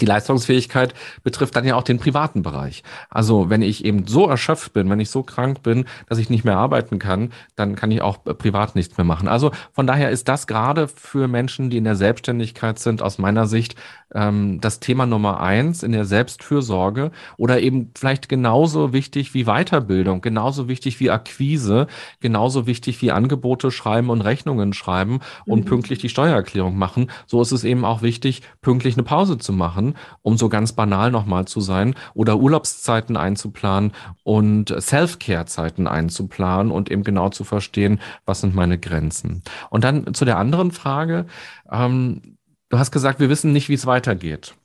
die 0.00 0.06
Leistungsfähigkeit 0.06 0.94
betrifft 1.22 1.56
dann 1.56 1.64
ja 1.64 1.76
auch 1.76 1.82
den 1.82 1.98
privaten 1.98 2.42
Bereich. 2.42 2.82
Also 3.10 3.50
wenn 3.50 3.62
ich 3.62 3.84
eben 3.84 4.06
so 4.06 4.26
erschöpft 4.26 4.72
bin, 4.72 4.90
wenn 4.90 5.00
ich 5.00 5.10
so 5.10 5.22
krank 5.22 5.62
bin, 5.62 5.84
dass 6.08 6.18
ich 6.18 6.30
nicht 6.30 6.44
mehr 6.44 6.56
arbeiten 6.56 6.98
kann, 6.98 7.32
dann 7.56 7.76
kann 7.76 7.90
ich 7.90 8.02
auch 8.02 8.24
privat 8.24 8.74
nichts 8.74 8.96
mehr 8.96 9.04
machen. 9.04 9.28
Also 9.28 9.52
von 9.72 9.86
daher 9.86 10.10
ist 10.10 10.28
das 10.28 10.46
gerade 10.46 10.88
für 10.88 11.28
Menschen, 11.28 11.70
die 11.70 11.76
in 11.76 11.84
der 11.84 11.96
Selbstständigkeit 11.96 12.78
sind, 12.78 13.02
aus 13.02 13.18
meiner 13.18 13.46
Sicht 13.46 13.76
ähm, 14.14 14.60
das 14.60 14.80
Thema 14.80 15.06
Nummer 15.06 15.40
eins 15.40 15.82
in 15.82 15.92
der 15.92 16.04
Selbstfürsorge 16.04 17.10
oder 17.36 17.60
eben 17.60 17.90
vielleicht 17.94 18.28
genauso 18.28 18.92
wichtig 18.92 19.34
wie 19.34 19.44
Weiterbildung, 19.44 20.20
genauso 20.20 20.68
wichtig 20.68 21.00
wie 21.00 21.10
Akquise, 21.10 21.86
genauso 22.20 22.66
wichtig 22.66 23.02
wie 23.02 23.10
Angebote 23.10 23.70
schreiben 23.70 24.10
und 24.10 24.20
Rechnungen 24.22 24.72
schreiben 24.72 25.20
und 25.44 25.64
mhm. 25.64 25.68
pünktlich 25.68 25.98
die 25.98 26.08
Steuererklärung 26.08 26.76
machen. 26.78 27.10
So 27.26 27.42
ist 27.42 27.52
es 27.52 27.64
eben 27.64 27.84
auch 27.84 28.02
wichtig, 28.02 28.42
pünktlich 28.62 28.94
eine 28.94 29.02
Pause 29.02 29.38
zu 29.38 29.52
machen, 29.52 29.83
um 30.22 30.38
so 30.38 30.48
ganz 30.48 30.72
banal 30.72 31.10
nochmal 31.10 31.44
zu 31.44 31.60
sein 31.60 31.94
oder 32.14 32.38
Urlaubszeiten 32.38 33.18
einzuplanen 33.18 33.92
und 34.22 34.74
Self-Care-Zeiten 34.80 35.86
einzuplanen 35.86 36.72
und 36.72 36.90
eben 36.90 37.04
genau 37.04 37.28
zu 37.28 37.44
verstehen, 37.44 38.00
was 38.24 38.40
sind 38.40 38.54
meine 38.54 38.78
Grenzen. 38.78 39.42
Und 39.68 39.84
dann 39.84 40.14
zu 40.14 40.24
der 40.24 40.38
anderen 40.38 40.70
Frage, 40.70 41.26
ähm, 41.70 42.34
Du 42.74 42.80
hast 42.80 42.90
gesagt, 42.90 43.20
wir 43.20 43.28
wissen 43.28 43.52
nicht, 43.52 43.68
wie 43.68 43.74
es 43.74 43.86
weitergeht. 43.86 44.56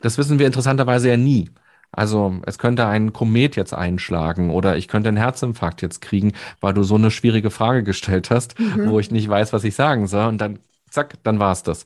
Das 0.00 0.18
wissen 0.18 0.40
wir 0.40 0.46
interessanterweise 0.46 1.08
ja 1.08 1.16
nie. 1.16 1.50
Also 1.92 2.40
es 2.46 2.58
könnte 2.58 2.86
ein 2.86 3.12
Komet 3.12 3.54
jetzt 3.54 3.72
einschlagen 3.72 4.50
oder 4.50 4.76
ich 4.76 4.88
könnte 4.88 5.08
einen 5.08 5.18
Herzinfarkt 5.18 5.80
jetzt 5.80 6.00
kriegen, 6.00 6.32
weil 6.60 6.74
du 6.74 6.82
so 6.82 6.96
eine 6.96 7.12
schwierige 7.12 7.50
Frage 7.50 7.84
gestellt 7.84 8.30
hast, 8.30 8.58
mhm. 8.58 8.90
wo 8.90 8.98
ich 8.98 9.12
nicht 9.12 9.28
weiß, 9.28 9.52
was 9.52 9.62
ich 9.62 9.76
sagen 9.76 10.08
soll. 10.08 10.26
Und 10.26 10.38
dann 10.38 10.58
zack, 10.94 11.22
dann 11.24 11.38
war 11.38 11.52
es 11.52 11.62
das. 11.62 11.84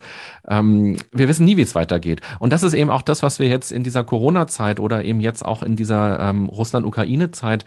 Ähm, 0.49 0.97
wir 1.13 1.29
wissen 1.29 1.45
nie, 1.45 1.57
wie 1.57 1.63
es 1.63 1.75
weitergeht. 1.75 2.21
Und 2.39 2.53
das 2.53 2.63
ist 2.63 2.75
eben 2.75 2.91
auch 2.91 3.03
das, 3.03 3.23
was 3.23 3.39
wir 3.39 3.49
jetzt 3.49 3.73
in 3.73 3.83
dieser 3.83 4.05
Corona-Zeit 4.05 4.79
oder 4.81 5.05
eben 5.05 5.21
jetzt 5.21 5.45
auch 5.45 5.63
in 5.63 5.77
dieser 5.77 6.21
ähm, 6.21 6.47
Russland-Ukraine-Zeit 6.47 7.65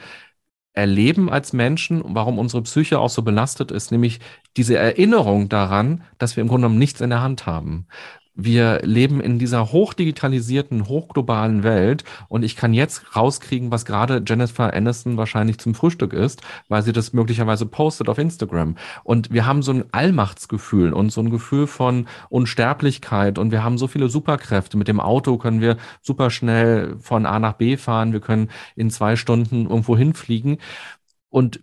erleben 0.74 1.30
als 1.30 1.52
Menschen, 1.54 2.02
warum 2.06 2.40
unsere 2.40 2.64
Psyche 2.64 3.00
auch 3.00 3.10
so 3.10 3.24
belastet 3.24 3.72
ist, 3.72 3.92
nämlich 3.92 4.20
diese 4.56 4.78
Erinnerung 4.78 5.50
daran, 5.50 6.04
dass 6.18 6.38
wir 6.38 6.42
im 6.42 6.48
Grunde 6.48 6.68
genommen 6.68 6.80
nichts 6.80 7.02
in 7.02 7.10
der 7.10 7.22
Hand 7.22 7.46
haben. 7.46 7.88
Wir 8.34 8.80
leben 8.84 9.20
in 9.20 9.40
dieser 9.40 9.74
hochdigitalisierten, 9.74 10.88
hochglobalen 10.88 11.64
Welt 11.64 12.06
und 12.30 12.44
ich 12.44 12.56
kann 12.56 12.74
jetzt 12.74 13.16
rauskriegen, 13.16 13.72
was 13.72 13.84
gerade 13.84 14.24
Jennifer 14.26 14.74
Aniston 14.74 15.18
wahrscheinlich 15.18 15.58
zum 15.58 15.76
Frühstück 15.76 16.14
ist, 16.14 16.42
weil 16.70 16.82
sie 16.82 16.94
das 16.94 17.12
möglicherweise 17.12 17.66
postet 17.66 18.08
auf 18.08 18.18
Instagram. 18.18 18.78
Und 19.04 19.34
wir 19.34 19.46
haben 19.46 19.62
so 19.62 19.74
ein 19.74 19.84
Allmachtsgefühl 19.92 20.94
und 20.94 21.12
so 21.12 21.22
ein 21.22 21.30
Gefühl 21.30 21.68
von 21.68 22.08
Unsterblichkeit 22.30 23.38
und 23.38 23.52
wir 23.52 23.66
haben 23.66 23.78
so 23.78 23.88
viele 23.88 24.08
Superkräfte. 24.08 24.78
Mit 24.78 24.88
dem 24.88 25.02
Auto 25.02 25.38
können 25.38 25.60
wir 25.60 25.76
super 26.02 26.30
schnell 26.30 26.98
von 27.00 27.26
A 27.26 27.38
nach 27.38 27.54
B 27.54 27.76
fahren, 27.76 28.14
wir 28.14 28.22
können 28.22 28.50
in 28.78 28.90
zwei 28.92 29.18
Stunden 29.18 29.64
irgendwo 29.64 29.98
hinfliegen. 29.98 30.58
Und 31.30 31.62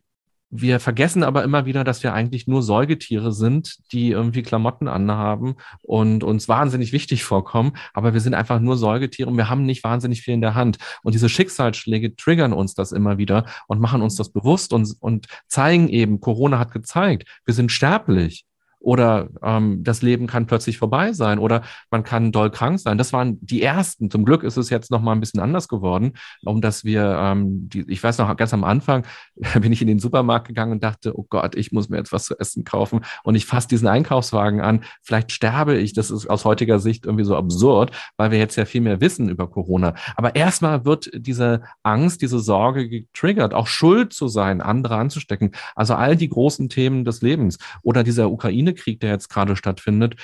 wir 0.51 0.81
vergessen 0.81 1.23
aber 1.23 1.45
immer 1.45 1.67
wieder, 1.67 1.85
dass 1.85 2.03
wir 2.03 2.15
eigentlich 2.15 2.47
nur 2.47 2.63
Säugetiere 2.63 3.33
sind, 3.33 3.77
die 3.93 4.11
irgendwie 4.11 4.43
Klamotten 4.43 4.89
anhaben 4.89 5.57
und 5.83 6.25
uns 6.25 6.49
wahnsinnig 6.49 6.93
wichtig 6.93 7.25
vorkommen. 7.25 7.73
Aber 7.93 8.15
wir 8.15 8.21
sind 8.21 8.35
einfach 8.35 8.59
nur 8.59 8.77
Säugetiere 8.77 9.29
und 9.29 9.37
wir 9.37 9.51
haben 9.51 9.65
nicht 9.65 9.85
wahnsinnig 9.85 10.23
viel 10.23 10.35
in 10.35 10.41
der 10.41 10.55
Hand. 10.55 10.79
Und 11.03 11.15
diese 11.15 11.29
Schicksalsschläge 11.29 12.17
triggern 12.17 12.53
uns 12.53 12.75
das 12.75 12.93
immer 12.93 13.19
wieder 13.19 13.45
und 13.67 13.81
machen 13.81 14.01
uns 14.01 14.17
das 14.17 14.31
bewusst 14.31 14.73
und, 14.73 14.97
und 15.01 15.27
zeigen 15.49 15.89
eben, 15.89 16.21
Corona 16.21 16.59
hat 16.59 16.73
gezeigt, 16.73 17.29
wir 17.45 17.55
sind 17.55 17.71
sterblich. 17.71 18.48
Oder 18.81 19.29
ähm, 19.43 19.83
das 19.83 20.03
Leben 20.03 20.27
kann 20.27 20.47
plötzlich 20.47 20.79
vorbei 20.79 21.13
sein 21.13 21.39
oder 21.39 21.63
man 21.91 22.05
kann 22.05 22.33
doll 22.33 22.51
krank 22.51 22.79
sein. 22.79 22.97
Das 22.97 23.13
waren 23.13 23.39
die 23.41 23.63
ersten. 23.63 24.11
Zum 24.11 24.25
Glück 24.25 24.45
ist 24.45 24.57
es 24.57 24.71
jetzt 24.71 24.91
noch 24.91 25.01
mal 25.01 25.13
ein 25.13 25.21
bisschen 25.21 25.41
anders 25.41 25.69
geworden, 25.69 26.13
um 26.45 26.61
dass 26.61 26.85
wir, 26.85 27.19
ähm, 27.21 27.69
die, 27.69 27.85
ich 27.89 28.03
weiß 28.03 28.19
noch, 28.19 28.35
ganz 28.37 28.55
am 28.55 28.65
Anfang 28.65 29.05
bin 29.61 29.73
ich 29.73 29.83
in 29.83 29.89
den 29.89 29.99
Supermarkt 29.99 30.49
gegangen 30.49 30.73
und 30.73 30.83
dachte, 30.83 31.19
oh 31.19 31.27
Gott, 31.29 31.57
ich 31.57 31.73
muss 31.73 31.89
mir 31.89 31.99
jetzt 31.99 32.13
was 32.13 32.25
zu 32.25 32.39
essen 32.39 32.65
kaufen 32.65 33.01
und 33.25 33.35
ich 33.35 33.47
fasse 33.47 33.69
diesen 33.69 33.89
Einkaufswagen 33.89 34.61
an. 34.61 34.85
Vielleicht 35.03 35.33
sterbe 35.33 35.77
ich. 35.77 35.93
Das 35.93 36.11
ist 36.11 36.29
aus 36.29 36.45
heutiger 36.45 36.79
Sicht 36.79 37.05
irgendwie 37.05 37.25
so 37.25 37.37
absurd, 37.37 37.91
weil 38.17 38.31
wir 38.31 38.39
jetzt 38.39 38.57
ja 38.57 38.65
viel 38.65 38.81
mehr 38.81 39.01
wissen 39.01 39.29
über 39.29 39.49
Corona. 39.49 39.95
Aber 40.17 40.37
erstmal 40.37 40.85
wird 40.85 41.11
diese 41.15 41.63
Angst, 41.83 42.23
diese 42.23 42.39
Sorge 42.39 42.89
getriggert, 42.89 43.55
auch 43.55 43.67
schuld 43.67 44.13
zu 44.13 44.29
sein, 44.29 44.61
andere 44.61 44.97
anzustecken. 44.97 45.53
Also 45.75 45.95
all 45.95 46.17
die 46.17 46.29
großen 46.29 46.69
Themen 46.69 47.05
des 47.05 47.23
Lebens 47.23 47.59
oder 47.83 48.05
dieser 48.05 48.31
Ukraine 48.31 48.68
Ukraine-Krieg, 48.69 49.01
der 49.01 49.11
jetzt 49.11 49.29
gerade 49.29 49.57
stattfindet, 49.57 50.17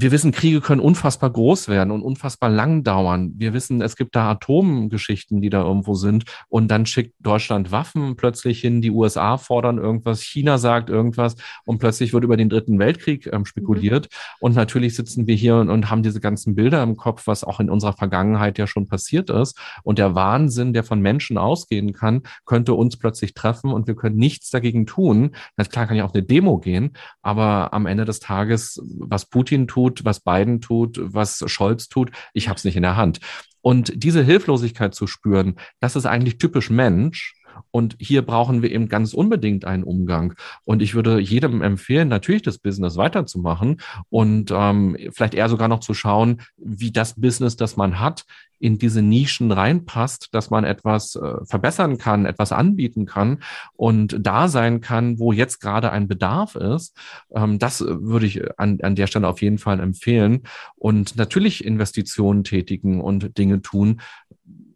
wir 0.00 0.12
wissen, 0.12 0.30
Kriege 0.30 0.60
können 0.60 0.80
unfassbar 0.80 1.28
groß 1.28 1.66
werden 1.66 1.90
und 1.90 2.02
unfassbar 2.02 2.48
lang 2.48 2.84
dauern. 2.84 3.32
Wir 3.36 3.52
wissen, 3.52 3.82
es 3.82 3.96
gibt 3.96 4.14
da 4.14 4.30
Atomgeschichten, 4.30 5.40
die 5.40 5.50
da 5.50 5.64
irgendwo 5.64 5.94
sind. 5.94 6.22
Und 6.48 6.70
dann 6.70 6.86
schickt 6.86 7.14
Deutschland 7.18 7.72
Waffen 7.72 8.14
plötzlich 8.14 8.60
hin, 8.60 8.80
die 8.80 8.92
USA 8.92 9.38
fordern 9.38 9.76
irgendwas, 9.76 10.22
China 10.22 10.56
sagt 10.58 10.88
irgendwas 10.88 11.34
und 11.64 11.78
plötzlich 11.78 12.12
wird 12.12 12.22
über 12.22 12.36
den 12.36 12.48
Dritten 12.48 12.78
Weltkrieg 12.78 13.28
ähm, 13.32 13.44
spekuliert. 13.44 14.04
Mhm. 14.04 14.36
Und 14.38 14.54
natürlich 14.54 14.94
sitzen 14.94 15.26
wir 15.26 15.34
hier 15.34 15.56
und, 15.56 15.68
und 15.68 15.90
haben 15.90 16.04
diese 16.04 16.20
ganzen 16.20 16.54
Bilder 16.54 16.80
im 16.84 16.96
Kopf, 16.96 17.26
was 17.26 17.42
auch 17.42 17.58
in 17.58 17.68
unserer 17.68 17.94
Vergangenheit 17.94 18.56
ja 18.56 18.68
schon 18.68 18.86
passiert 18.86 19.30
ist. 19.30 19.58
Und 19.82 19.98
der 19.98 20.14
Wahnsinn, 20.14 20.74
der 20.74 20.84
von 20.84 21.00
Menschen 21.00 21.38
ausgehen 21.38 21.92
kann, 21.92 22.22
könnte 22.46 22.74
uns 22.74 22.98
plötzlich 22.98 23.34
treffen 23.34 23.72
und 23.72 23.88
wir 23.88 23.96
können 23.96 24.16
nichts 24.16 24.50
dagegen 24.50 24.86
tun. 24.86 25.34
Na 25.56 25.64
klar 25.64 25.88
kann 25.88 25.96
ja 25.96 26.04
auch 26.04 26.14
eine 26.14 26.22
Demo 26.22 26.58
gehen, 26.58 26.92
aber 27.20 27.74
am 27.74 27.86
Ende 27.86 28.04
des 28.04 28.20
Tages, 28.20 28.80
was 29.00 29.26
Putin 29.26 29.66
tut, 29.66 29.87
tut, 29.94 30.04
was 30.04 30.20
Biden 30.20 30.60
tut, 30.60 30.98
was 31.00 31.42
Scholz 31.46 31.88
tut. 31.88 32.10
Ich 32.32 32.48
habe 32.48 32.56
es 32.56 32.64
nicht 32.64 32.76
in 32.76 32.82
der 32.82 32.96
Hand. 32.96 33.20
Und 33.60 33.92
diese 33.96 34.22
Hilflosigkeit 34.22 34.94
zu 34.94 35.06
spüren, 35.06 35.58
das 35.80 35.96
ist 35.96 36.06
eigentlich 36.06 36.38
typisch 36.38 36.70
Mensch. 36.70 37.34
Und 37.70 37.96
hier 37.98 38.22
brauchen 38.22 38.62
wir 38.62 38.70
eben 38.70 38.88
ganz 38.88 39.14
unbedingt 39.14 39.64
einen 39.64 39.84
Umgang. 39.84 40.34
Und 40.64 40.82
ich 40.82 40.94
würde 40.94 41.18
jedem 41.20 41.62
empfehlen, 41.62 42.08
natürlich 42.08 42.42
das 42.42 42.58
Business 42.58 42.96
weiterzumachen 42.96 43.80
und 44.10 44.50
ähm, 44.54 44.96
vielleicht 45.12 45.34
eher 45.34 45.48
sogar 45.48 45.68
noch 45.68 45.80
zu 45.80 45.94
schauen, 45.94 46.42
wie 46.56 46.90
das 46.90 47.14
Business, 47.20 47.56
das 47.56 47.76
man 47.76 48.00
hat, 48.00 48.24
in 48.58 48.78
diese 48.78 49.02
Nischen 49.02 49.52
reinpasst, 49.52 50.28
dass 50.32 50.50
man 50.50 50.64
etwas 50.64 51.14
äh, 51.16 51.44
verbessern 51.44 51.98
kann, 51.98 52.26
etwas 52.26 52.52
anbieten 52.52 53.06
kann 53.06 53.42
und 53.74 54.16
da 54.20 54.48
sein 54.48 54.80
kann, 54.80 55.18
wo 55.18 55.32
jetzt 55.32 55.60
gerade 55.60 55.92
ein 55.92 56.08
Bedarf 56.08 56.56
ist. 56.56 56.96
Ähm, 57.32 57.58
das 57.58 57.80
würde 57.80 58.26
ich 58.26 58.42
an, 58.58 58.80
an 58.82 58.96
der 58.96 59.06
Stelle 59.06 59.28
auf 59.28 59.42
jeden 59.42 59.58
Fall 59.58 59.80
empfehlen. 59.80 60.42
Und 60.76 61.16
natürlich 61.16 61.64
Investitionen 61.64 62.44
tätigen 62.44 63.00
und 63.00 63.38
Dinge 63.38 63.62
tun. 63.62 64.00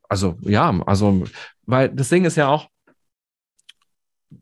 Also 0.09 0.37
ja, 0.43 0.71
also, 0.87 1.25
weil 1.65 1.89
das 1.89 2.09
Ding 2.09 2.25
ist 2.25 2.37
ja 2.37 2.49
auch, 2.49 2.69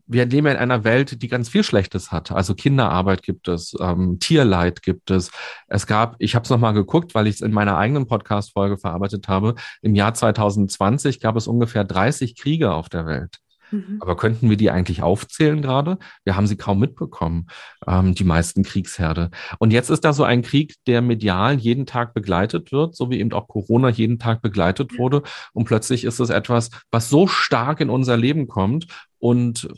wir 0.07 0.26
leben 0.26 0.47
in 0.47 0.57
einer 0.57 0.84
Welt, 0.84 1.22
die 1.22 1.28
ganz 1.28 1.49
viel 1.49 1.64
Schlechtes 1.64 2.12
hat. 2.12 2.32
Also 2.32 2.55
Kinderarbeit 2.55 3.22
gibt 3.22 3.49
es, 3.49 3.76
ähm, 3.80 4.18
Tierleid 4.20 4.82
gibt 4.82 5.11
es. 5.11 5.30
Es 5.68 5.86
gab, 5.86 6.16
ich 6.18 6.34
habe 6.34 6.45
es 6.45 6.51
nochmal 6.51 6.74
geguckt, 6.74 7.14
weil 7.14 7.26
ich 7.26 7.36
es 7.36 7.41
in 7.41 7.53
meiner 7.53 7.76
eigenen 7.76 8.07
Podcast-Folge 8.07 8.78
verarbeitet 8.78 9.28
habe. 9.28 9.55
Im 9.82 9.95
Jahr 9.95 10.14
2020 10.14 11.20
gab 11.20 11.36
es 11.36 11.47
ungefähr 11.47 11.84
30 11.84 12.36
Kriege 12.36 12.72
auf 12.72 12.88
der 12.88 13.07
Welt. 13.07 13.38
Mhm. 13.70 13.99
Aber 14.01 14.16
könnten 14.16 14.51
wir 14.51 14.57
die 14.57 14.70
eigentlich 14.70 15.03
aufzählen 15.03 15.62
gerade? 15.62 15.99
Wir 16.24 16.36
haben 16.36 16.47
sie 16.47 16.57
kaum 16.57 16.78
mitbekommen, 16.80 17.47
ähm, 17.86 18.14
die 18.14 18.24
meisten 18.24 18.62
Kriegsherde. 18.62 19.30
Und 19.59 19.72
jetzt 19.72 19.91
ist 19.91 20.05
da 20.05 20.12
so 20.12 20.24
ein 20.24 20.43
Krieg, 20.43 20.74
der 20.86 21.03
medial 21.03 21.59
jeden 21.59 21.86
Tag 21.86 22.14
begleitet 22.14 22.72
wird, 22.72 22.97
so 22.97 23.11
wie 23.11 23.20
eben 23.20 23.32
auch 23.32 23.49
Corona 23.49 23.88
jeden 23.88 24.18
Tag 24.18 24.43
begleitet 24.43 24.99
wurde. 24.99 25.22
Und 25.53 25.64
plötzlich 25.64 26.05
ist 26.05 26.20
es 26.20 26.30
etwas, 26.30 26.70
was 26.91 27.09
so 27.09 27.26
stark 27.26 27.80
in 27.80 27.91
unser 27.91 28.16
Leben 28.16 28.49
kommt 28.49 28.86
und 29.21 29.68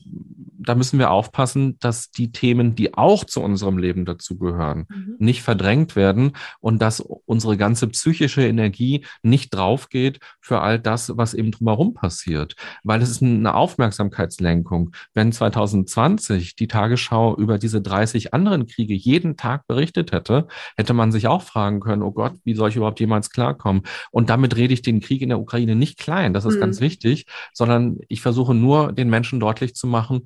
da 0.64 0.74
müssen 0.74 0.99
wir 0.99 1.11
aufpassen, 1.11 1.76
dass 1.80 2.11
die 2.11 2.30
Themen, 2.32 2.74
die 2.74 2.95
auch 2.95 3.24
zu 3.24 3.43
unserem 3.43 3.78
Leben 3.78 4.05
dazugehören, 4.05 4.86
mhm. 4.88 5.16
nicht 5.18 5.43
verdrängt 5.43 5.97
werden 5.97 6.32
und 6.61 6.80
dass 6.80 7.01
unsere 7.01 7.57
ganze 7.57 7.88
psychische 7.88 8.47
Energie 8.47 9.05
nicht 9.22 9.53
draufgeht 9.55 10.20
für 10.40 10.61
all 10.61 10.78
das, 10.78 11.16
was 11.16 11.34
eben 11.34 11.51
drumherum 11.51 11.95
passiert. 11.95 12.55
Weil 12.84 13.03
es 13.03 13.11
ist 13.11 13.22
eine 13.22 13.55
Aufmerksamkeitslenkung. 13.55 14.93
Wenn 15.14 15.32
2020 15.32 16.57
die 16.57 16.68
Tagesschau 16.68 17.36
über 17.36 17.59
diese 17.59 17.82
30 17.82 18.32
anderen 18.32 18.66
Kriege 18.66 18.95
jeden 18.95 19.36
Tag 19.36 19.66
berichtet 19.66 20.12
hätte, 20.12 20.47
hätte 20.76 20.95
man 20.95 21.12
sich 21.12 21.26
auch 21.26 21.43
fragen 21.43 21.80
können, 21.80 22.03
oh 22.03 22.12
Gott, 22.12 22.34
wie 22.45 22.55
soll 22.55 22.68
ich 22.68 22.76
überhaupt 22.76 23.01
jemals 23.01 23.30
klarkommen? 23.30 23.82
Und 24.11 24.30
damit 24.30 24.57
rede 24.57 24.74
ich 24.74 24.82
den 24.82 25.01
Krieg 25.01 25.22
in 25.22 25.28
der 25.30 25.40
Ukraine 25.40 25.74
nicht 25.74 25.99
klein, 25.99 26.32
das 26.32 26.45
ist 26.45 26.57
mhm. 26.57 26.61
ganz 26.61 26.80
wichtig, 26.80 27.26
sondern 27.53 27.99
ich 28.09 28.20
versuche 28.20 28.55
nur 28.55 28.93
den 28.93 29.11
Menschen 29.11 29.32
Menschen 29.33 29.41
deutlich 29.41 29.74
zu 29.74 29.87
machen, 29.87 30.22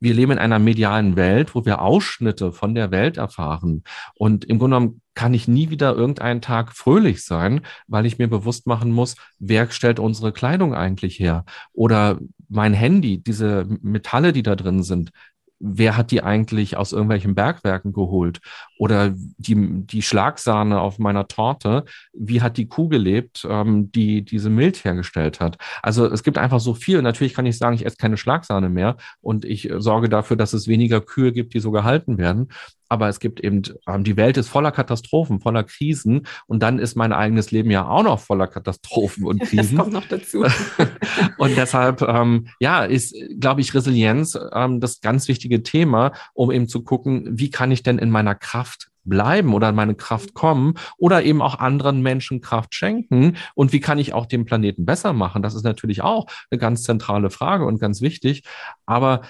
wir 0.00 0.14
leben 0.14 0.32
in 0.32 0.38
einer 0.38 0.58
medialen 0.58 1.16
Welt, 1.16 1.54
wo 1.54 1.64
wir 1.64 1.80
Ausschnitte 1.80 2.52
von 2.52 2.74
der 2.74 2.90
Welt 2.90 3.16
erfahren. 3.16 3.82
Und 4.14 4.44
im 4.44 4.58
Grunde 4.58 4.76
genommen 4.76 5.00
kann 5.14 5.34
ich 5.34 5.48
nie 5.48 5.70
wieder 5.70 5.94
irgendeinen 5.94 6.40
Tag 6.40 6.74
fröhlich 6.74 7.24
sein, 7.24 7.62
weil 7.86 8.06
ich 8.06 8.18
mir 8.18 8.28
bewusst 8.28 8.66
machen 8.66 8.92
muss, 8.92 9.16
wer 9.38 9.70
stellt 9.70 9.98
unsere 9.98 10.32
Kleidung 10.32 10.74
eigentlich 10.74 11.18
her? 11.18 11.44
Oder 11.72 12.18
mein 12.48 12.74
Handy, 12.74 13.22
diese 13.22 13.66
Metalle, 13.82 14.32
die 14.32 14.42
da 14.42 14.56
drin 14.56 14.82
sind, 14.82 15.10
wer 15.58 15.96
hat 15.96 16.10
die 16.10 16.22
eigentlich 16.22 16.76
aus 16.76 16.92
irgendwelchen 16.92 17.34
Bergwerken 17.34 17.92
geholt? 17.92 18.40
Oder 18.78 19.12
die, 19.14 19.84
die 19.84 20.02
Schlagsahne 20.02 20.80
auf 20.80 20.98
meiner 20.98 21.28
Torte, 21.28 21.84
wie 22.12 22.40
hat 22.40 22.56
die 22.56 22.68
Kuh 22.68 22.88
gelebt, 22.88 23.46
ähm, 23.48 23.92
die 23.92 24.24
diese 24.24 24.50
Milch 24.50 24.84
hergestellt 24.84 25.40
hat? 25.40 25.58
Also 25.82 26.06
es 26.06 26.22
gibt 26.22 26.38
einfach 26.38 26.60
so 26.60 26.74
viel. 26.74 27.02
Natürlich 27.02 27.34
kann 27.34 27.46
ich 27.46 27.58
sagen, 27.58 27.74
ich 27.74 27.84
esse 27.84 27.96
keine 27.96 28.16
Schlagsahne 28.16 28.68
mehr 28.68 28.96
und 29.20 29.44
ich 29.44 29.70
sorge 29.78 30.08
dafür, 30.08 30.36
dass 30.36 30.52
es 30.52 30.68
weniger 30.68 31.00
Kühe 31.00 31.32
gibt, 31.32 31.54
die 31.54 31.60
so 31.60 31.70
gehalten 31.70 32.18
werden 32.18 32.48
aber 32.88 33.08
es 33.08 33.20
gibt 33.20 33.40
eben, 33.40 33.62
ähm, 33.86 34.04
die 34.04 34.16
Welt 34.16 34.36
ist 34.36 34.48
voller 34.48 34.72
Katastrophen, 34.72 35.40
voller 35.40 35.64
Krisen 35.64 36.26
und 36.46 36.62
dann 36.62 36.78
ist 36.78 36.96
mein 36.96 37.12
eigenes 37.12 37.50
Leben 37.50 37.70
ja 37.70 37.86
auch 37.86 38.02
noch 38.02 38.20
voller 38.20 38.46
Katastrophen 38.46 39.24
und 39.24 39.40
Krisen. 39.42 39.76
Das 39.76 39.84
kommt 39.84 39.92
noch 39.92 40.06
dazu. 40.08 40.44
und 41.38 41.56
deshalb, 41.56 42.02
ähm, 42.02 42.48
ja, 42.60 42.84
ist, 42.84 43.14
glaube 43.38 43.60
ich, 43.60 43.74
Resilienz 43.74 44.38
ähm, 44.52 44.80
das 44.80 45.00
ganz 45.00 45.28
wichtige 45.28 45.62
Thema, 45.62 46.12
um 46.32 46.50
eben 46.50 46.68
zu 46.68 46.82
gucken, 46.82 47.28
wie 47.30 47.50
kann 47.50 47.70
ich 47.70 47.82
denn 47.82 47.98
in 47.98 48.10
meiner 48.10 48.34
Kraft 48.34 48.67
bleiben 49.08 49.54
oder 49.54 49.70
in 49.70 49.74
meine 49.74 49.94
Kraft 49.94 50.34
kommen 50.34 50.74
oder 50.96 51.22
eben 51.22 51.42
auch 51.42 51.58
anderen 51.58 52.02
Menschen 52.02 52.40
Kraft 52.40 52.74
schenken. 52.74 53.36
Und 53.54 53.72
wie 53.72 53.80
kann 53.80 53.98
ich 53.98 54.14
auch 54.14 54.26
den 54.26 54.44
Planeten 54.44 54.84
besser 54.84 55.12
machen? 55.12 55.42
Das 55.42 55.54
ist 55.54 55.64
natürlich 55.64 56.02
auch 56.02 56.26
eine 56.50 56.58
ganz 56.58 56.82
zentrale 56.82 57.30
Frage 57.30 57.64
und 57.64 57.80
ganz 57.80 58.00
wichtig, 58.00 58.44
aber 58.86 59.22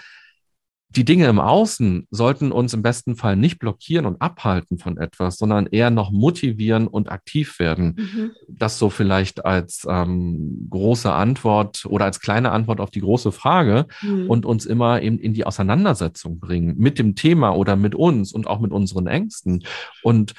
die 0.90 1.04
Dinge 1.04 1.26
im 1.26 1.38
Außen 1.38 2.06
sollten 2.10 2.50
uns 2.50 2.72
im 2.72 2.82
besten 2.82 3.14
Fall 3.14 3.36
nicht 3.36 3.58
blockieren 3.58 4.06
und 4.06 4.22
abhalten 4.22 4.78
von 4.78 4.96
etwas, 4.96 5.36
sondern 5.36 5.66
eher 5.66 5.90
noch 5.90 6.10
motivieren 6.10 6.86
und 6.86 7.10
aktiv 7.10 7.58
werden. 7.58 7.94
Mhm. 7.98 8.30
Das 8.48 8.78
so 8.78 8.88
vielleicht 8.88 9.44
als 9.44 9.86
ähm, 9.88 10.66
große 10.70 11.12
Antwort 11.12 11.84
oder 11.84 12.06
als 12.06 12.20
kleine 12.20 12.52
Antwort 12.52 12.80
auf 12.80 12.90
die 12.90 13.00
große 13.00 13.32
Frage 13.32 13.86
mhm. 14.00 14.30
und 14.30 14.46
uns 14.46 14.64
immer 14.64 15.02
eben 15.02 15.18
in 15.18 15.34
die 15.34 15.44
Auseinandersetzung 15.44 16.40
bringen 16.40 16.76
mit 16.78 16.98
dem 16.98 17.14
Thema 17.14 17.50
oder 17.50 17.76
mit 17.76 17.94
uns 17.94 18.32
und 18.32 18.46
auch 18.46 18.60
mit 18.60 18.72
unseren 18.72 19.06
Ängsten. 19.06 19.64
Und 20.02 20.32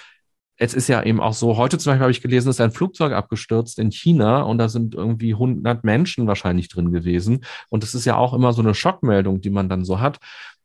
es 0.62 0.74
ist 0.74 0.90
ja 0.90 1.02
eben 1.04 1.22
auch 1.22 1.34
so, 1.34 1.56
heute 1.58 1.78
zum 1.78 1.92
Beispiel 1.92 2.02
habe 2.02 2.12
ich 2.12 2.22
gelesen, 2.22 2.50
ist 2.50 2.60
ein 2.60 2.72
Flugzeug 2.72 3.14
abgestürzt 3.14 3.80
in 3.80 3.92
China 3.92 4.42
und 4.42 4.58
da 4.58 4.68
sind 4.68 4.94
irgendwie 4.94 5.34
100 5.34 5.86
Menschen 5.86 6.28
wahrscheinlich 6.28 6.68
drin 6.68 6.92
gewesen. 6.92 7.46
Und 7.70 7.82
das 7.82 7.96
ist 7.96 8.04
ja 8.04 8.18
auch 8.18 8.34
immer 8.34 8.52
so 8.52 8.62
eine 8.62 8.76
Schockmeldung, 8.76 9.40
die 9.40 9.52
man 9.52 9.70
dann 9.70 9.86
so 9.86 10.02
hat. 10.02 10.20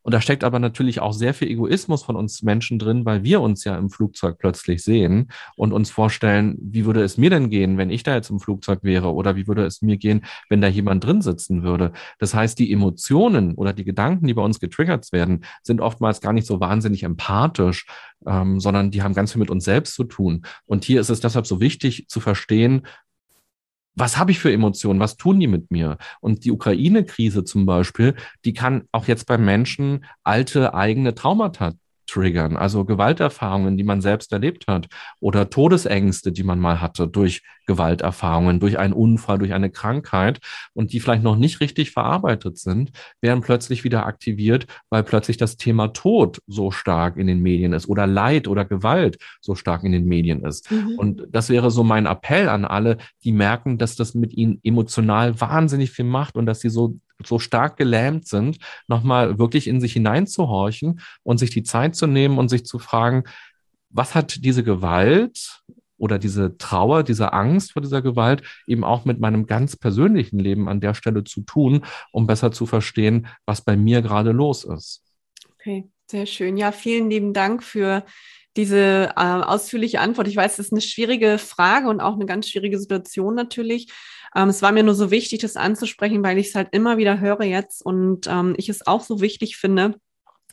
Und 0.05 0.13
da 0.13 0.21
steckt 0.21 0.45
aber 0.45 0.59
natürlich 0.59 1.01
auch 1.01 1.15
sehr 1.15 1.33
viel 1.33 1.49
Egoismus 1.49 2.03
von 2.03 2.15
uns 2.15 2.43
Menschen 2.43 2.79
drin, 2.79 3.07
weil 3.07 3.25
wir 3.25 3.41
uns 3.41 3.65
ja 3.65 3.77
im 3.77 3.89
Flugzeug 3.89 4.37
plötzlich 4.39 4.85
sehen 4.85 5.31
und 5.57 5.73
uns 5.73 5.91
vorstellen, 5.91 6.59
wie 6.61 6.85
würde 6.85 7.03
es 7.03 7.17
mir 7.17 7.31
denn 7.31 7.49
gehen, 7.49 7.79
wenn 7.79 7.89
ich 7.89 8.03
da 8.03 8.15
jetzt 8.15 8.29
im 8.29 8.39
Flugzeug 8.39 8.81
wäre 8.83 9.15
oder 9.15 9.35
wie 9.35 9.47
würde 9.49 9.65
es 9.65 9.81
mir 9.81 9.97
gehen, 9.97 10.27
wenn 10.51 10.61
da 10.61 10.69
jemand 10.69 11.05
drin 11.05 11.23
sitzen 11.23 11.63
würde. 11.63 11.93
Das 12.19 12.35
heißt, 12.35 12.59
die 12.59 12.71
Emotionen 12.71 13.55
oder 13.55 13.73
die 13.73 13.85
Gedanken, 13.85 14.27
die 14.27 14.35
bei 14.35 14.43
uns 14.43 14.61
getriggert 14.61 15.11
werden, 15.11 15.47
sind 15.63 15.81
oftmals 15.81 16.21
gar 16.21 16.35
nicht 16.35 16.47
so 16.47 16.61
wahnsinnig 16.61 17.03
empathisch, 17.03 17.87
ähm, 18.27 18.61
sondern 18.61 18.91
die 18.91 19.03
haben 19.03 19.15
ganz 19.15 19.33
viel 19.33 19.41
mit 19.41 19.51
uns 19.51 19.65
selbst 19.65 19.95
zu 19.95 20.05
tun. 20.05 20.45
Und 20.67 20.85
hier 20.85 21.01
ist 21.01 21.09
es 21.09 21.21
deshalb 21.21 21.47
so 21.47 21.61
wichtig 21.61 22.09
zu 22.09 22.21
verstehen, 22.21 22.83
was 23.95 24.19
habe 24.19 24.31
ich 24.31 24.39
für 24.39 24.53
Emotionen? 24.53 25.01
Was 25.01 25.17
tun 25.17 25.41
die 25.41 25.47
mit 25.47 25.71
mir? 25.71 25.99
Und 26.21 26.45
die 26.45 26.53
Ukraine-Krise 26.53 27.45
zum 27.45 27.67
Beispiel, 27.67 28.15
die 28.45 28.53
kann 28.53 28.89
auch 28.93 29.07
jetzt 29.07 29.27
bei 29.27 29.39
Menschen 29.39 30.05
alte 30.25 30.75
eigene 30.75 31.15
Traumata 31.15 31.75
triggern, 32.07 32.57
also 32.57 32.85
Gewalterfahrungen, 32.85 33.77
die 33.77 33.85
man 33.85 34.01
selbst 34.01 34.33
erlebt 34.33 34.67
hat 34.67 34.89
oder 35.21 35.51
Todesängste, 35.51 36.33
die 36.33 36.43
man 36.43 36.59
mal 36.59 36.81
hatte 36.81 37.09
durch 37.09 37.43
Gewalterfahrungen, 37.67 38.61
durch 38.61 38.79
einen 38.79 38.93
Unfall, 38.93 39.39
durch 39.39 39.53
eine 39.53 39.71
Krankheit 39.71 40.41
und 40.75 40.93
die 40.93 41.01
vielleicht 41.01 41.23
noch 41.23 41.37
nicht 41.37 41.61
richtig 41.61 41.91
verarbeitet 41.91 42.59
sind, 42.59 42.93
werden 43.21 43.43
plötzlich 43.43 43.85
wieder 43.85 44.07
aktiviert, 44.07 44.67
weil 44.91 45.03
plötzlich 45.03 45.37
das 45.37 45.57
Thema 45.57 45.89
Tod 45.89 46.43
so 46.47 46.71
stark 46.71 47.17
in 47.17 47.27
den 47.27 47.41
Medien 47.41 47.73
ist 47.73 47.89
oder 47.89 48.07
Leid 48.07 48.49
oder 48.49 48.65
Gewalt 48.65 49.19
so 49.41 49.55
stark 49.55 49.85
in 49.85 49.93
den 49.93 50.07
Medien 50.07 50.45
ist. 50.45 50.71
Mhm. 50.71 50.99
Und 50.99 51.27
das 51.31 51.49
wäre 51.49 51.71
so 51.71 51.85
mein 51.85 52.07
Appell 52.07 52.49
an 52.49 52.65
alle, 52.65 52.99
die 53.25 53.33
merken, 53.33 53.79
dass 53.79 53.97
das 53.97 54.15
mit 54.15 54.33
ihnen 54.35 54.61
emotional 54.63 55.41
wahnsinnig 55.41 55.91
viel 55.91 56.05
macht 56.05 56.37
und 56.37 56.47
dass 56.47 56.61
sie 56.61 56.71
so 56.71 56.99
so 57.25 57.39
stark 57.39 57.77
gelähmt 57.77 58.27
sind, 58.27 58.59
nochmal 58.89 59.39
wirklich 59.39 59.67
in 59.67 59.81
sich 59.81 59.93
hineinzuhorchen 59.93 61.01
und 61.23 61.39
sich 61.39 61.51
die 61.51 61.63
Zeit 61.63 61.95
zu 61.95 62.07
nehmen 62.07 62.39
und 62.39 62.49
sich 62.49 62.65
zu 62.65 62.79
fragen, 62.79 63.25
was 63.91 64.15
hat 64.15 64.45
diese 64.45 64.65
Gewalt 64.65 65.63
oder 65.97 66.19
diese 66.19 66.59
Trauer, 66.59 67.05
diese 67.05 67.33
Angst 67.33 67.73
vor 67.73 67.83
dieser 67.83 68.03
Gewalt 68.03 68.43
eben 68.67 68.85
auch 68.85 69.05
mit 69.05 69.21
meinem 69.21 69.47
ganz 69.47 69.77
persönlichen 69.77 70.39
Leben 70.39 70.69
an 70.69 70.81
der 70.81 70.95
Stelle 70.95 71.25
zu 71.25 71.43
tun, 71.43 71.85
um 72.13 72.27
besser 72.27 72.51
zu 72.51 72.67
verstehen, 72.67 73.29
was 73.47 73.63
bei 73.63 73.77
mir 73.77 74.03
gerade 74.03 74.33
los 74.33 74.65
ist. 74.65 75.03
Okay, 75.55 75.89
sehr 76.11 76.27
schön. 76.27 76.57
Ja, 76.57 76.73
vielen 76.73 77.09
lieben 77.11 77.33
Dank 77.33 77.63
für 77.63 78.05
diese 78.57 79.11
äh, 79.17 79.21
ausführliche 79.21 80.01
Antwort. 80.01 80.29
Ich 80.29 80.37
weiß, 80.37 80.57
das 80.57 80.67
ist 80.67 80.73
eine 80.73 80.81
schwierige 80.81 81.39
Frage 81.39 81.89
und 81.89 82.01
auch 82.01 82.15
eine 82.15 82.27
ganz 82.27 82.49
schwierige 82.49 82.79
Situation 82.79 83.35
natürlich. 83.35 83.89
Ähm, 84.35 84.49
es 84.49 84.63
war 84.63 84.73
mir 84.73 84.83
nur 84.83 84.95
so 84.95 85.11
wichtig, 85.11 85.41
das 85.41 85.57
anzusprechen, 85.57 86.23
weil 86.23 86.39
ich 86.39 86.49
es 86.49 86.55
halt 86.55 86.69
immer 86.73 86.97
wieder 86.97 87.21
höre 87.21 87.45
jetzt 87.45 87.85
und 87.85 88.27
ähm, 88.27 88.55
ich 88.57 88.69
es 88.69 88.87
auch 88.87 89.03
so 89.03 89.21
wichtig 89.21 89.57
finde, 89.57 89.95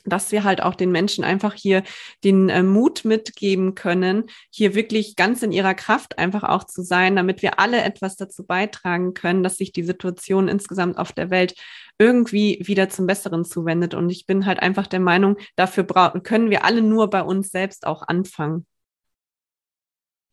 dass 0.06 0.32
wir 0.32 0.44
halt 0.44 0.62
auch 0.62 0.76
den 0.76 0.92
Menschen 0.92 1.24
einfach 1.24 1.54
hier 1.54 1.84
den 2.24 2.50
äh, 2.50 2.64
Mut 2.64 3.06
mitgeben 3.06 3.76
können, 3.76 4.26
hier 4.50 4.76
wirklich 4.76 5.16
ganz 5.16 5.44
in 5.44 5.52
ihrer 5.52 5.74
Kraft 5.74 6.18
einfach 6.18 6.44
auch 6.44 6.64
zu 6.64 6.84
sein, 6.84 7.16
damit 7.16 7.42
wir 7.42 7.60
alle 7.60 7.82
etwas 7.82 8.16
dazu 8.16 8.46
beitragen 8.46 9.14
können, 9.14 9.44
dass 9.44 9.58
sich 9.58 9.72
die 9.72 9.84
Situation 9.84 10.48
insgesamt 10.48 10.98
auf 10.98 11.12
der 11.12 11.30
Welt 11.30 11.56
irgendwie 12.00 12.60
wieder 12.64 12.90
zum 12.90 13.06
Besseren 13.06 13.46
zuwendet. 13.46 13.94
Und 13.94 14.10
ich 14.10 14.26
bin 14.26 14.46
halt 14.46 14.60
einfach 14.60 14.88
der 14.88 15.00
Meinung, 15.00 15.38
dafür 15.56 15.86
können 16.24 16.50
wir 16.50 16.66
alle 16.66 16.82
nur 16.82 17.10
bei 17.10 17.22
uns 17.22 17.50
selbst 17.52 17.86
auch 17.86 18.02
anfangen. 18.08 18.66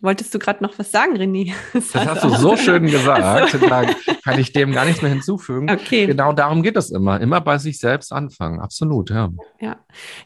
Wolltest 0.00 0.32
du 0.32 0.38
gerade 0.38 0.62
noch 0.62 0.78
was 0.78 0.92
sagen, 0.92 1.16
René? 1.16 1.52
Das, 1.72 1.90
das 1.90 2.06
hast 2.06 2.24
du 2.24 2.28
so 2.30 2.56
schön 2.56 2.86
gesagt. 2.86 3.22
Also. 3.22 3.58
Da 3.58 3.84
kann 4.22 4.38
ich 4.38 4.52
dem 4.52 4.70
gar 4.72 4.84
nichts 4.84 5.02
mehr 5.02 5.10
hinzufügen. 5.10 5.68
Okay. 5.68 6.06
Genau 6.06 6.32
darum 6.32 6.62
geht 6.62 6.76
es 6.76 6.90
immer. 6.90 7.20
Immer 7.20 7.40
bei 7.40 7.58
sich 7.58 7.80
selbst 7.80 8.12
anfangen. 8.12 8.60
Absolut, 8.60 9.10
ja. 9.10 9.30
Ja, 9.60 9.76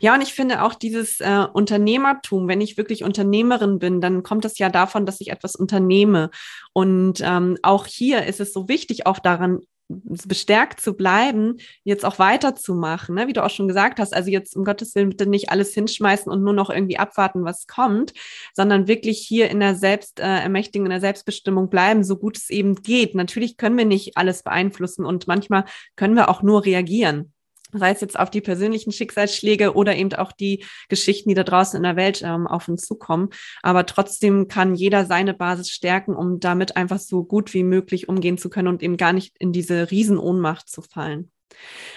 ja 0.00 0.14
und 0.14 0.20
ich 0.20 0.34
finde 0.34 0.62
auch 0.62 0.74
dieses 0.74 1.20
äh, 1.20 1.46
Unternehmertum, 1.52 2.48
wenn 2.48 2.60
ich 2.60 2.76
wirklich 2.76 3.02
Unternehmerin 3.02 3.78
bin, 3.78 4.02
dann 4.02 4.22
kommt 4.22 4.44
es 4.44 4.58
ja 4.58 4.68
davon, 4.68 5.06
dass 5.06 5.20
ich 5.22 5.30
etwas 5.30 5.56
unternehme. 5.56 6.30
Und 6.74 7.22
ähm, 7.24 7.56
auch 7.62 7.86
hier 7.86 8.26
ist 8.26 8.40
es 8.40 8.52
so 8.52 8.68
wichtig, 8.68 9.06
auch 9.06 9.18
daran 9.18 9.60
bestärkt 10.04 10.80
zu 10.80 10.94
bleiben, 10.94 11.56
jetzt 11.84 12.04
auch 12.04 12.18
weiterzumachen, 12.18 13.14
ne? 13.14 13.28
wie 13.28 13.32
du 13.32 13.44
auch 13.44 13.50
schon 13.50 13.68
gesagt 13.68 13.98
hast. 13.98 14.14
Also 14.14 14.30
jetzt 14.30 14.56
um 14.56 14.64
Gottes 14.64 14.94
Willen 14.94 15.10
bitte 15.10 15.26
nicht 15.26 15.50
alles 15.50 15.74
hinschmeißen 15.74 16.30
und 16.30 16.42
nur 16.42 16.52
noch 16.52 16.70
irgendwie 16.70 16.98
abwarten, 16.98 17.44
was 17.44 17.66
kommt, 17.66 18.12
sondern 18.54 18.88
wirklich 18.88 19.18
hier 19.18 19.50
in 19.50 19.60
der 19.60 19.74
Selbstermächtigung, 19.74 20.86
in 20.86 20.90
der 20.90 21.00
Selbstbestimmung 21.00 21.68
bleiben, 21.68 22.04
so 22.04 22.16
gut 22.16 22.36
es 22.36 22.50
eben 22.50 22.76
geht. 22.76 23.14
Natürlich 23.14 23.56
können 23.56 23.78
wir 23.78 23.86
nicht 23.86 24.16
alles 24.16 24.42
beeinflussen 24.42 25.04
und 25.04 25.26
manchmal 25.26 25.64
können 25.96 26.14
wir 26.14 26.28
auch 26.28 26.42
nur 26.42 26.64
reagieren 26.64 27.32
sei 27.72 27.90
es 27.90 28.00
jetzt 28.00 28.18
auf 28.18 28.30
die 28.30 28.40
persönlichen 28.40 28.92
Schicksalsschläge 28.92 29.74
oder 29.74 29.96
eben 29.96 30.12
auch 30.14 30.32
die 30.32 30.64
Geschichten, 30.88 31.28
die 31.28 31.34
da 31.34 31.44
draußen 31.44 31.76
in 31.76 31.82
der 31.82 31.96
Welt 31.96 32.22
ähm, 32.22 32.46
auf 32.46 32.68
uns 32.68 32.82
zukommen. 32.82 33.30
Aber 33.62 33.86
trotzdem 33.86 34.48
kann 34.48 34.74
jeder 34.74 35.06
seine 35.06 35.34
Basis 35.34 35.70
stärken, 35.70 36.14
um 36.14 36.40
damit 36.40 36.76
einfach 36.76 36.98
so 36.98 37.24
gut 37.24 37.54
wie 37.54 37.64
möglich 37.64 38.08
umgehen 38.08 38.38
zu 38.38 38.50
können 38.50 38.68
und 38.68 38.82
eben 38.82 38.96
gar 38.96 39.12
nicht 39.12 39.34
in 39.38 39.52
diese 39.52 39.90
Riesenohnmacht 39.90 40.68
zu 40.68 40.82
fallen. 40.82 41.30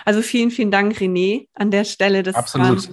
Also 0.06 0.22
vielen, 0.22 0.52
vielen 0.52 0.72
Dank, 0.72 0.98
René, 0.98 1.48
an 1.54 1.72
der 1.72 1.84
Stelle. 1.84 2.24
Das 2.24 2.36
Absolut. 2.36 2.90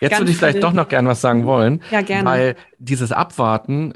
Jetzt 0.00 0.18
würde 0.18 0.30
ich 0.30 0.36
vielleicht 0.36 0.62
doch 0.62 0.72
noch 0.72 0.88
gern 0.88 1.06
was 1.06 1.22
sagen 1.22 1.46
wollen. 1.46 1.82
Ja, 1.90 2.02
gerne. 2.02 2.28
Weil 2.28 2.56
dieses 2.78 3.12
Abwarten 3.12 3.94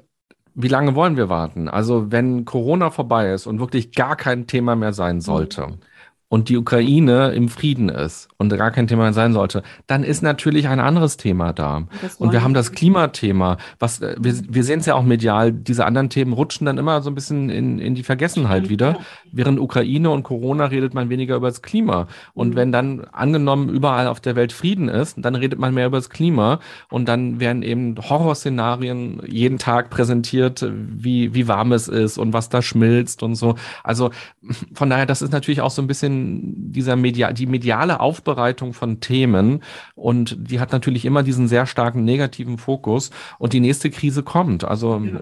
wie 0.54 0.68
lange 0.68 0.96
wollen 0.96 1.16
wir 1.16 1.28
warten? 1.28 1.68
Also 1.68 2.10
wenn 2.10 2.44
Corona 2.44 2.90
vorbei 2.90 3.32
ist 3.32 3.46
und 3.46 3.60
wirklich 3.60 3.92
gar 3.92 4.16
kein 4.16 4.48
Thema 4.48 4.74
mehr 4.74 4.92
sein 4.92 5.20
sollte, 5.20 5.68
mhm 5.68 5.78
und 6.30 6.48
die 6.48 6.56
Ukraine 6.56 7.32
im 7.32 7.48
Frieden 7.48 7.88
ist 7.88 8.28
und 8.38 8.56
gar 8.56 8.70
kein 8.70 8.86
Thema 8.86 9.12
sein 9.12 9.32
sollte, 9.32 9.64
dann 9.88 10.04
ist 10.04 10.22
natürlich 10.22 10.68
ein 10.68 10.78
anderes 10.78 11.16
Thema 11.16 11.52
da. 11.52 11.88
Und 12.18 12.32
wir 12.32 12.44
haben 12.44 12.54
das 12.54 12.70
Klimathema, 12.70 13.56
was 13.80 14.00
äh, 14.00 14.14
wir, 14.16 14.34
wir 14.48 14.62
sehen 14.62 14.78
es 14.78 14.86
ja 14.86 14.94
auch 14.94 15.02
medial, 15.02 15.50
diese 15.50 15.84
anderen 15.84 16.08
Themen 16.08 16.32
rutschen 16.32 16.66
dann 16.66 16.78
immer 16.78 17.02
so 17.02 17.10
ein 17.10 17.16
bisschen 17.16 17.50
in, 17.50 17.80
in 17.80 17.96
die 17.96 18.04
Vergessenheit 18.04 18.68
wieder. 18.68 19.00
Während 19.32 19.58
Ukraine 19.58 20.10
und 20.10 20.22
Corona 20.22 20.66
redet 20.66 20.94
man 20.94 21.10
weniger 21.10 21.34
über 21.34 21.48
das 21.48 21.62
Klima. 21.62 22.06
Und 22.32 22.50
mhm. 22.50 22.56
wenn 22.56 22.72
dann 22.72 23.04
angenommen 23.10 23.68
überall 23.68 24.06
auf 24.06 24.20
der 24.20 24.36
Welt 24.36 24.52
Frieden 24.52 24.88
ist, 24.88 25.16
dann 25.18 25.34
redet 25.34 25.58
man 25.58 25.74
mehr 25.74 25.86
über 25.88 25.98
das 25.98 26.10
Klima 26.10 26.60
und 26.90 27.08
dann 27.08 27.40
werden 27.40 27.64
eben 27.64 27.96
Horrorszenarien 27.98 29.20
jeden 29.26 29.58
Tag 29.58 29.90
präsentiert, 29.90 30.64
wie, 30.72 31.34
wie 31.34 31.48
warm 31.48 31.72
es 31.72 31.88
ist 31.88 32.18
und 32.18 32.32
was 32.32 32.48
da 32.50 32.62
schmilzt 32.62 33.24
und 33.24 33.34
so. 33.34 33.56
Also 33.82 34.10
von 34.74 34.88
daher, 34.88 35.06
das 35.06 35.22
ist 35.22 35.32
natürlich 35.32 35.60
auch 35.60 35.72
so 35.72 35.82
ein 35.82 35.88
bisschen 35.88 36.19
dieser 36.72 36.96
Media, 36.96 37.32
die 37.32 37.46
mediale 37.46 38.00
Aufbereitung 38.00 38.72
von 38.72 39.00
Themen 39.00 39.62
und 39.94 40.36
die 40.38 40.60
hat 40.60 40.72
natürlich 40.72 41.04
immer 41.04 41.22
diesen 41.22 41.48
sehr 41.48 41.66
starken 41.66 42.04
negativen 42.04 42.58
Fokus 42.58 43.10
und 43.38 43.52
die 43.52 43.60
nächste 43.60 43.90
Krise 43.90 44.22
kommt. 44.22 44.64
Also 44.64 44.98
ja. 44.98 45.20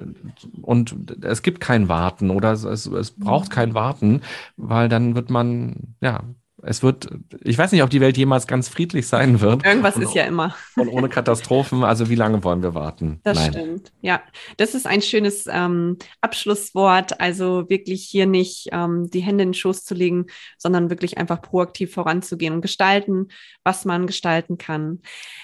und 0.63 0.95
es 1.23 1.43
gibt 1.43 1.61
kein 1.61 1.89
Warten 1.89 2.31
oder 2.31 2.53
es, 2.53 2.65
es, 2.65 2.87
es 2.87 3.11
braucht 3.13 3.51
kein 3.51 3.75
Warten, 3.75 4.23
weil 4.57 4.89
dann 4.89 5.15
wird 5.15 5.31
man 5.31 5.95
ja 6.01 6.23
es 6.63 6.83
wird, 6.83 7.09
ich 7.43 7.57
weiß 7.57 7.71
nicht, 7.73 7.83
ob 7.83 7.91
die 7.91 8.01
Welt 8.01 8.17
jemals 8.17 8.47
ganz 8.47 8.69
friedlich 8.69 9.07
sein 9.07 9.41
wird. 9.41 9.65
Irgendwas 9.65 9.97
und, 9.97 10.03
ist 10.03 10.15
ja 10.15 10.25
immer. 10.25 10.57
Und 10.77 10.89
ohne 10.89 11.09
Katastrophen. 11.09 11.85
Also 11.85 12.11
wie 12.11 12.17
lange 12.17 12.43
wollen 12.43 12.63
wir 12.63 12.75
warten? 12.75 13.21
Das 13.23 13.39
Nein. 13.39 13.53
stimmt. 13.53 13.93
Ja, 14.01 14.23
das 14.57 14.75
ist 14.75 14.87
ein 14.87 15.01
schönes 15.01 15.47
ähm, 15.51 15.99
Abschlusswort. 16.21 17.21
Also 17.21 17.69
wirklich 17.69 18.05
hier 18.05 18.27
nicht 18.27 18.69
ähm, 18.73 19.09
die 19.11 19.21
Hände 19.21 19.45
in 19.45 19.51
den 19.51 19.55
Schoß 19.55 19.85
zu 19.85 19.95
legen, 19.95 20.27
sondern 20.57 20.91
wirklich 20.91 21.17
einfach 21.17 21.41
proaktiv 21.41 21.95
voranzugehen 21.95 22.55
und 22.55 22.61
gestalten, 22.61 23.29
was 23.63 23.85
man 23.85 24.07
gestalten 24.07 24.59
kann. 24.59 25.01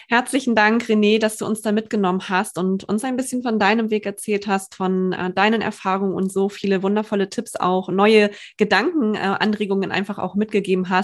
Herzlichen 0.09 0.55
Dank, 0.55 0.85
René, 0.85 1.21
dass 1.21 1.37
du 1.37 1.47
uns 1.47 1.61
da 1.61 1.71
mitgenommen 1.71 2.29
hast 2.29 2.59
und 2.59 2.85
uns 2.85 3.05
ein 3.05 3.17
bisschen 3.17 3.43
von 3.43 3.59
deinem 3.59 3.91
Weg 3.91 4.05
erzählt 4.05 4.49
hast, 4.49 4.75
von 4.75 5.13
äh, 5.13 5.33
deinen 5.33 5.63
Erfahrungen 5.63 6.15
und 6.15 6.33
so 6.33 6.49
viele 6.49 6.83
wundervolle 6.83 7.31
Tipps 7.31 7.55
auch, 7.55 7.89
neue 7.89 8.31
Gedanken, 8.57 9.15
äh, 9.15 9.19
Anregungen 9.19 9.93
einfach 9.93 10.19
auch 10.19 10.35
mitgegeben 10.35 10.91
hast 10.91 11.04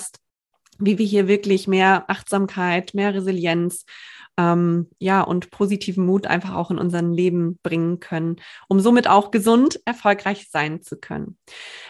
wie 0.80 0.98
wir 0.98 1.06
hier 1.06 1.28
wirklich 1.28 1.68
mehr 1.68 2.04
Achtsamkeit, 2.08 2.94
mehr 2.94 3.14
Resilienz, 3.14 3.84
ähm, 4.40 4.88
ja, 4.98 5.20
und 5.22 5.50
positiven 5.50 6.06
Mut 6.06 6.26
einfach 6.26 6.54
auch 6.54 6.70
in 6.70 6.78
unser 6.78 7.02
Leben 7.02 7.58
bringen 7.62 8.00
können, 8.00 8.36
um 8.68 8.80
somit 8.80 9.08
auch 9.08 9.30
gesund 9.30 9.80
erfolgreich 9.84 10.48
sein 10.50 10.82
zu 10.82 10.96
können. 10.96 11.36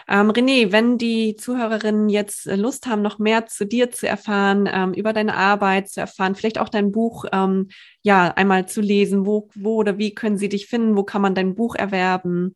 Ähm, 0.07 0.31
René, 0.31 0.71
wenn 0.71 0.97
die 0.97 1.35
Zuhörerinnen 1.35 2.09
jetzt 2.09 2.45
Lust 2.45 2.87
haben, 2.87 3.01
noch 3.01 3.19
mehr 3.19 3.45
zu 3.45 3.65
dir 3.65 3.91
zu 3.91 4.07
erfahren, 4.07 4.67
ähm, 4.71 4.93
über 4.93 5.13
deine 5.13 5.35
Arbeit 5.35 5.89
zu 5.89 6.01
erfahren, 6.01 6.35
vielleicht 6.35 6.59
auch 6.59 6.69
dein 6.69 6.91
Buch, 6.91 7.25
ähm, 7.31 7.69
ja, 8.01 8.29
einmal 8.29 8.67
zu 8.67 8.81
lesen, 8.81 9.25
wo, 9.25 9.49
wo 9.55 9.75
oder 9.75 9.97
wie 9.97 10.13
können 10.13 10.37
sie 10.37 10.49
dich 10.49 10.67
finden, 10.67 10.97
wo 10.97 11.03
kann 11.03 11.21
man 11.21 11.35
dein 11.35 11.55
Buch 11.55 11.75
erwerben? 11.75 12.55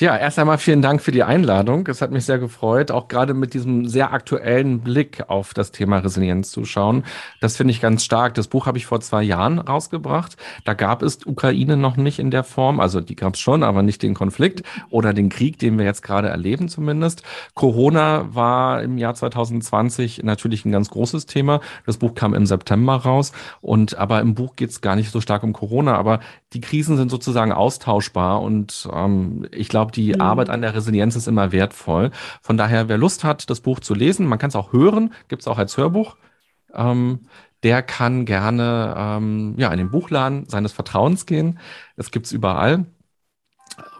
Ja, 0.00 0.16
erst 0.16 0.38
einmal 0.38 0.58
vielen 0.58 0.80
Dank 0.80 1.02
für 1.02 1.10
die 1.10 1.24
Einladung. 1.24 1.84
Es 1.88 2.00
hat 2.00 2.12
mich 2.12 2.24
sehr 2.24 2.38
gefreut, 2.38 2.92
auch 2.92 3.08
gerade 3.08 3.34
mit 3.34 3.52
diesem 3.52 3.88
sehr 3.88 4.12
aktuellen 4.12 4.78
Blick 4.78 5.24
auf 5.26 5.54
das 5.54 5.72
Thema 5.72 5.98
Resilienz 5.98 6.52
zu 6.52 6.64
schauen. 6.64 7.02
Das 7.40 7.56
finde 7.56 7.72
ich 7.72 7.80
ganz 7.80 8.04
stark. 8.04 8.34
Das 8.34 8.46
Buch 8.46 8.66
habe 8.66 8.78
ich 8.78 8.86
vor 8.86 9.00
zwei 9.00 9.24
Jahren 9.24 9.58
rausgebracht. 9.58 10.36
Da 10.64 10.74
gab 10.74 11.02
es 11.02 11.26
Ukraine 11.26 11.76
noch 11.76 11.96
nicht 11.96 12.20
in 12.20 12.30
der 12.30 12.44
Form. 12.44 12.78
Also 12.78 13.00
die 13.00 13.16
gab 13.16 13.34
es 13.34 13.40
schon, 13.40 13.64
aber 13.64 13.82
nicht 13.82 14.00
den 14.04 14.14
Konflikt 14.14 14.62
oder 14.88 15.12
den 15.12 15.30
Krieg, 15.30 15.58
den 15.58 15.78
wir 15.78 15.84
jetzt 15.84 16.02
gerade 16.02 16.28
erleben 16.28 16.68
zumindest. 16.68 17.24
Corona 17.54 18.32
war 18.32 18.84
im 18.84 18.98
Jahr 18.98 19.16
2020 19.16 20.22
natürlich 20.22 20.64
ein 20.64 20.70
ganz 20.70 20.90
großes 20.90 21.26
Thema. 21.26 21.60
Das 21.86 21.96
Buch 21.96 22.14
kam 22.14 22.34
im 22.34 22.46
September 22.46 22.94
raus. 22.94 23.32
Und 23.60 23.98
aber 23.98 24.20
im 24.20 24.36
Buch 24.36 24.54
geht 24.54 24.70
es 24.70 24.80
gar 24.80 24.94
nicht 24.94 25.10
so 25.10 25.20
stark 25.20 25.42
um 25.42 25.52
Corona. 25.52 25.96
Aber 25.96 26.20
die 26.52 26.60
Krisen 26.60 26.96
sind 26.96 27.10
sozusagen 27.10 27.50
austauschbar. 27.50 28.42
Und 28.42 28.88
ähm, 28.94 29.48
ich 29.50 29.68
glaube, 29.68 29.87
glaube, 29.88 29.92
die 29.92 30.14
mhm. 30.14 30.20
Arbeit 30.20 30.50
an 30.50 30.62
der 30.62 30.74
Resilienz 30.74 31.16
ist 31.16 31.28
immer 31.28 31.52
wertvoll. 31.52 32.10
Von 32.42 32.56
daher, 32.56 32.88
wer 32.88 32.98
Lust 32.98 33.24
hat, 33.24 33.48
das 33.50 33.60
Buch 33.60 33.80
zu 33.80 33.94
lesen, 33.94 34.26
man 34.26 34.38
kann 34.38 34.48
es 34.48 34.56
auch 34.56 34.72
hören, 34.72 35.12
gibt 35.28 35.42
es 35.42 35.48
auch 35.48 35.58
als 35.58 35.76
Hörbuch. 35.76 36.16
Ähm, 36.74 37.20
der 37.62 37.82
kann 37.82 38.24
gerne 38.24 38.94
ähm, 38.96 39.54
ja, 39.56 39.72
in 39.72 39.78
den 39.78 39.90
Buchladen 39.90 40.48
seines 40.48 40.72
Vertrauens 40.72 41.26
gehen. 41.26 41.58
Es 41.96 42.10
gibt 42.10 42.26
es 42.26 42.32
überall. 42.32 42.86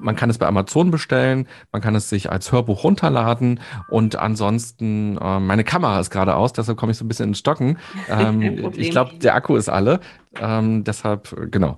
Man 0.00 0.16
kann 0.16 0.30
es 0.30 0.38
bei 0.38 0.46
Amazon 0.46 0.90
bestellen, 0.90 1.46
man 1.70 1.80
kann 1.80 1.94
es 1.94 2.08
sich 2.08 2.32
als 2.32 2.50
Hörbuch 2.50 2.82
runterladen 2.82 3.60
und 3.90 4.16
ansonsten, 4.16 5.16
äh, 5.18 5.38
meine 5.38 5.62
Kamera 5.62 6.00
ist 6.00 6.10
gerade 6.10 6.34
aus, 6.34 6.52
deshalb 6.52 6.76
komme 6.76 6.90
ich 6.90 6.98
so 6.98 7.04
ein 7.04 7.08
bisschen 7.08 7.28
ins 7.28 7.38
Stocken. 7.38 7.78
Ähm, 8.08 8.72
ich 8.74 8.90
glaube, 8.90 9.18
der 9.18 9.34
Akku 9.34 9.54
ist 9.54 9.68
alle. 9.68 10.00
Ähm, 10.40 10.82
deshalb, 10.82 11.50
genau. 11.52 11.76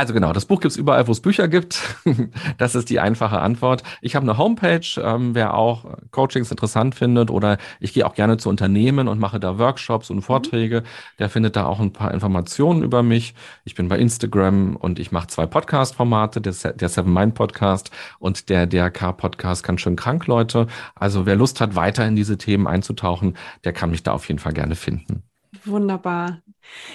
Also 0.00 0.14
genau, 0.14 0.32
das 0.32 0.46
Buch 0.46 0.62
gibt 0.62 0.72
es 0.72 0.78
überall, 0.78 1.06
wo 1.08 1.12
es 1.12 1.20
Bücher 1.20 1.46
gibt. 1.46 1.78
das 2.56 2.74
ist 2.74 2.88
die 2.88 3.00
einfache 3.00 3.38
Antwort. 3.38 3.82
Ich 4.00 4.16
habe 4.16 4.22
eine 4.22 4.38
Homepage, 4.38 4.80
ähm, 4.96 5.34
wer 5.34 5.52
auch 5.52 5.84
Coachings 6.10 6.50
interessant 6.50 6.94
findet 6.94 7.30
oder 7.30 7.58
ich 7.80 7.92
gehe 7.92 8.06
auch 8.06 8.14
gerne 8.14 8.38
zu 8.38 8.48
Unternehmen 8.48 9.08
und 9.08 9.18
mache 9.18 9.38
da 9.38 9.58
Workshops 9.58 10.08
und 10.08 10.22
Vorträge. 10.22 10.80
Mhm. 10.80 10.84
Der 11.18 11.28
findet 11.28 11.54
da 11.54 11.66
auch 11.66 11.80
ein 11.80 11.92
paar 11.92 12.14
Informationen 12.14 12.82
über 12.82 13.02
mich. 13.02 13.34
Ich 13.64 13.74
bin 13.74 13.88
bei 13.88 13.98
Instagram 13.98 14.74
und 14.76 14.98
ich 14.98 15.12
mache 15.12 15.26
zwei 15.26 15.44
Podcast-Formate, 15.44 16.40
der, 16.40 16.54
der 16.72 16.88
Seven 16.88 17.12
Mind 17.12 17.34
Podcast 17.34 17.90
und 18.18 18.48
der 18.48 18.66
DRK 18.66 19.12
Podcast 19.12 19.62
kann 19.64 19.76
schön 19.76 19.96
krank, 19.96 20.26
Leute. 20.26 20.66
Also 20.94 21.26
wer 21.26 21.36
Lust 21.36 21.60
hat, 21.60 21.74
weiter 21.74 22.06
in 22.06 22.16
diese 22.16 22.38
Themen 22.38 22.66
einzutauchen, 22.66 23.36
der 23.64 23.74
kann 23.74 23.90
mich 23.90 24.02
da 24.02 24.12
auf 24.12 24.26
jeden 24.28 24.38
Fall 24.38 24.54
gerne 24.54 24.76
finden. 24.76 25.29
Wunderbar. 25.64 26.40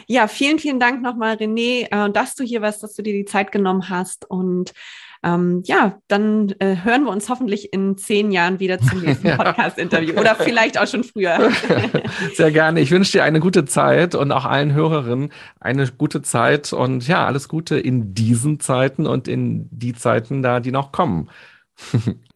Ja, 0.08 0.28
vielen, 0.28 0.60
vielen 0.60 0.80
Dank 0.80 1.02
nochmal, 1.02 1.36
René, 1.36 1.88
äh, 1.92 2.12
dass 2.12 2.36
du 2.36 2.44
hier 2.44 2.62
warst, 2.62 2.84
dass 2.84 2.94
du 2.94 3.02
dir 3.02 3.14
die 3.14 3.26
Zeit 3.26 3.52
genommen 3.52 3.90
hast 3.90 4.30
und 4.30 4.74
Ähm, 5.24 5.64
ja, 5.66 5.98
dann 6.08 6.54
äh, 6.60 6.76
hören 6.84 7.06
wir 7.06 7.12
uns 7.12 7.30
hoffentlich 7.30 7.74
in 7.74 7.98
zehn 7.98 8.32
Jahren 8.32 8.60
wieder 8.60 8.78
zum 8.78 9.02
nächsten 9.04 9.36
Podcast-Interview 9.36 10.14
oder 10.20 10.36
vielleicht 10.36 10.78
auch 10.80 10.86
schon 10.86 11.04
früher. 11.04 11.50
Sehr 12.36 12.52
gerne. 12.52 12.80
Ich 12.80 12.92
wünsche 12.92 13.14
dir 13.14 13.24
eine 13.24 13.40
gute 13.40 13.66
Zeit 13.66 14.14
und 14.14 14.32
auch 14.32 14.46
allen 14.46 14.74
Hörerinnen 14.74 15.32
eine 15.60 15.88
gute 15.88 16.22
Zeit 16.22 16.74
und 16.74 17.08
ja, 17.08 17.26
alles 17.26 17.50
Gute 17.50 17.80
in 17.80 18.14
diesen 18.14 18.60
Zeiten 18.60 19.08
und 19.08 19.28
in 19.28 19.68
die 19.72 19.94
Zeiten 19.94 20.44
da, 20.44 20.60
die 20.60 20.72
noch 20.72 20.92
kommen. 20.92 21.32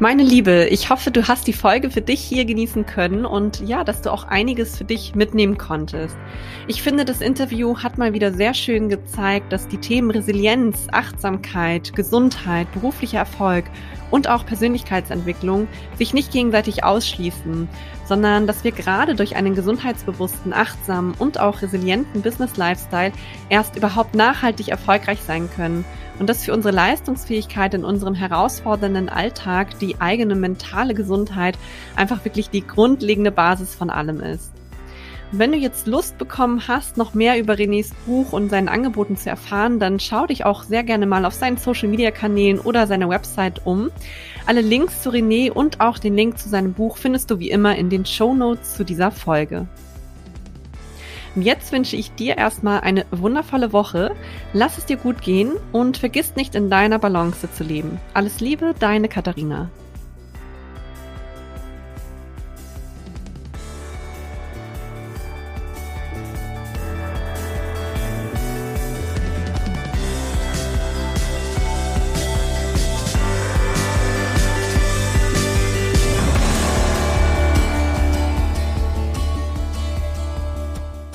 Meine 0.00 0.22
Liebe, 0.22 0.68
ich 0.70 0.90
hoffe, 0.90 1.10
du 1.10 1.26
hast 1.26 1.48
die 1.48 1.52
Folge 1.52 1.90
für 1.90 2.00
dich 2.00 2.20
hier 2.20 2.44
genießen 2.44 2.86
können 2.86 3.26
und 3.26 3.58
ja, 3.66 3.82
dass 3.82 4.00
du 4.00 4.12
auch 4.12 4.22
einiges 4.22 4.78
für 4.78 4.84
dich 4.84 5.16
mitnehmen 5.16 5.58
konntest. 5.58 6.16
Ich 6.68 6.82
finde, 6.82 7.04
das 7.04 7.20
Interview 7.20 7.78
hat 7.78 7.98
mal 7.98 8.12
wieder 8.12 8.32
sehr 8.32 8.54
schön 8.54 8.88
gezeigt, 8.88 9.52
dass 9.52 9.66
die 9.66 9.78
Themen 9.78 10.12
Resilienz, 10.12 10.86
Achtsamkeit, 10.92 11.96
Gesundheit, 11.96 12.70
beruflicher 12.70 13.18
Erfolg 13.18 13.64
und 14.12 14.28
auch 14.28 14.46
Persönlichkeitsentwicklung 14.46 15.66
sich 15.98 16.14
nicht 16.14 16.30
gegenseitig 16.30 16.84
ausschließen, 16.84 17.68
sondern 18.04 18.46
dass 18.46 18.62
wir 18.62 18.70
gerade 18.70 19.16
durch 19.16 19.34
einen 19.34 19.56
gesundheitsbewussten, 19.56 20.52
achtsamen 20.52 21.14
und 21.18 21.40
auch 21.40 21.60
resilienten 21.60 22.22
Business-Lifestyle 22.22 23.10
erst 23.48 23.74
überhaupt 23.74 24.14
nachhaltig 24.14 24.68
erfolgreich 24.68 25.18
sein 25.26 25.50
können 25.50 25.84
und 26.18 26.28
dass 26.28 26.44
für 26.44 26.52
unsere 26.52 26.74
Leistungsfähigkeit 26.74 27.74
in 27.74 27.84
unserem 27.84 28.14
herausfordernden 28.14 29.08
Alltag 29.08 29.78
die 29.78 30.00
eigene 30.00 30.34
mentale 30.34 30.94
Gesundheit 30.94 31.58
einfach 31.96 32.24
wirklich 32.24 32.50
die 32.50 32.66
grundlegende 32.66 33.30
Basis 33.30 33.74
von 33.74 33.90
allem 33.90 34.20
ist. 34.20 34.52
Und 35.30 35.40
wenn 35.40 35.52
du 35.52 35.58
jetzt 35.58 35.86
Lust 35.86 36.16
bekommen 36.16 36.68
hast, 36.68 36.96
noch 36.96 37.12
mehr 37.12 37.38
über 37.38 37.54
Renés 37.54 37.92
Buch 38.06 38.32
und 38.32 38.48
seinen 38.48 38.68
Angeboten 38.68 39.16
zu 39.16 39.28
erfahren, 39.28 39.78
dann 39.78 40.00
schau 40.00 40.26
dich 40.26 40.46
auch 40.46 40.62
sehr 40.62 40.84
gerne 40.84 41.06
mal 41.06 41.26
auf 41.26 41.34
seinen 41.34 41.58
Social 41.58 41.88
Media 41.88 42.10
Kanälen 42.10 42.58
oder 42.58 42.86
seiner 42.86 43.10
Website 43.10 43.66
um. 43.66 43.90
Alle 44.46 44.62
Links 44.62 45.02
zu 45.02 45.10
René 45.10 45.50
und 45.50 45.80
auch 45.80 45.98
den 45.98 46.14
Link 46.14 46.38
zu 46.38 46.48
seinem 46.48 46.72
Buch 46.72 46.96
findest 46.96 47.30
du 47.30 47.38
wie 47.38 47.50
immer 47.50 47.76
in 47.76 47.90
den 47.90 48.06
Show 48.06 48.34
Notes 48.34 48.74
zu 48.74 48.84
dieser 48.84 49.10
Folge. 49.10 49.66
Jetzt 51.42 51.72
wünsche 51.72 51.96
ich 51.96 52.12
dir 52.14 52.36
erstmal 52.36 52.80
eine 52.80 53.06
wundervolle 53.10 53.72
Woche. 53.72 54.14
Lass 54.52 54.78
es 54.78 54.86
dir 54.86 54.96
gut 54.96 55.22
gehen 55.22 55.52
und 55.72 55.96
vergiss 55.96 56.36
nicht 56.36 56.54
in 56.54 56.70
deiner 56.70 56.98
Balance 56.98 57.50
zu 57.52 57.64
leben. 57.64 58.00
Alles 58.14 58.40
Liebe, 58.40 58.74
deine 58.78 59.08
Katharina. 59.08 59.70